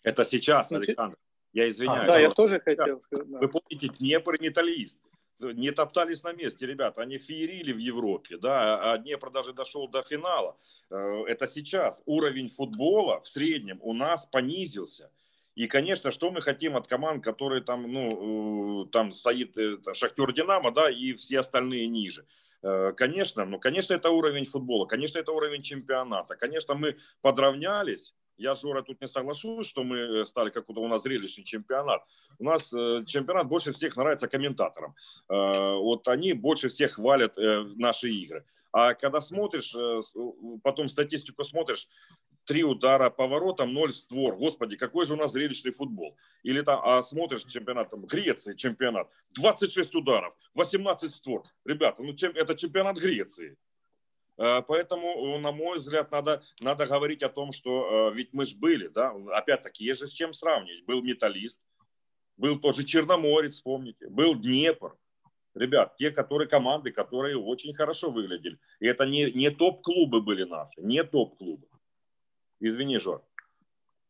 Это 0.04 0.24
сейчас, 0.24 0.72
Александр. 0.72 1.16
Я 1.52 1.68
извиняюсь. 1.68 2.04
А, 2.04 2.06
да, 2.06 2.18
я 2.18 2.30
тоже 2.30 2.60
хотел 2.60 3.02
сказать. 3.02 3.28
Да. 3.28 3.38
Вы 3.38 3.48
помните, 3.48 3.88
Днепр 3.98 4.34
и 4.34 4.42
Металлист 4.42 4.98
не 5.40 5.72
топтались 5.72 6.22
на 6.22 6.32
месте, 6.32 6.66
ребята. 6.66 7.02
Они 7.02 7.18
феерили 7.18 7.72
в 7.72 7.78
Европе, 7.78 8.36
да, 8.36 8.92
а 8.92 8.98
Днепр 8.98 9.30
даже 9.30 9.52
дошел 9.52 9.88
до 9.88 10.02
финала. 10.02 10.56
Э, 10.90 11.24
это 11.26 11.48
сейчас. 11.48 12.02
Уровень 12.06 12.48
футбола 12.48 13.20
в 13.20 13.28
среднем 13.28 13.78
у 13.82 13.92
нас 13.92 14.26
понизился. 14.26 15.10
И, 15.55 15.67
конечно, 15.67 16.11
что 16.11 16.31
мы 16.31 16.41
хотим 16.41 16.75
от 16.75 16.87
команд, 16.87 17.23
которые 17.23 17.61
там, 17.61 17.91
ну, 17.91 18.83
э, 18.83 18.89
там 18.91 19.13
стоит 19.13 19.55
Шахтер 19.93 20.33
Динамо, 20.33 20.71
да, 20.71 20.89
и 20.89 21.13
все 21.13 21.39
остальные 21.39 21.87
ниже. 21.87 22.25
Э, 22.61 22.91
конечно, 22.95 23.45
ну, 23.45 23.59
конечно, 23.59 23.93
это 23.93 24.09
уровень 24.09 24.45
футбола, 24.45 24.85
конечно, 24.85 25.19
это 25.19 25.31
уровень 25.31 25.61
чемпионата. 25.61 26.35
Конечно, 26.35 26.73
мы 26.73 26.97
подравнялись, 27.21 28.13
я, 28.37 28.53
Жора, 28.53 28.81
тут 28.81 29.01
не 29.01 29.07
соглашусь, 29.07 29.67
что 29.67 29.83
мы 29.83 29.97
э, 29.97 30.25
стали 30.25 30.49
какой-то 30.49 30.81
у 30.81 30.87
нас 30.87 31.03
зрелищный 31.03 31.43
чемпионат. 31.43 32.03
У 32.39 32.43
нас 32.43 32.73
э, 32.73 33.03
чемпионат 33.07 33.47
больше 33.47 33.71
всех 33.71 33.95
нравится 33.95 34.27
комментаторам. 34.27 34.95
Э, 35.29 35.75
вот 35.75 36.07
они 36.07 36.33
больше 36.33 36.69
всех 36.69 36.93
хвалят 36.93 37.37
э, 37.37 37.63
наши 37.75 38.09
игры. 38.09 38.43
А 38.73 38.93
когда 38.93 39.21
смотришь, 39.21 39.73
э, 39.73 40.01
потом 40.63 40.89
статистику 40.89 41.45
смотришь, 41.45 41.87
три 42.45 42.63
удара 42.63 43.09
поворотом, 43.09 43.73
ноль 43.73 43.91
створ. 43.91 44.35
Господи, 44.35 44.75
какой 44.75 45.05
же 45.05 45.13
у 45.13 45.17
нас 45.17 45.31
зрелищный 45.31 45.71
футбол. 45.71 46.17
Или 46.43 46.61
там, 46.61 46.81
а 46.83 47.03
смотришь 47.03 47.43
чемпионат, 47.43 47.89
там, 47.89 48.05
Греции 48.05 48.55
чемпионат, 48.55 49.09
26 49.35 49.95
ударов, 49.95 50.33
18 50.53 51.13
створ. 51.13 51.43
Ребята, 51.65 52.01
ну 52.01 52.13
чем, 52.13 52.31
это 52.35 52.55
чемпионат 52.55 52.97
Греции. 52.97 53.57
Э, 54.37 54.61
поэтому, 54.67 55.37
на 55.39 55.51
мой 55.51 55.77
взгляд, 55.77 56.11
надо, 56.11 56.43
надо 56.59 56.85
говорить 56.85 57.23
о 57.23 57.29
том, 57.29 57.51
что 57.51 58.09
э, 58.11 58.15
ведь 58.15 58.33
мы 58.33 58.45
же 58.45 58.55
были, 58.57 58.87
да, 58.87 59.13
опять-таки, 59.31 59.83
есть 59.83 59.99
же 59.99 60.07
с 60.07 60.11
чем 60.11 60.33
сравнивать. 60.33 60.85
Был 60.85 61.01
металлист, 61.01 61.61
был 62.37 62.59
тот 62.59 62.75
же 62.75 62.83
Черноморец, 62.83 63.55
вспомните, 63.55 64.07
был 64.09 64.35
Днепр. 64.35 64.95
Ребят, 65.53 65.95
те, 65.95 66.11
которые 66.11 66.49
команды, 66.49 66.91
которые 66.91 67.37
очень 67.37 67.73
хорошо 67.73 68.11
выглядели. 68.11 68.59
И 68.81 68.87
это 68.87 69.05
не, 69.05 69.31
не 69.31 69.49
топ-клубы 69.51 70.21
были 70.21 70.43
наши, 70.43 70.81
не 70.81 71.01
топ-клубы. 71.01 71.65
Извини, 72.60 73.00
Жор. 73.00 73.20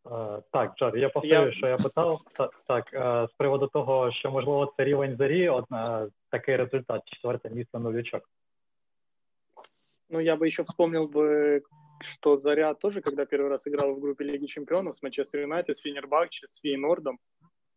Uh, 0.04 0.42
так, 0.52 0.72
Жор, 0.78 0.96
я 0.96 1.08
повторюю, 1.08 1.46
я... 1.46 1.52
що 1.52 1.66
я 1.66 1.76
питав. 1.76 2.20
Так, 2.36 2.62
так 2.66 2.92
uh, 2.92 3.28
з 3.28 3.32
приводу 3.32 3.66
того, 3.66 4.12
що 4.12 4.30
можливо 4.30 4.72
це 4.76 4.84
рівень 4.84 5.16
зарі, 5.16 5.48
от 5.48 5.70
uh, 5.70 6.10
такий 6.30 6.56
результат, 6.56 7.02
четверте 7.04 7.50
місце 7.50 7.78
новичок. 7.78 8.30
Ну, 10.08 10.20
я 10.20 10.36
бы 10.36 10.48
еще 10.48 10.64
вспомнил 10.64 11.06
бы, 11.06 11.62
что 12.00 12.36
Заря 12.36 12.74
тоже, 12.74 13.00
когда 13.00 13.26
первый 13.26 13.48
раз 13.48 13.66
играл 13.66 13.94
в 13.94 14.00
группе 14.00 14.24
Лиги 14.24 14.46
Чемпионов 14.46 14.96
с 14.96 15.02
Манчестер 15.02 15.40
Юнайтед, 15.42 15.78
с 15.78 15.80
Финербахче, 15.80 16.48
с 16.48 16.60
Фейнордом, 16.60 17.20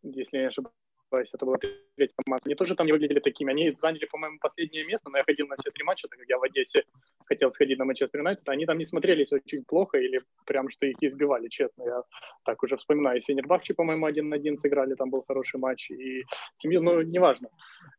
если 0.02 0.38
я 0.38 0.42
не 0.42 0.48
ошибаюсь, 0.48 0.74
это 1.11 1.45
была 1.45 1.57
третья 1.57 2.13
команда. 2.23 2.43
Они 2.45 2.55
тоже 2.55 2.75
там 2.75 2.85
не 2.85 2.91
выглядели 2.93 3.19
такими. 3.19 3.51
Они 3.51 3.75
заняли, 3.81 4.05
по-моему, 4.05 4.37
последнее 4.39 4.85
место, 4.85 5.09
но 5.09 5.17
я 5.17 5.23
ходил 5.23 5.47
на 5.47 5.55
все 5.57 5.71
три 5.71 5.83
матча, 5.83 6.07
так 6.07 6.19
как 6.19 6.29
я 6.29 6.37
в 6.37 6.43
Одессе 6.43 6.83
хотел 7.25 7.51
сходить 7.51 7.77
на 7.79 7.85
Манчестер 7.85 8.19
Юнайтед. 8.19 8.47
Они 8.49 8.65
там 8.65 8.77
не 8.77 8.85
смотрелись 8.85 9.31
очень 9.31 9.63
плохо 9.63 9.97
или 9.97 10.21
прям 10.45 10.69
что 10.69 10.85
их 10.85 10.97
избивали, 11.01 11.47
честно. 11.47 11.83
Я 11.83 12.03
так 12.45 12.61
уже 12.63 12.77
вспоминаю. 12.77 13.17
И 13.17 13.21
Фенербахче, 13.21 13.73
по-моему, 13.73 14.05
один 14.05 14.29
на 14.29 14.35
один 14.35 14.57
сыграли, 14.57 14.95
там 14.95 15.09
был 15.09 15.23
хороший 15.27 15.59
матч. 15.59 15.91
И 15.91 16.23
ну, 16.63 17.01
неважно. 17.01 17.49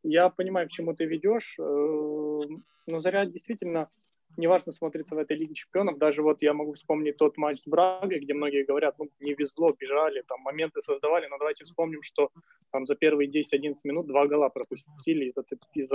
Я 0.03 0.29
понимаю, 0.31 0.69
к 0.69 0.73
чему 0.73 0.95
ты 0.95 1.05
ведешь. 1.05 1.57
Э, 1.59 2.41
но 2.87 3.01
Заря 3.01 3.27
действительно 3.27 3.89
неважно 4.37 4.73
смотрится 4.73 5.15
в 5.15 5.19
этой 5.19 5.37
Лиге 5.37 5.55
Чемпионов. 5.55 5.99
Даже 5.99 6.23
вот 6.23 6.43
я 6.43 6.53
могу 6.53 6.73
вспомнить 6.75 7.17
тот 7.17 7.37
матч 7.37 7.61
с 7.61 7.67
Брагой, 7.67 8.21
где 8.21 8.35
многие 8.35 8.65
говорят, 8.65 8.99
ну, 8.99 9.09
не 9.21 9.35
везло, 9.35 9.73
бежали, 9.73 10.23
там 10.27 10.41
моменты 10.41 10.83
создавали, 10.83 11.27
но 11.27 11.39
давайте 11.39 11.65
вспомним, 11.65 12.03
что 12.03 12.31
там 12.71 12.87
за 12.87 12.95
первые 12.95 13.29
10-11 13.29 13.77
минут 13.85 14.07
два 14.07 14.27
гола 14.27 14.49
пропустили 14.49 15.27
из-за, 15.27 15.45
из 15.75 15.89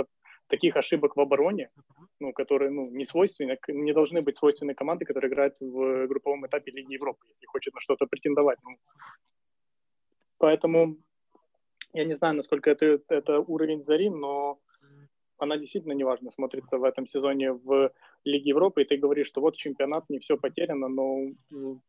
таких 0.48 0.76
ошибок 0.76 1.16
в 1.16 1.20
обороне, 1.20 1.70
ну, 2.20 2.32
которые, 2.32 2.70
ну, 2.70 2.90
не 2.90 3.06
свойственны, 3.06 3.58
не 3.68 3.92
должны 3.92 4.22
быть 4.22 4.38
свойственны 4.38 4.74
команды, 4.74 5.04
которые 5.04 5.30
играют 5.30 5.54
в 5.60 6.06
групповом 6.06 6.46
этапе 6.46 6.70
Лиги 6.70 6.94
Европы, 6.94 7.26
если 7.28 7.46
хочет 7.46 7.74
на 7.74 7.80
что-то 7.80 8.06
претендовать. 8.06 8.58
Ну, 8.64 8.76
поэтому 10.38 10.96
я 11.92 12.04
не 12.04 12.16
знаю, 12.16 12.34
насколько 12.34 12.70
это, 12.70 13.00
это 13.08 13.40
уровень 13.40 13.84
Зари, 13.84 14.10
но 14.10 14.58
она 15.38 15.56
действительно 15.56 15.92
неважно 15.92 16.30
смотрится 16.30 16.78
в 16.78 16.84
этом 16.84 17.06
сезоне 17.06 17.52
в 17.52 17.92
Лиге 18.24 18.50
Европы, 18.50 18.82
и 18.82 18.84
ты 18.84 18.96
говоришь, 18.96 19.28
что 19.28 19.40
вот 19.40 19.56
чемпионат, 19.56 20.04
не 20.08 20.18
все 20.18 20.36
потеряно, 20.36 20.88
но 20.88 21.28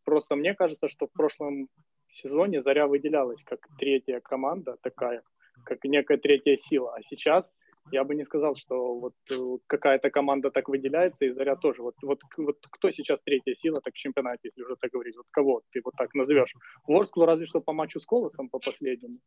просто 0.03 0.35
мне 0.35 0.53
кажется, 0.53 0.89
что 0.89 1.07
в 1.07 1.13
прошлом 1.13 1.67
сезоне 2.13 2.61
Заря 2.61 2.87
выделялась 2.87 3.43
как 3.43 3.59
третья 3.77 4.19
команда 4.19 4.77
такая, 4.81 5.21
как 5.65 5.83
некая 5.83 6.17
третья 6.17 6.57
сила, 6.57 6.95
а 6.95 7.01
сейчас 7.09 7.45
я 7.91 8.03
бы 8.03 8.15
не 8.15 8.25
сказал, 8.25 8.55
что 8.55 8.99
вот 8.99 9.13
э, 9.31 9.57
какая-то 9.67 10.09
команда 10.09 10.51
так 10.51 10.67
выделяется, 10.67 11.25
и 11.25 11.31
Заря 11.31 11.55
тоже. 11.55 11.81
Вот, 11.81 11.95
вот, 12.01 12.19
вот 12.37 12.57
кто 12.69 12.91
сейчас 12.91 13.19
третья 13.23 13.55
сила 13.55 13.79
так 13.81 13.93
в 13.93 13.97
чемпионате, 13.97 14.39
если 14.43 14.61
уже 14.61 14.75
так 14.75 14.91
говорить? 14.91 15.15
Вот 15.15 15.25
кого 15.31 15.61
ты 15.71 15.81
вот 15.83 15.93
так 15.97 16.13
назовешь? 16.13 16.53
Ворсклу 16.85 17.25
разве 17.25 17.45
что 17.45 17.61
по 17.61 17.73
матчу 17.73 17.99
с 17.99 18.05
Колосом, 18.05 18.49
по 18.49 18.59
последнему. 18.59 19.19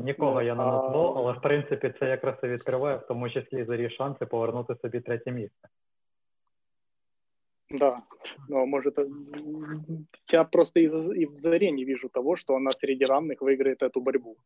Нікого 0.00 0.42
я 0.42 0.54
не 0.54 0.64
назвав, 0.64 1.18
але 1.18 1.32
в 1.32 1.40
принципі 1.40 1.94
це 1.98 2.08
якраз 2.08 2.34
і 2.42 2.46
відкриває, 2.46 2.96
в 2.96 3.06
тому 3.06 3.30
числі 3.30 3.64
зарі 3.64 3.90
шанси 3.90 4.26
повернути 4.26 4.74
собі 4.74 5.00
третє 5.00 5.32
місце. 5.32 5.68
Да, 7.70 8.02
но 8.48 8.66
может 8.66 8.96
я 10.28 10.44
просто 10.44 10.80
и, 10.80 10.84
и 10.84 11.26
в 11.26 11.38
заре 11.40 11.72
не 11.72 11.84
вижу 11.84 12.08
того, 12.08 12.36
что 12.36 12.54
она 12.54 12.70
среди 12.70 13.04
равных 13.04 13.40
выиграет 13.40 13.82
эту 13.82 14.00
борьбу. 14.00 14.36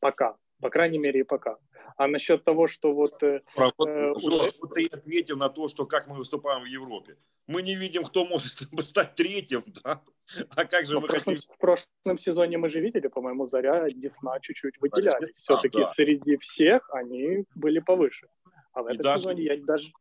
Пока. 0.00 0.36
По 0.61 0.69
крайней 0.69 0.97
мере, 0.97 1.21
и 1.21 1.23
пока. 1.23 1.57
А 1.97 2.07
насчет 2.07 2.43
того, 2.43 2.67
что 2.67 2.93
вот... 2.93 3.21
Э, 3.23 3.41
вот, 3.55 3.87
э, 3.87 4.11
уже... 4.11 4.51
вот 4.59 4.73
ты 4.73 4.85
ответил 4.85 5.37
на 5.37 5.49
то, 5.49 5.67
что 5.67 5.85
как 5.85 6.07
мы 6.07 6.15
выступаем 6.15 6.63
в 6.63 6.65
Европе. 6.65 7.17
Мы 7.47 7.61
не 7.61 7.75
видим, 7.75 8.03
кто 8.03 8.25
может 8.25 8.53
стать 8.81 9.15
третьим, 9.15 9.63
да? 9.83 10.01
А 10.49 10.65
как 10.65 10.85
же 10.85 10.93
Но 10.93 11.01
мы 11.01 11.07
в 11.07 11.09
прошлом, 11.09 11.35
хотим... 11.35 11.53
В 11.53 11.57
прошлом 11.57 12.19
сезоне 12.19 12.57
мы 12.57 12.69
же 12.69 12.79
видели, 12.79 13.07
по-моему, 13.07 13.47
Заря, 13.47 13.89
Десна 13.89 14.39
чуть-чуть 14.41 14.79
выделялись. 14.81 15.35
Все-таки 15.35 15.79
да. 15.79 15.93
среди 15.93 16.37
всех 16.37 16.89
они 16.91 17.45
были 17.55 17.79
повыше. 17.79 18.27
А 18.73 18.83
в 18.83 18.89
и 18.89 18.93
этом 18.93 19.03
даже... 19.03 19.19
сезоне 19.19 19.43
я 19.43 19.57
даже 19.57 19.91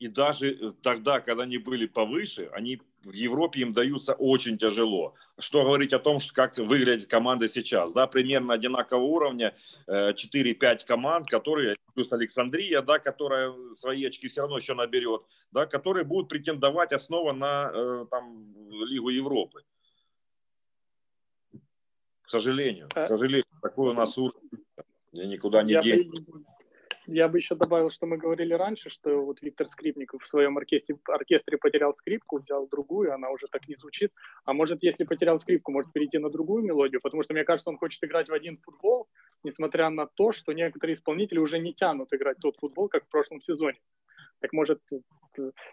и 0.00 0.08
даже 0.08 0.50
э, 0.50 0.72
тогда, 0.82 1.20
когда 1.20 1.42
они 1.42 1.58
были 1.58 1.86
повыше, 1.86 2.48
они 2.52 2.80
в 3.04 3.12
Европе 3.12 3.60
им 3.60 3.72
даются 3.74 4.14
очень 4.14 4.56
тяжело. 4.56 5.14
Что 5.38 5.62
говорить 5.62 5.92
о 5.92 5.98
том, 5.98 6.20
что 6.20 6.32
как 6.34 6.56
выглядят 6.56 7.06
команды 7.06 7.48
сейчас, 7.48 7.92
да, 7.92 8.06
примерно 8.06 8.54
одинакового 8.54 9.04
уровня, 9.04 9.54
4-5 9.86 10.56
э, 10.62 10.78
команд, 10.86 11.28
которые, 11.28 11.76
плюс 11.94 12.10
Александрия, 12.12 12.80
да, 12.80 12.98
которая 12.98 13.54
свои 13.76 14.04
очки 14.06 14.28
все 14.28 14.40
равно 14.40 14.56
еще 14.56 14.74
наберет, 14.74 15.22
да, 15.52 15.66
которые 15.66 16.04
будут 16.04 16.30
претендовать 16.30 16.92
основа 16.92 17.32
на 17.32 17.70
э, 17.72 18.06
там, 18.10 18.54
Лигу 18.86 19.10
Европы. 19.10 19.62
К 22.22 22.30
сожалению, 22.30 22.88
к 22.88 23.06
сожалению, 23.06 23.44
такой 23.60 23.90
у 23.90 23.94
нас 23.94 24.16
уровень. 24.16 24.64
Я 25.12 25.26
никуда 25.26 25.62
не 25.62 25.74
денусь. 25.82 26.24
Я 27.12 27.28
бы 27.28 27.38
еще 27.38 27.54
добавил, 27.56 27.90
что 27.90 28.06
мы 28.06 28.16
говорили 28.16 28.54
раньше, 28.54 28.88
что 28.88 29.24
вот 29.24 29.42
Виктор 29.42 29.66
Скрипников 29.68 30.22
в 30.22 30.28
своем 30.28 30.56
оркестре, 30.56 30.96
оркестре 31.08 31.58
потерял 31.58 31.94
скрипку, 31.96 32.38
взял 32.38 32.68
другую, 32.68 33.12
она 33.12 33.30
уже 33.30 33.46
так 33.50 33.68
не 33.68 33.74
звучит. 33.74 34.12
А 34.44 34.52
может, 34.52 34.82
если 34.82 35.04
потерял 35.04 35.40
скрипку, 35.40 35.72
может 35.72 35.92
перейти 35.92 36.18
на 36.18 36.30
другую 36.30 36.62
мелодию, 36.62 37.00
потому 37.00 37.24
что 37.24 37.34
мне 37.34 37.44
кажется, 37.44 37.70
он 37.70 37.78
хочет 37.78 38.02
играть 38.04 38.28
в 38.28 38.32
один 38.32 38.58
футбол, 38.58 39.08
несмотря 39.42 39.90
на 39.90 40.06
то, 40.06 40.32
что 40.32 40.52
некоторые 40.52 40.96
исполнители 40.96 41.38
уже 41.38 41.58
не 41.58 41.74
тянут 41.74 42.12
играть 42.12 42.38
тот 42.38 42.56
футбол, 42.56 42.88
как 42.88 43.04
в 43.04 43.08
прошлом 43.08 43.40
сезоне. 43.42 43.80
Так 44.40 44.52
может, 44.52 44.80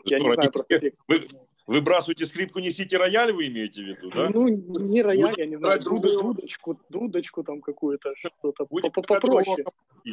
я 0.06 0.20
не 0.20 0.32
знаю, 0.32 0.52
просто... 0.52 0.80
Вы, 1.08 1.28
выбрасываете 1.68 2.26
скрипку, 2.26 2.60
несите 2.60 2.98
рояль, 2.98 3.32
вы 3.32 3.48
имеете 3.48 3.84
в 3.84 3.86
виду, 3.86 4.10
да? 4.10 4.30
Ну, 4.30 4.48
не 4.48 5.02
рояль, 5.04 5.36
я 5.38 5.46
не 5.46 5.58
знаю, 5.58 5.80
дудочку, 5.82 6.80
дудочку 6.90 7.44
там 7.44 7.62
какую-то, 7.62 8.14
что-то 8.16 8.66
попроще. 8.66 9.66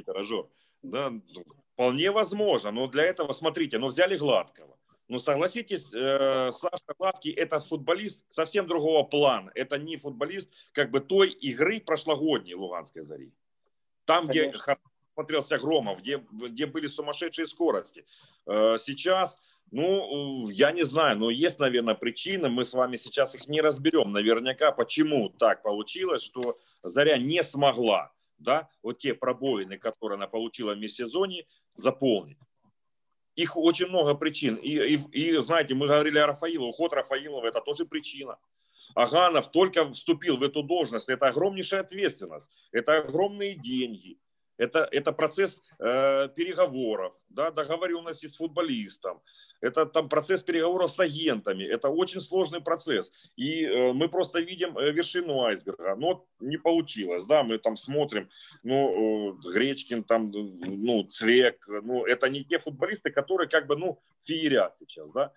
Рожор. 0.06 0.48
Да, 0.84 1.10
ну, 1.10 1.44
вполне 1.72 2.10
возможно, 2.10 2.70
но 2.70 2.86
для 2.86 3.04
этого, 3.04 3.32
смотрите, 3.32 3.78
ну 3.78 3.88
взяли 3.88 4.16
Гладкого. 4.16 4.76
Ну, 5.08 5.18
согласитесь, 5.18 5.92
э, 5.92 6.50
Саша 6.52 6.94
Гладкий– 6.98 7.32
это 7.32 7.60
футболист 7.60 8.22
совсем 8.30 8.66
другого 8.66 9.02
плана. 9.02 9.50
Это 9.54 9.76
не 9.76 9.96
футболист 9.96 10.52
как 10.72 10.90
бы 10.90 11.00
той 11.00 11.30
игры 11.30 11.80
прошлогодней 11.80 12.54
Луганской 12.54 13.02
«Зари». 13.02 13.32
Там, 14.06 14.26
Конечно. 14.26 14.50
где 14.50 14.76
смотрелся 15.14 15.58
Громов, 15.58 16.00
где, 16.00 16.22
где 16.32 16.66
были 16.66 16.86
сумасшедшие 16.86 17.46
скорости. 17.46 18.06
Э, 18.46 18.76
сейчас, 18.78 19.38
ну, 19.70 20.48
я 20.48 20.72
не 20.72 20.84
знаю, 20.84 21.18
но 21.18 21.30
есть, 21.30 21.58
наверное, 21.58 21.94
причины. 21.94 22.48
Мы 22.48 22.64
с 22.64 22.72
вами 22.72 22.96
сейчас 22.96 23.34
их 23.34 23.46
не 23.46 23.60
разберем 23.60 24.12
наверняка, 24.12 24.72
почему 24.72 25.28
так 25.28 25.62
получилось, 25.62 26.22
что 26.22 26.56
«Заря» 26.82 27.18
не 27.18 27.42
смогла 27.42 28.13
да, 28.38 28.68
вот 28.82 28.98
те 28.98 29.14
пробоины, 29.14 29.78
которые 29.78 30.16
она 30.16 30.26
получила 30.26 30.74
в 30.74 30.78
межсезонье, 30.78 31.46
заполнить. 31.74 32.38
Их 33.34 33.56
очень 33.56 33.86
много 33.86 34.14
причин. 34.14 34.56
И, 34.56 34.70
и, 34.70 34.96
и 35.12 35.38
знаете, 35.38 35.74
мы 35.74 35.86
говорили 35.88 36.18
о 36.18 36.26
Рафаилове, 36.26 36.70
уход 36.70 36.92
Рафаилова– 36.92 37.46
это 37.48 37.60
тоже 37.60 37.84
причина. 37.84 38.38
Аганов 38.94 39.50
только 39.50 39.90
вступил 39.90 40.36
в 40.36 40.42
эту 40.42 40.62
должность. 40.62 41.08
Это 41.08 41.26
огромнейшая 41.28 41.80
ответственность, 41.80 42.50
это 42.70 42.98
огромные 42.98 43.56
деньги, 43.56 44.18
это, 44.56 44.88
это 44.90 45.12
процесс 45.12 45.60
э, 45.80 46.28
переговоров, 46.36 47.14
да, 47.28 47.50
договоренности 47.50 48.26
с 48.26 48.36
футболистом, 48.36 49.20
это 49.60 49.86
там 49.86 50.08
процесс 50.08 50.42
переговоров 50.42 50.90
с 50.90 51.00
агентами, 51.00 51.64
это 51.64 51.88
очень 51.88 52.20
сложный 52.20 52.60
процесс. 52.60 53.12
И 53.36 53.64
э, 53.64 53.92
мы 53.92 54.08
просто 54.08 54.40
видим 54.40 54.76
э, 54.76 54.92
вершину 54.92 55.42
айсберга. 55.42 55.96
Но 55.96 56.26
не 56.40 56.56
получилось, 56.56 57.24
да, 57.24 57.42
мы 57.42 57.58
там 57.58 57.76
смотрим, 57.76 58.28
ну, 58.62 59.32
э, 59.32 59.52
Гречкин, 59.52 60.04
там, 60.04 60.30
ну, 60.30 61.04
Цвек, 61.04 61.66
ну, 61.68 62.04
это 62.04 62.28
не 62.28 62.44
те 62.44 62.58
футболисты, 62.58 63.10
которые 63.10 63.48
как 63.48 63.66
бы, 63.66 63.76
ну, 63.76 64.00
феерят 64.24 64.74
сейчас, 64.80 65.10
да. 65.12 65.32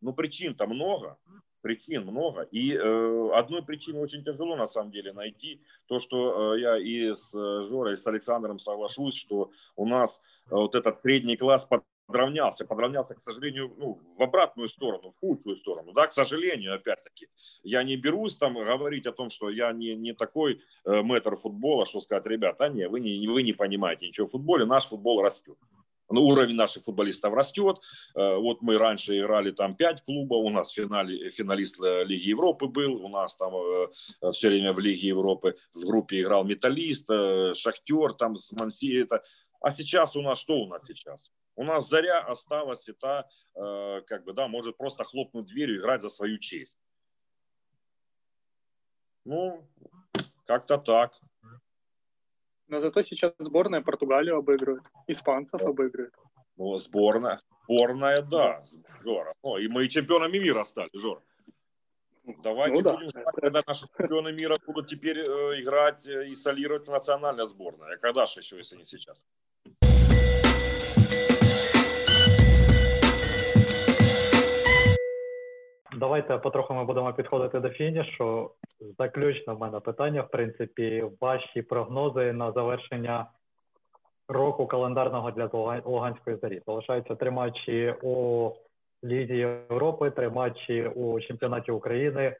Но 0.00 0.12
причин-то 0.12 0.66
много, 0.66 1.16
причин 1.62 2.02
много. 2.02 2.42
И 2.42 2.74
э, 2.74 3.30
одной 3.32 3.64
причины 3.64 3.98
очень 3.98 4.22
тяжело 4.22 4.54
на 4.54 4.68
самом 4.68 4.90
деле 4.90 5.14
найти. 5.14 5.62
То, 5.86 5.98
что 5.98 6.54
э, 6.54 6.60
я 6.60 6.76
и 6.76 7.16
с 7.16 7.30
Жорой, 7.32 7.94
и 7.94 7.96
с 7.96 8.06
Александром 8.06 8.60
соглашусь, 8.60 9.16
что 9.16 9.50
у 9.76 9.86
нас 9.86 10.20
э, 10.50 10.54
вот 10.54 10.74
этот 10.74 11.00
средний 11.00 11.38
класс 11.38 11.64
под 11.64 11.82
подравнялся, 12.06 12.64
подравнялся, 12.64 13.14
к 13.14 13.20
сожалению, 13.20 13.74
ну, 13.76 14.00
в 14.16 14.22
обратную 14.22 14.68
сторону, 14.68 15.12
в 15.12 15.18
худшую 15.20 15.56
сторону, 15.56 15.92
да, 15.92 16.06
к 16.06 16.12
сожалению, 16.12 16.74
опять-таки. 16.74 17.28
Я 17.62 17.82
не 17.82 17.96
берусь 17.96 18.36
там 18.36 18.54
говорить 18.54 19.06
о 19.06 19.12
том, 19.12 19.30
что 19.30 19.50
я 19.50 19.72
не, 19.72 19.94
не 19.94 20.12
такой 20.12 20.60
э, 20.84 21.02
мэтр 21.02 21.36
футбола, 21.36 21.86
что 21.86 22.00
сказать, 22.00 22.26
ребята, 22.26 22.68
не, 22.68 22.88
вы 22.88 23.00
не, 23.00 23.26
вы 23.28 23.42
не 23.42 23.52
понимаете 23.52 24.08
ничего 24.08 24.26
в 24.26 24.30
футболе, 24.30 24.64
наш 24.64 24.86
футбол 24.86 25.22
растет. 25.22 25.56
Ну, 26.10 26.26
уровень 26.26 26.54
наших 26.54 26.84
футболистов 26.84 27.32
растет. 27.32 27.80
Э, 28.14 28.36
вот 28.36 28.60
мы 28.60 28.76
раньше 28.76 29.18
играли 29.18 29.50
там 29.50 29.74
5 29.74 30.04
клубов, 30.04 30.44
у 30.44 30.50
нас 30.50 30.70
финале, 30.70 31.30
финалист 31.30 31.80
э, 31.82 32.04
Лиги 32.04 32.28
Европы 32.28 32.66
был, 32.66 33.04
у 33.04 33.08
нас 33.08 33.36
там 33.36 33.54
э, 33.54 34.30
все 34.32 34.48
время 34.48 34.72
в 34.72 34.78
Лиге 34.78 35.08
Европы 35.08 35.56
в 35.72 35.84
группе 35.86 36.20
играл 36.20 36.44
Металлист, 36.44 37.08
Шахтер 37.08 38.12
там 38.14 38.36
с 38.36 38.52
Манси, 38.52 39.00
это 39.00 39.22
а 39.60 39.72
сейчас 39.72 40.14
у 40.14 40.20
нас 40.20 40.38
что 40.38 40.58
у 40.58 40.66
нас 40.66 40.82
сейчас? 40.86 41.32
У 41.56 41.64
нас 41.64 41.88
Заря 41.88 42.20
осталась, 42.20 42.88
и 42.88 42.92
та, 42.92 43.28
э, 43.54 44.00
как 44.06 44.24
бы, 44.24 44.32
да, 44.32 44.48
может 44.48 44.76
просто 44.76 45.04
хлопнуть 45.04 45.46
дверью 45.46 45.76
и 45.76 45.78
играть 45.78 46.02
за 46.02 46.08
свою 46.08 46.38
честь. 46.38 46.74
Ну, 49.24 49.66
как-то 50.46 50.78
так. 50.78 51.12
Но 52.66 52.80
зато 52.80 53.02
сейчас 53.02 53.32
сборная 53.38 53.82
Португалию 53.82 54.36
обыгрывает, 54.36 54.82
испанцев 55.06 55.60
да. 55.60 55.68
обыгрывает. 55.68 56.14
Ну, 56.56 56.78
сборная, 56.78 57.40
сборная, 57.64 58.22
да, 58.22 58.64
Жора. 59.02 59.34
Ну, 59.42 59.58
и 59.58 59.68
мы 59.68 59.88
чемпионами 59.88 60.38
мира 60.38 60.64
стали, 60.64 60.90
Жора. 60.94 61.22
Давайте 62.42 62.76
ну, 62.76 62.82
да. 62.82 62.92
будем 62.94 63.10
ждать, 63.10 63.26
когда 63.36 63.62
наши 63.66 63.86
чемпионы 63.96 64.32
мира 64.32 64.56
будут 64.66 64.88
теперь 64.88 65.18
э, 65.18 65.60
играть 65.60 66.06
э, 66.06 66.28
и 66.28 66.34
солировать 66.34 66.88
национальная 66.88 67.46
сборная. 67.46 67.94
А 67.94 67.98
когда 67.98 68.24
же 68.26 68.40
еще, 68.40 68.56
если 68.56 68.76
не 68.76 68.84
сейчас? 68.84 69.20
Давайте 75.96 76.38
потроху 76.38 76.74
ми 76.74 76.84
будемо 76.84 77.12
підходити 77.12 77.60
до 77.60 77.70
фінішу. 77.70 78.50
Заключне 78.98 79.52
в 79.52 79.58
мене 79.58 79.80
питання, 79.80 80.22
в 80.22 80.30
принципі, 80.30 81.04
ваші 81.20 81.62
прогнози 81.62 82.32
на 82.32 82.52
завершення 82.52 83.26
року 84.28 84.66
календарного 84.66 85.30
для 85.30 85.50
Луганської 85.84 86.36
зарі. 86.36 86.62
Залишаються 86.66 87.14
три 87.14 87.30
матчі 87.30 87.94
у 88.02 88.50
Лізі 89.04 89.36
Європи, 89.36 90.10
три 90.10 90.28
матчі 90.28 90.86
у 90.94 91.20
чемпіонаті 91.20 91.72
України. 91.72 92.36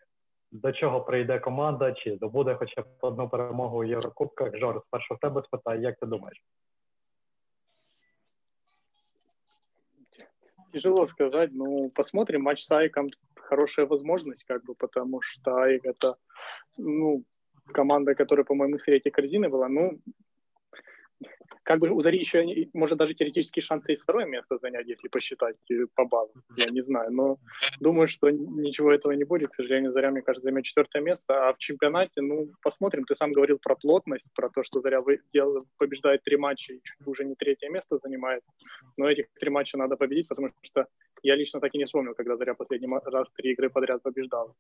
До 0.53 0.73
чого 0.73 1.01
прийде 1.01 1.39
команда? 1.39 1.93
Чи 1.93 2.17
здобуде 2.17 2.55
хоча 2.55 2.83
б 2.83 2.87
одну 3.01 3.29
перемогу 3.29 3.79
у 3.79 3.85
Єврокубках? 3.85 4.57
Жор, 4.57 4.83
спершу 4.87 5.15
в 5.15 5.19
тебе 5.19 5.43
спитаю, 5.43 5.81
як 5.81 5.99
ти 5.99 6.07
думаєш? 6.07 6.43
Тяжело 10.73 11.07
сказать, 11.09 11.51
ну, 11.53 11.91
посмотрим. 11.95 12.43
Матч 12.43 12.65
с 12.65 12.71
Айком 12.71 13.11
хорошая 13.45 13.87
возможность, 13.87 14.45
как 14.45 14.65
бы, 14.65 14.75
потому 14.75 15.21
что 15.23 15.67
это, 15.67 16.17
ну, 16.77 17.25
команда, 17.73 18.15
которая, 18.15 18.45
по-моему, 18.45 18.79
в 18.79 18.83
корзины 19.11 19.49
была, 19.49 19.69
ну, 19.69 20.01
как 21.65 21.81
бы 21.81 21.91
у 21.91 22.03
Зари 22.03 22.19
еще 22.19 22.45
может 22.75 22.99
даже 22.99 23.15
теоретические 23.15 23.63
шансы 23.63 23.95
и 23.95 23.97
второе 23.97 24.27
место 24.27 24.59
занять, 24.59 24.87
если 24.87 25.09
посчитать 25.09 25.57
э, 25.71 25.87
по 25.95 26.05
баллам, 26.05 26.43
я 26.57 26.71
не 26.71 26.83
знаю, 26.83 27.11
но 27.11 27.39
думаю, 27.81 28.09
что 28.09 28.31
ничего 28.31 28.93
этого 28.93 29.13
не 29.13 29.25
будет, 29.25 29.51
к 29.51 29.57
сожалению, 29.57 29.93
Заря, 29.93 30.11
мне 30.11 30.23
кажется, 30.23 30.45
займет 30.45 30.65
четвертое 30.65 31.01
место, 31.01 31.49
а 31.49 31.55
в 31.55 31.59
чемпионате, 31.59 32.21
ну, 32.21 32.51
посмотрим, 32.63 33.05
ты 33.05 33.17
сам 33.17 33.33
говорил 33.33 33.59
про 33.59 33.77
плотность, 33.77 34.27
про 34.35 34.51
то, 34.51 34.63
что 34.63 34.81
Заря 34.81 35.03
побеждает 35.79 36.23
три 36.23 36.37
матча 36.37 36.75
и 36.75 36.81
чуть 36.83 37.07
уже 37.07 37.25
не 37.25 37.35
третье 37.35 37.71
место 37.71 37.99
занимает, 38.03 38.43
но 38.97 39.11
этих 39.11 39.27
три 39.41 39.51
матча 39.51 39.79
надо 39.79 39.97
победить, 39.97 40.29
потому 40.29 40.51
что 40.63 40.87
я 41.23 41.35
лично 41.35 41.61
так 41.61 41.75
и 41.75 41.79
не 41.79 41.87
вспомнил, 41.87 42.15
когда 42.15 42.37
Заря 42.37 42.55
последний 42.55 42.89
раз 43.07 43.27
три 43.37 43.53
игры 43.53 43.71
подряд 43.71 44.03
побеждал. 44.03 44.55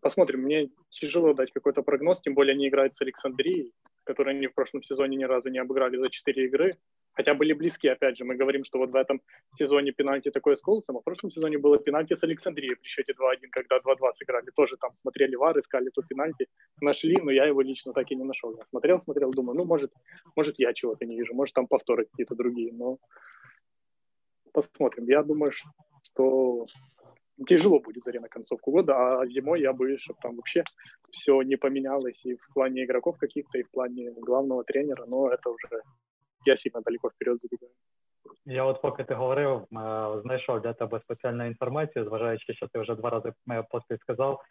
Посмотрим, 0.00 0.40
мне 0.40 0.70
тяжело 0.90 1.34
дать 1.34 1.52
какой-то 1.52 1.82
прогноз, 1.82 2.20
тем 2.20 2.34
более 2.34 2.54
они 2.54 2.68
играют 2.68 2.94
с 2.94 3.00
Александрией, 3.00 3.72
которые 4.08 4.36
они 4.36 4.46
в 4.46 4.54
прошлом 4.54 4.82
сезоне 4.82 5.18
ни 5.18 5.24
разу 5.24 5.50
не 5.50 5.58
обыграли 5.58 5.98
за 5.98 6.08
4 6.08 6.44
игры, 6.46 6.72
хотя 7.12 7.34
были 7.34 7.52
близки, 7.52 7.88
опять 7.88 8.16
же, 8.16 8.24
мы 8.24 8.36
говорим, 8.36 8.64
что 8.64 8.78
вот 8.78 8.90
в 8.90 8.96
этом 8.96 9.20
сезоне 9.58 9.92
пенальти 9.92 10.30
такое 10.30 10.56
с 10.56 10.62
Колосом, 10.62 10.96
а 10.96 11.00
в 11.00 11.04
прошлом 11.04 11.30
сезоне 11.30 11.58
было 11.58 11.78
пенальти 11.78 12.16
с 12.16 12.22
Александрией 12.22 12.74
при 12.74 12.88
счете 12.88 13.12
2-1, 13.12 13.48
когда 13.50 13.76
2-2 13.76 14.12
сыграли, 14.16 14.50
тоже 14.56 14.76
там 14.78 14.92
смотрели 14.96 15.36
вар, 15.36 15.58
искали 15.58 15.90
то 15.90 16.02
пенальти, 16.02 16.46
нашли, 16.80 17.18
но 17.22 17.30
я 17.30 17.44
его 17.44 17.60
лично 17.60 17.92
так 17.92 18.10
и 18.10 18.16
не 18.16 18.24
нашел. 18.24 18.56
Я 18.56 18.64
смотрел, 18.70 19.02
смотрел, 19.02 19.30
думаю, 19.30 19.58
ну, 19.58 19.66
может, 19.66 19.92
может 20.36 20.58
я 20.58 20.72
чего-то 20.72 21.04
не 21.04 21.16
вижу, 21.18 21.34
может, 21.34 21.54
там 21.54 21.66
повторы 21.66 22.06
какие-то 22.06 22.34
другие, 22.34 22.72
но 22.72 22.96
посмотрим. 24.52 25.04
Я 25.04 25.22
думаю, 25.22 25.52
что 26.02 26.66
тяжело 27.46 27.80
будет 27.80 28.04
Заре 28.04 28.20
на 28.20 28.28
концовку 28.28 28.70
года, 28.70 29.20
а 29.20 29.26
зимой 29.26 29.60
я 29.60 29.72
боюсь, 29.72 30.00
чтобы 30.00 30.18
там 30.22 30.36
вообще 30.36 30.64
все 31.10 31.42
не 31.42 31.56
поменялось 31.56 32.20
и 32.24 32.34
в 32.34 32.54
плане 32.54 32.84
игроков 32.84 33.18
каких-то, 33.18 33.58
и 33.58 33.62
в 33.62 33.70
плане 33.70 34.10
главного 34.10 34.64
тренера, 34.64 35.06
но 35.06 35.28
это 35.28 35.50
уже 35.50 35.82
я 36.46 36.56
сильно 36.56 36.80
далеко 36.80 37.08
вперед 37.08 37.38
забігаю. 37.42 37.74
Я 38.44 38.64
от 38.64 38.82
поки 38.82 39.04
ти 39.04 39.14
говорив, 39.14 39.66
знайшов 40.22 40.60
для 40.60 40.72
тебе 40.72 41.00
спеціальну 41.00 41.46
інформацію, 41.46 42.04
зважаючи, 42.04 42.54
що 42.54 42.68
ти 42.68 42.78
вже 42.78 42.94
два 42.94 43.10
рази 43.10 43.32
поспіль 43.70 43.96
сказав. 44.00 44.42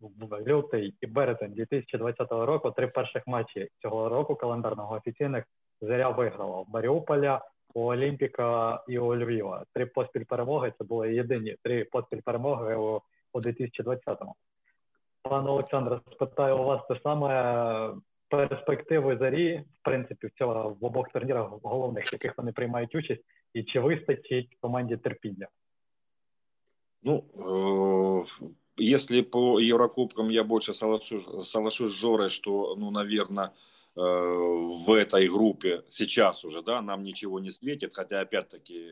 В 0.00 0.40
лютий 0.46 0.94
і 1.00 1.06
березень 1.06 1.52
2020 1.52 2.32
року 2.32 2.70
три 2.70 2.86
перших 2.86 3.26
матчі 3.26 3.68
цього 3.82 4.08
року 4.08 4.34
календарного 4.34 4.94
офіційних 4.94 5.44
заря 5.80 6.10
виграла 6.10 6.60
в 6.60 6.66
Маріуполя, 6.68 7.40
у 7.76 7.80
Олімпіка 7.80 8.82
і 8.88 8.98
у 8.98 9.16
Львіва. 9.16 9.64
Три 9.72 9.86
поспіль 9.86 10.24
перемоги. 10.24 10.72
Це 10.78 10.84
були 10.84 11.14
єдині 11.14 11.56
три 11.62 11.84
поспіль 11.84 12.20
перемоги 12.24 12.74
у, 12.74 13.00
у 13.32 13.40
2020-му. 13.40 14.34
Пане 15.22 15.50
Олександре, 15.50 16.00
спитаю 16.12 16.58
у 16.58 16.64
вас 16.64 16.82
те 16.88 17.00
саме 17.02 17.94
перспективи 18.28 19.16
зарі, 19.16 19.64
в 19.80 19.84
принципі, 19.84 20.26
в 20.26 20.30
цього 20.38 20.76
в 20.80 20.84
обох 20.84 21.08
турнірах 21.08 21.48
головних, 21.62 22.04
в 22.04 22.14
яких 22.14 22.38
вони 22.38 22.52
приймають 22.52 22.94
участь, 22.94 23.22
і 23.54 23.62
чи 23.62 23.80
вистачить 23.80 24.56
команді 24.60 24.96
терпіння? 24.96 25.48
Ну, 27.02 27.24
если 28.80 29.22
по 29.22 29.60
Еврокубкам 29.60 30.30
я 30.30 30.44
больше 30.44 30.72
соглашусь, 30.72 31.48
соглашусь 31.48 31.92
с 31.92 32.00
Жорой, 32.00 32.30
что, 32.30 32.74
ну, 32.78 32.90
наверное, 32.90 33.50
в 33.96 34.92
этой 34.92 35.26
группе 35.28 35.82
сейчас 35.90 36.44
уже, 36.44 36.62
да, 36.62 36.82
нам 36.82 37.02
ничего 37.02 37.40
не 37.40 37.50
светит, 37.50 37.94
хотя 37.94 38.20
опять-таки 38.20 38.90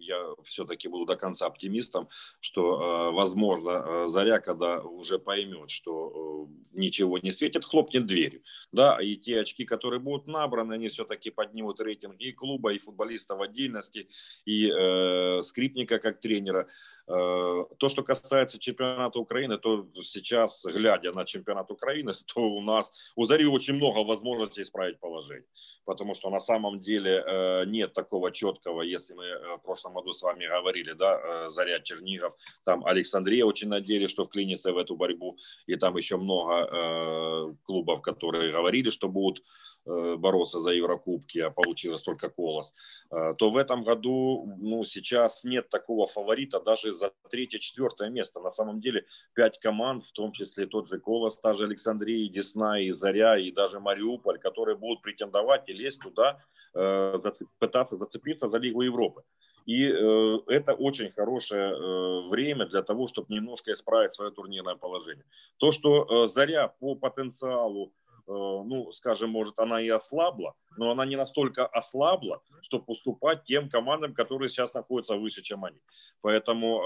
я 0.00 0.34
все-таки 0.44 0.88
буду 0.88 1.04
до 1.04 1.16
конца 1.16 1.46
оптимистом, 1.46 2.08
что, 2.40 3.12
возможно, 3.12 4.08
Заря, 4.08 4.40
когда 4.40 4.80
уже 4.80 5.18
поймет, 5.18 5.70
что 5.70 6.48
ничего 6.72 7.18
не 7.18 7.32
светит, 7.32 7.64
хлопнет 7.64 8.06
дверью, 8.06 8.42
да, 8.72 8.98
и 9.00 9.16
те 9.16 9.40
очки, 9.40 9.64
которые 9.64 10.00
будут 10.00 10.26
набраны, 10.26 10.74
они 10.74 10.88
все-таки 10.88 11.30
поднимут 11.30 11.80
рейтинг 11.80 12.16
и 12.18 12.32
клуба, 12.32 12.72
и 12.72 12.78
футболиста 12.78 13.36
в 13.36 13.42
отдельности, 13.42 14.08
и 14.46 14.68
э, 14.68 15.42
скрипника 15.42 15.98
как 15.98 16.20
тренера. 16.20 16.68
Э, 17.08 17.64
то, 17.78 17.88
что 17.88 18.02
касается 18.02 18.58
чемпионата 18.58 19.18
Украины, 19.18 19.58
то 19.58 19.86
сейчас, 20.04 20.64
глядя 20.64 21.12
на 21.12 21.24
чемпионат 21.24 21.70
Украины, 21.70 22.12
то 22.34 22.40
у 22.40 22.60
нас 22.60 22.92
у 23.16 23.24
Зари 23.24 23.46
очень 23.46 23.74
много 23.74 24.04
возможностей 24.04 24.62
исправить 24.62 25.00
положение. 25.00 25.46
Потому 25.84 26.14
что 26.14 26.30
на 26.30 26.40
самом 26.40 26.80
деле 26.80 27.24
э, 27.26 27.64
нет 27.66 27.92
такого 27.92 28.30
четкого, 28.30 28.82
если 28.82 29.14
мы 29.14 29.24
э, 29.24 29.56
в 29.56 29.62
прошлом 29.62 29.94
году 29.94 30.12
с 30.12 30.22
вами 30.22 30.46
говорили, 30.46 30.92
да, 30.92 31.50
Заря 31.50 31.80
Чернигов, 31.80 32.34
там 32.64 32.84
Александрия 32.84 33.44
очень 33.44 33.68
надеялись, 33.68 34.10
что 34.10 34.24
вклинится 34.24 34.72
в 34.72 34.78
эту 34.78 34.94
борьбу, 34.96 35.36
и 35.66 35.76
там 35.76 35.96
еще 35.96 36.16
много 36.16 37.56
клубов, 37.64 38.00
которые 38.02 38.52
говорили, 38.62 38.90
что 38.90 39.08
будут 39.08 39.42
Э, 39.84 40.14
бороться 40.16 40.60
за 40.60 40.70
Еврокубки, 40.70 41.40
а 41.40 41.50
получилось 41.50 42.02
только 42.02 42.30
Колос, 42.30 42.72
э, 43.10 43.34
то 43.36 43.50
в 43.50 43.56
этом 43.56 43.82
году 43.82 44.48
ну, 44.60 44.84
сейчас 44.84 45.42
нет 45.42 45.70
такого 45.70 46.06
фаворита 46.06 46.60
даже 46.60 46.92
за 46.92 47.10
третье-четвертое 47.30 48.08
место. 48.08 48.38
На 48.38 48.52
самом 48.52 48.80
деле 48.80 49.04
пять 49.34 49.58
команд, 49.58 50.04
в 50.04 50.12
том 50.12 50.30
числе 50.30 50.66
тот 50.66 50.88
же 50.88 51.00
Колос, 51.00 51.36
та 51.40 51.54
же 51.54 51.64
Александрия, 51.64 52.30
Десна, 52.30 52.80
и 52.80 52.92
Заря, 52.92 53.36
и 53.36 53.50
даже 53.50 53.80
Мариуполь, 53.80 54.38
которые 54.38 54.76
будут 54.76 55.02
претендовать 55.02 55.68
и 55.68 55.72
лезть 55.72 55.98
туда, 55.98 56.38
э, 56.74 57.18
пытаться 57.58 57.96
зацепиться 57.96 58.48
за 58.48 58.58
Лигу 58.58 58.82
Европы. 58.82 59.24
И 59.66 59.84
э, 59.84 60.38
это 60.46 60.74
очень 60.74 61.10
хорошее 61.10 61.72
э, 61.72 62.28
время 62.28 62.66
для 62.66 62.82
того, 62.82 63.08
чтобы 63.08 63.34
немножко 63.34 63.72
исправить 63.72 64.14
свое 64.14 64.30
турнирное 64.30 64.76
положение. 64.76 65.24
То, 65.58 65.72
что 65.72 66.04
э, 66.04 66.28
Заря 66.32 66.68
по 66.68 66.94
потенциалу 66.94 67.92
ну, 68.26 68.92
скажем, 68.92 69.30
может, 69.30 69.58
она 69.58 69.80
и 69.82 69.88
ослабла, 69.88 70.54
но 70.76 70.90
она 70.90 71.04
не 71.06 71.16
настолько 71.16 71.66
ослабла, 71.66 72.40
чтобы 72.62 72.84
поступать 72.84 73.44
тем 73.44 73.68
командам, 73.68 74.14
которые 74.14 74.48
сейчас 74.48 74.74
находятся 74.74 75.16
выше, 75.16 75.42
чем 75.42 75.64
они. 75.64 75.78
Поэтому, 76.20 76.82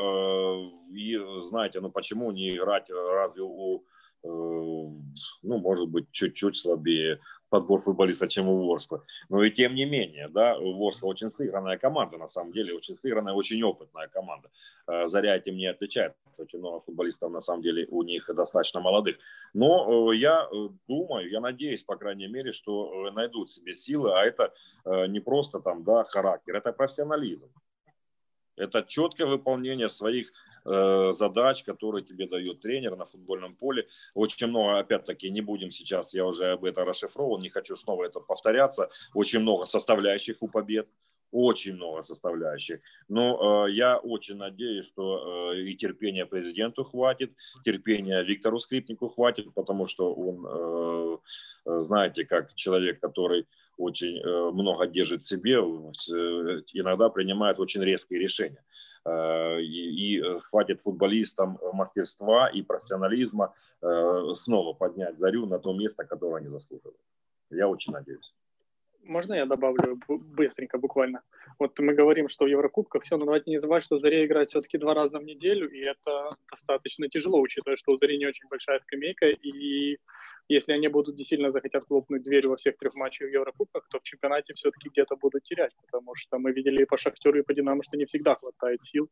э, 0.90 0.94
и 0.94 1.16
знаете, 1.48 1.80
ну 1.80 1.90
почему 1.90 2.30
не 2.32 2.56
играть 2.56 2.88
разве 2.90 3.42
у, 3.42 3.84
э, 4.24 4.28
ну, 4.28 5.58
может 5.58 5.88
быть, 5.88 6.10
чуть-чуть 6.12 6.56
слабее 6.56 7.20
подбор 7.56 7.80
футболистов, 7.80 8.28
чем 8.28 8.48
у 8.48 8.66
Ворскла. 8.66 9.02
Но 9.30 9.42
и 9.42 9.50
тем 9.50 9.74
не 9.74 9.86
менее, 9.86 10.28
да, 10.28 10.58
Ворскла 10.58 11.08
очень 11.08 11.30
сыгранная 11.30 11.78
команда, 11.78 12.18
на 12.18 12.28
самом 12.28 12.52
деле, 12.52 12.74
очень 12.74 12.98
сыгранная, 12.98 13.32
очень 13.32 13.62
опытная 13.62 14.08
команда. 14.08 14.50
Э, 14.86 15.08
Заря 15.08 15.36
этим 15.36 15.56
не 15.56 15.66
отличается. 15.66 16.18
Очень 16.38 16.58
много 16.58 16.80
футболистов, 16.80 17.32
на 17.32 17.40
самом 17.40 17.62
деле, 17.62 17.86
у 17.90 18.02
них 18.02 18.30
достаточно 18.34 18.80
молодых. 18.80 19.16
Но 19.54 20.12
э, 20.12 20.16
я 20.16 20.48
э, 20.52 20.68
думаю, 20.86 21.30
я 21.30 21.40
надеюсь, 21.40 21.82
по 21.82 21.96
крайней 21.96 22.28
мере, 22.28 22.52
что 22.52 23.10
найдут 23.12 23.50
себе 23.52 23.74
силы, 23.76 24.12
а 24.12 24.24
это 24.24 24.52
не 25.08 25.20
просто 25.20 25.60
там, 25.60 25.82
да, 25.82 26.04
характер, 26.04 26.56
это 26.56 26.72
профессионализм. 26.72 27.48
Это 28.56 28.82
четкое 28.82 29.26
выполнение 29.26 29.88
своих 29.88 30.32
Э, 30.68 31.12
задач, 31.12 31.62
которые 31.62 32.04
тебе 32.04 32.26
дает 32.26 32.60
тренер 32.60 32.96
на 32.96 33.04
футбольном 33.04 33.54
поле. 33.54 33.86
Очень 34.14 34.48
много, 34.48 34.78
опять-таки, 34.78 35.30
не 35.30 35.40
будем 35.40 35.70
сейчас, 35.70 36.12
я 36.12 36.26
уже 36.26 36.52
об 36.52 36.64
этом 36.64 36.88
расшифровал, 36.88 37.38
не 37.38 37.50
хочу 37.50 37.76
снова 37.76 38.04
это 38.04 38.18
повторяться, 38.20 38.90
очень 39.14 39.40
много 39.40 39.64
составляющих 39.64 40.36
у 40.40 40.48
побед, 40.48 40.88
очень 41.30 41.74
много 41.74 42.02
составляющих. 42.02 42.80
Но 43.08 43.66
э, 43.66 43.72
я 43.72 43.98
очень 43.98 44.36
надеюсь, 44.36 44.86
что 44.86 45.52
э, 45.52 45.60
и 45.60 45.76
терпения 45.76 46.26
президенту 46.26 46.82
хватит, 46.84 47.32
терпения 47.64 48.22
Виктору 48.24 48.58
Скрипнику 48.58 49.08
хватит, 49.08 49.54
потому 49.54 49.86
что 49.86 50.12
он, 50.14 50.46
э, 50.46 51.16
э 51.66 51.84
знаете, 51.84 52.24
как 52.24 52.54
человек, 52.54 52.98
который 53.00 53.46
очень 53.78 54.18
э, 54.18 54.50
много 54.50 54.86
держит 54.86 55.26
себе, 55.26 55.54
э, 55.54 56.62
иногда 56.72 57.08
принимает 57.08 57.60
очень 57.60 57.84
резкие 57.84 58.18
решения. 58.18 58.64
Э, 59.06 59.60
и, 59.60 60.20
э, 60.20 60.40
хватит 60.40 60.80
футболистам 60.80 61.58
мастерства 61.72 62.48
и 62.48 62.62
профессионализма 62.62 63.54
э, 63.80 64.34
снова 64.34 64.72
поднять 64.72 65.16
Зарю 65.18 65.46
на 65.46 65.58
то 65.60 65.72
место, 65.72 66.04
которое 66.04 66.38
они 66.38 66.48
заслуживают. 66.48 66.98
Я 67.50 67.68
очень 67.68 67.92
надеюсь. 67.92 68.34
Можно 69.04 69.34
я 69.34 69.46
добавлю 69.46 70.00
быстренько, 70.08 70.78
буквально? 70.78 71.22
Вот 71.60 71.78
мы 71.78 71.94
говорим, 71.94 72.28
что 72.28 72.46
в 72.46 72.48
Еврокубках 72.48 73.04
все, 73.04 73.16
но 73.16 73.26
давайте 73.26 73.52
не 73.52 73.60
забывать, 73.60 73.84
что 73.84 73.98
Заря 73.98 74.26
играет 74.26 74.50
все-таки 74.50 74.78
два 74.78 74.94
раза 74.94 75.20
в 75.20 75.24
неделю, 75.24 75.70
и 75.70 75.78
это 75.78 76.30
достаточно 76.50 77.08
тяжело, 77.08 77.40
учитывая, 77.40 77.76
что 77.76 77.92
у 77.92 77.98
Зари 77.98 78.18
не 78.18 78.26
очень 78.26 78.48
большая 78.48 78.80
скамейка, 78.80 79.26
и 79.26 79.98
если 80.48 80.72
они 80.72 80.88
будут 80.88 81.16
действительно 81.16 81.50
захотят 81.50 81.84
хлопнуть 81.86 82.22
дверь 82.22 82.48
во 82.48 82.56
всех 82.56 82.76
трех 82.76 82.94
матчах 82.94 83.28
в 83.28 83.32
Еврокубках, 83.32 83.86
то 83.88 83.98
в 83.98 84.02
чемпионате 84.02 84.54
все-таки 84.54 84.88
где-то 84.88 85.16
будут 85.16 85.42
терять, 85.42 85.72
потому 85.84 86.14
что 86.14 86.38
мы 86.38 86.52
видели 86.52 86.82
и 86.82 86.86
по 86.86 86.96
Шахтеру, 86.96 87.38
и 87.38 87.42
по 87.42 87.54
Динамо, 87.54 87.82
что 87.82 87.96
не 87.96 88.06
всегда 88.06 88.34
хватает 88.36 88.80
сил 88.84 89.08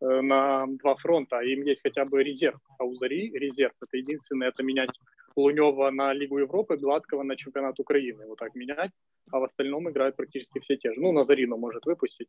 э, 0.00 0.20
на 0.20 0.66
два 0.66 0.96
фронта, 0.96 1.38
а 1.38 1.44
им 1.44 1.62
есть 1.62 1.82
хотя 1.82 2.04
бы 2.04 2.22
резерв. 2.22 2.58
А 2.78 2.84
у 2.84 2.94
Зари 2.96 3.30
резерв– 3.30 3.72
это 3.80 3.96
единственное, 3.96 4.48
это 4.48 4.62
менять 4.62 4.90
Лунева 5.36 5.90
на 5.90 6.12
Лигу 6.12 6.38
Европы, 6.38 6.76
Гладкого 6.76 7.22
на 7.22 7.36
чемпионат 7.36 7.80
Украины. 7.80 8.26
Вот 8.26 8.38
так 8.38 8.54
менять, 8.54 8.90
а 9.30 9.40
в 9.40 9.44
остальном 9.44 9.90
играют 9.90 10.16
практически 10.16 10.60
все 10.60 10.76
те 10.76 10.92
же. 10.92 11.00
Ну, 11.00 11.12
Назарину 11.12 11.56
может 11.56 11.86
выпустить. 11.86 12.28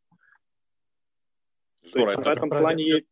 Здорово, 1.84 2.22
в 2.22 2.28
этом 2.28 2.50
плане 2.50 2.84
есть 2.84 3.08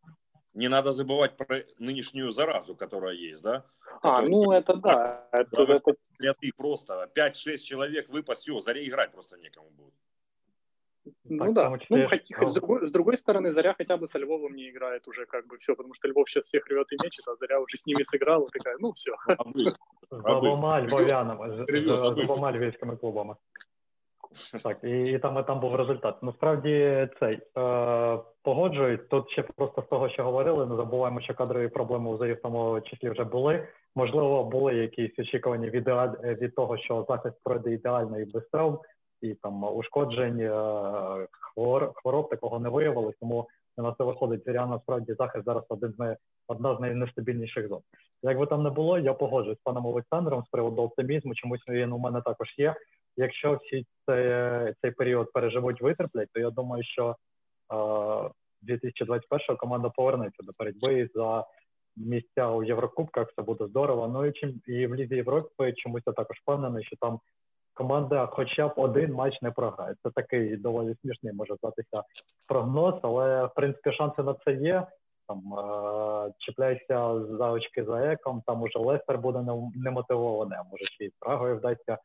не 0.53 0.69
надо 0.69 0.91
забывать 0.91 1.37
про 1.37 1.63
нынешнюю 1.79 2.31
заразу, 2.31 2.75
которая 2.75 3.13
есть, 3.13 3.43
да? 3.43 3.63
А, 4.01 4.21
ну 4.21 4.51
это 4.51 4.73
да. 4.75 5.27
Это, 5.31 5.63
это... 5.63 5.93
Ты 6.19 6.51
просто 6.55 7.09
5-6 7.15 7.57
человек 7.57 8.09
выпас, 8.09 8.39
все, 8.39 8.59
Заре 8.59 8.87
играть 8.87 9.11
просто 9.11 9.37
некому 9.37 9.69
будет. 9.69 9.93
Ну 11.25 11.45
так, 11.45 11.53
да, 11.53 11.69
ну, 11.89 12.07
хоть, 12.07 12.33
хоть 12.33 12.49
с, 12.49 12.53
другой, 12.53 12.87
с 12.87 12.91
другой 12.91 13.17
стороны, 13.17 13.51
Заря 13.51 13.73
хотя 13.73 13.97
бы 13.97 14.07
со 14.07 14.19
Львовом 14.19 14.55
не 14.55 14.69
играет 14.69 15.05
уже 15.07 15.25
как 15.25 15.47
бы 15.47 15.57
все, 15.57 15.75
потому 15.75 15.93
что 15.95 16.07
Львов 16.07 16.29
сейчас 16.29 16.45
всех 16.45 16.65
рвет 16.67 16.87
и 16.91 16.95
мечет, 17.03 17.27
а 17.27 17.35
Заря 17.35 17.59
уже 17.59 17.77
с 17.77 17.85
ними 17.85 18.03
сыграла, 18.03 18.47
такая, 18.49 18.77
ну 18.79 18.93
все. 18.93 19.11
З 20.11 20.23
двома 20.23 20.81
львов'янами, 20.81 21.65
з 21.87 22.25
двома 22.25 22.51
львівськими 22.51 22.95
клубами. 22.95 23.35
Так, 24.63 24.77
і, 24.83 24.89
і 24.89 25.19
там 25.19 25.43
там 25.43 25.59
був 25.59 25.75
результат. 25.75 26.23
Насправді 26.23 27.07
цей 27.19 27.39
е, 27.57 28.19
погоджуюсь. 28.43 29.01
Тут 29.09 29.31
ще 29.31 29.41
просто 29.41 29.81
з 29.81 29.85
того, 29.85 30.09
що 30.09 30.23
говорили, 30.23 30.65
не 30.65 30.75
забуваємо, 30.75 31.21
що 31.21 31.33
кадрові 31.33 31.67
проблеми 31.67 32.09
у 32.09 32.17
Зарі 32.17 32.33
в 32.33 32.41
тому 32.41 32.81
числі 32.81 33.09
вже 33.09 33.23
були. 33.23 33.67
Можливо, 33.95 34.43
були 34.43 34.75
якісь 34.75 35.19
очікування 35.19 35.69
від 35.69 35.87
від 36.41 36.55
того, 36.55 36.77
що 36.77 37.05
захист 37.09 37.35
пройде 37.43 37.71
ідеально 37.71 38.19
і 38.19 38.25
без 38.25 38.43
травм, 38.51 38.79
і 39.21 39.33
там 39.33 39.63
ушкоджень 39.63 40.39
е, 40.39 40.51
хвор, 41.31 41.91
хвороб 41.95 42.29
такого 42.29 42.59
не 42.59 42.69
виявилось, 42.69 43.15
тому 43.19 43.47
на 43.77 43.95
це 43.97 44.03
виходить 44.03 44.43
Зоря, 44.45 44.65
насправді 44.65 45.13
захист 45.13 45.45
зараз 45.45 45.63
один 45.69 45.93
з 45.97 46.17
одна 46.47 46.77
з 46.77 46.79
найнестабільніших 46.79 47.67
зон. 47.67 47.79
Як 48.23 48.39
би 48.39 48.45
там 48.45 48.63
не 48.63 48.69
було, 48.69 48.99
я 48.99 49.13
погоджуюсь 49.13 49.59
з 49.59 49.63
паном 49.63 49.85
Олександром 49.85 50.43
з 50.43 50.49
приводу 50.49 50.81
оптимізму. 50.81 51.35
Чомусь 51.35 51.63
він 51.69 51.93
у 51.93 51.97
мене 51.97 52.21
також 52.21 52.53
є 52.57 52.75
якщо 53.17 53.53
всі 53.53 53.85
цей, 54.05 54.73
цей 54.81 54.91
період 54.91 55.31
переживуть, 55.31 55.81
витерплять, 55.81 56.29
то 56.33 56.39
я 56.39 56.49
думаю, 56.49 56.83
що 56.83 57.15
е, 57.73 58.29
2021 58.61 59.57
команда 59.57 59.89
повернеться 59.89 60.43
до 60.43 60.51
боротьби 60.59 61.09
за 61.15 61.45
місця 61.97 62.49
у 62.49 62.63
Єврокубках. 62.63 63.27
Це 63.35 63.41
буде 63.41 63.67
здорово. 63.67 64.07
Ну 64.07 64.25
і 64.25 64.31
чим 64.31 64.61
і 64.67 64.87
в 64.87 64.95
Лізі 64.95 65.15
Європи 65.15 65.73
чомусь 65.73 66.03
я 66.05 66.13
також 66.13 66.37
впевнений, 66.37 66.85
що 66.85 66.95
там 66.95 67.19
команда, 67.73 68.25
хоча 68.25 68.67
б 68.67 68.73
один 68.75 69.13
матч 69.13 69.41
не 69.41 69.51
програє. 69.51 69.95
Це 70.03 70.09
такий 70.09 70.57
доволі 70.57 70.95
смішний 71.01 71.33
може 71.33 71.55
здатися 71.55 72.03
прогноз, 72.47 72.95
але 73.01 73.45
в 73.45 73.53
принципі 73.55 73.91
шанси 73.91 74.23
на 74.23 74.35
це 74.45 74.53
є. 74.53 74.87
Там 75.27 75.53
е, 75.59 76.33
чіпляйся 76.37 77.25
за 77.37 77.51
очки 77.51 77.83
за 77.83 78.11
еком, 78.11 78.43
там 78.45 78.61
уже 78.61 78.79
Лестер 78.79 79.17
буде 79.17 79.45
немотивований, 79.75 80.57
а 80.57 80.63
може 80.63 80.85
ще 80.85 81.05
й 81.05 81.11
Прагою 81.19 81.57
вдасться 81.57 81.97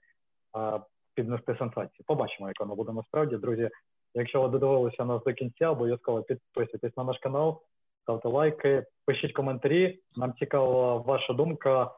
е, 0.57 0.81
піднести 1.19 1.57
сенсацію. 1.59 2.05
Побачимо, 2.07 2.49
як 2.49 2.61
воно 2.61 2.75
буде 2.75 2.93
насправді, 2.93 3.37
друзі. 3.37 3.71
Якщо 4.15 4.43
ви 4.43 4.49
додивилися 4.49 5.05
нас 5.05 5.25
до 5.25 5.33
кінця, 5.33 5.71
обов'язково 5.71 6.23
підписуйтесь 6.23 6.97
на 6.97 7.05
наш 7.05 7.19
канал, 7.19 7.61
ставте 8.03 8.29
лайки, 8.29 8.85
пишіть 9.07 9.33
коментарі. 9.33 9.99
Нам 10.17 10.33
цікава 10.39 10.97
ваша 10.97 11.33
думка. 11.33 11.91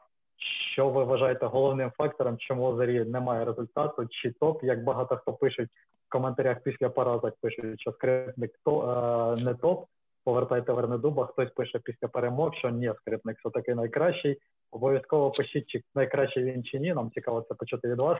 Що 0.73 0.89
ви 0.89 1.03
вважаєте 1.03 1.45
головним 1.45 1.91
фактором, 1.97 2.37
чому 2.37 2.63
Озері 2.63 3.05
немає 3.05 3.45
результату, 3.45 4.07
чи 4.09 4.31
топ, 4.31 4.63
як 4.63 4.83
багато 4.83 5.17
хто 5.17 5.33
пише 5.33 5.63
в 5.63 5.67
коментарях 6.09 6.63
після 6.63 6.89
поразок, 6.89 7.33
пишуть, 7.41 7.81
що 7.81 7.91
скрипник 7.91 8.51
то 8.65 8.73
е, 9.39 9.43
не 9.43 9.53
топ, 9.53 9.85
повертайте 10.23 10.73
Вернедуба, 10.73 11.25
хтось 11.25 11.51
пише 11.51 11.79
після 11.79 12.07
перемог, 12.07 12.55
що 12.55 12.69
ні, 12.69 12.93
скрипник 12.97 13.37
все 13.39 13.49
таки 13.49 13.75
найкращий. 13.75 14.37
Обов'язково 14.71 15.31
пишіть, 15.31 15.67
чи 15.67 15.81
найкраще 15.95 16.43
він 16.43 16.63
чи 16.63 16.79
ні. 16.79 16.93
Нам 16.93 17.11
цікаво 17.11 17.41
це 17.41 17.53
почути 17.53 17.87
від 17.87 17.99
вас. 17.99 18.17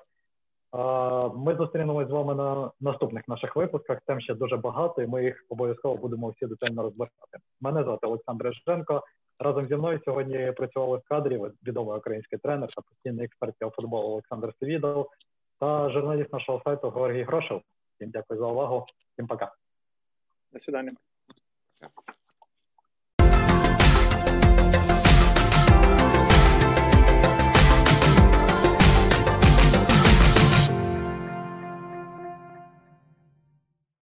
Ми 1.35 1.55
зустрінемось 1.55 2.07
з 2.07 2.11
вами 2.11 2.35
на 2.35 2.71
наступних 2.81 3.27
наших 3.27 3.55
випусках. 3.55 3.99
Тем 4.07 4.21
ще 4.21 4.33
дуже 4.33 4.57
багато, 4.57 5.01
і 5.01 5.07
ми 5.07 5.23
їх 5.23 5.45
обов'язково 5.49 5.95
будемо 5.95 6.29
всі 6.29 6.45
детально 6.45 6.83
розбирати. 6.83 7.37
Мене 7.61 7.83
звати 7.83 8.07
Олександр 8.07 8.51
Женко. 8.67 9.03
Разом 9.39 9.67
зі 9.67 9.75
мною 9.75 10.01
сьогодні 10.05 10.51
працювали 10.51 10.97
в 10.97 11.01
кадрі 11.01 11.41
відомий 11.67 11.97
український 11.97 12.39
тренер 12.39 12.69
та 12.69 12.81
постійний 12.81 13.25
експерт 13.25 13.55
футболу 13.75 14.07
Олександр 14.07 14.53
Севідов 14.59 15.09
та 15.59 15.89
журналіст 15.89 16.33
нашого 16.33 16.61
сайту 16.65 16.89
Георгій 16.89 17.23
Грошев. 17.23 17.61
Всім 17.95 18.09
дякую 18.09 18.39
за 18.39 18.45
увагу. 18.45 18.85
Всім 19.13 19.27
пока. 19.27 19.51
До 20.53 20.59
свидания. 20.59 20.91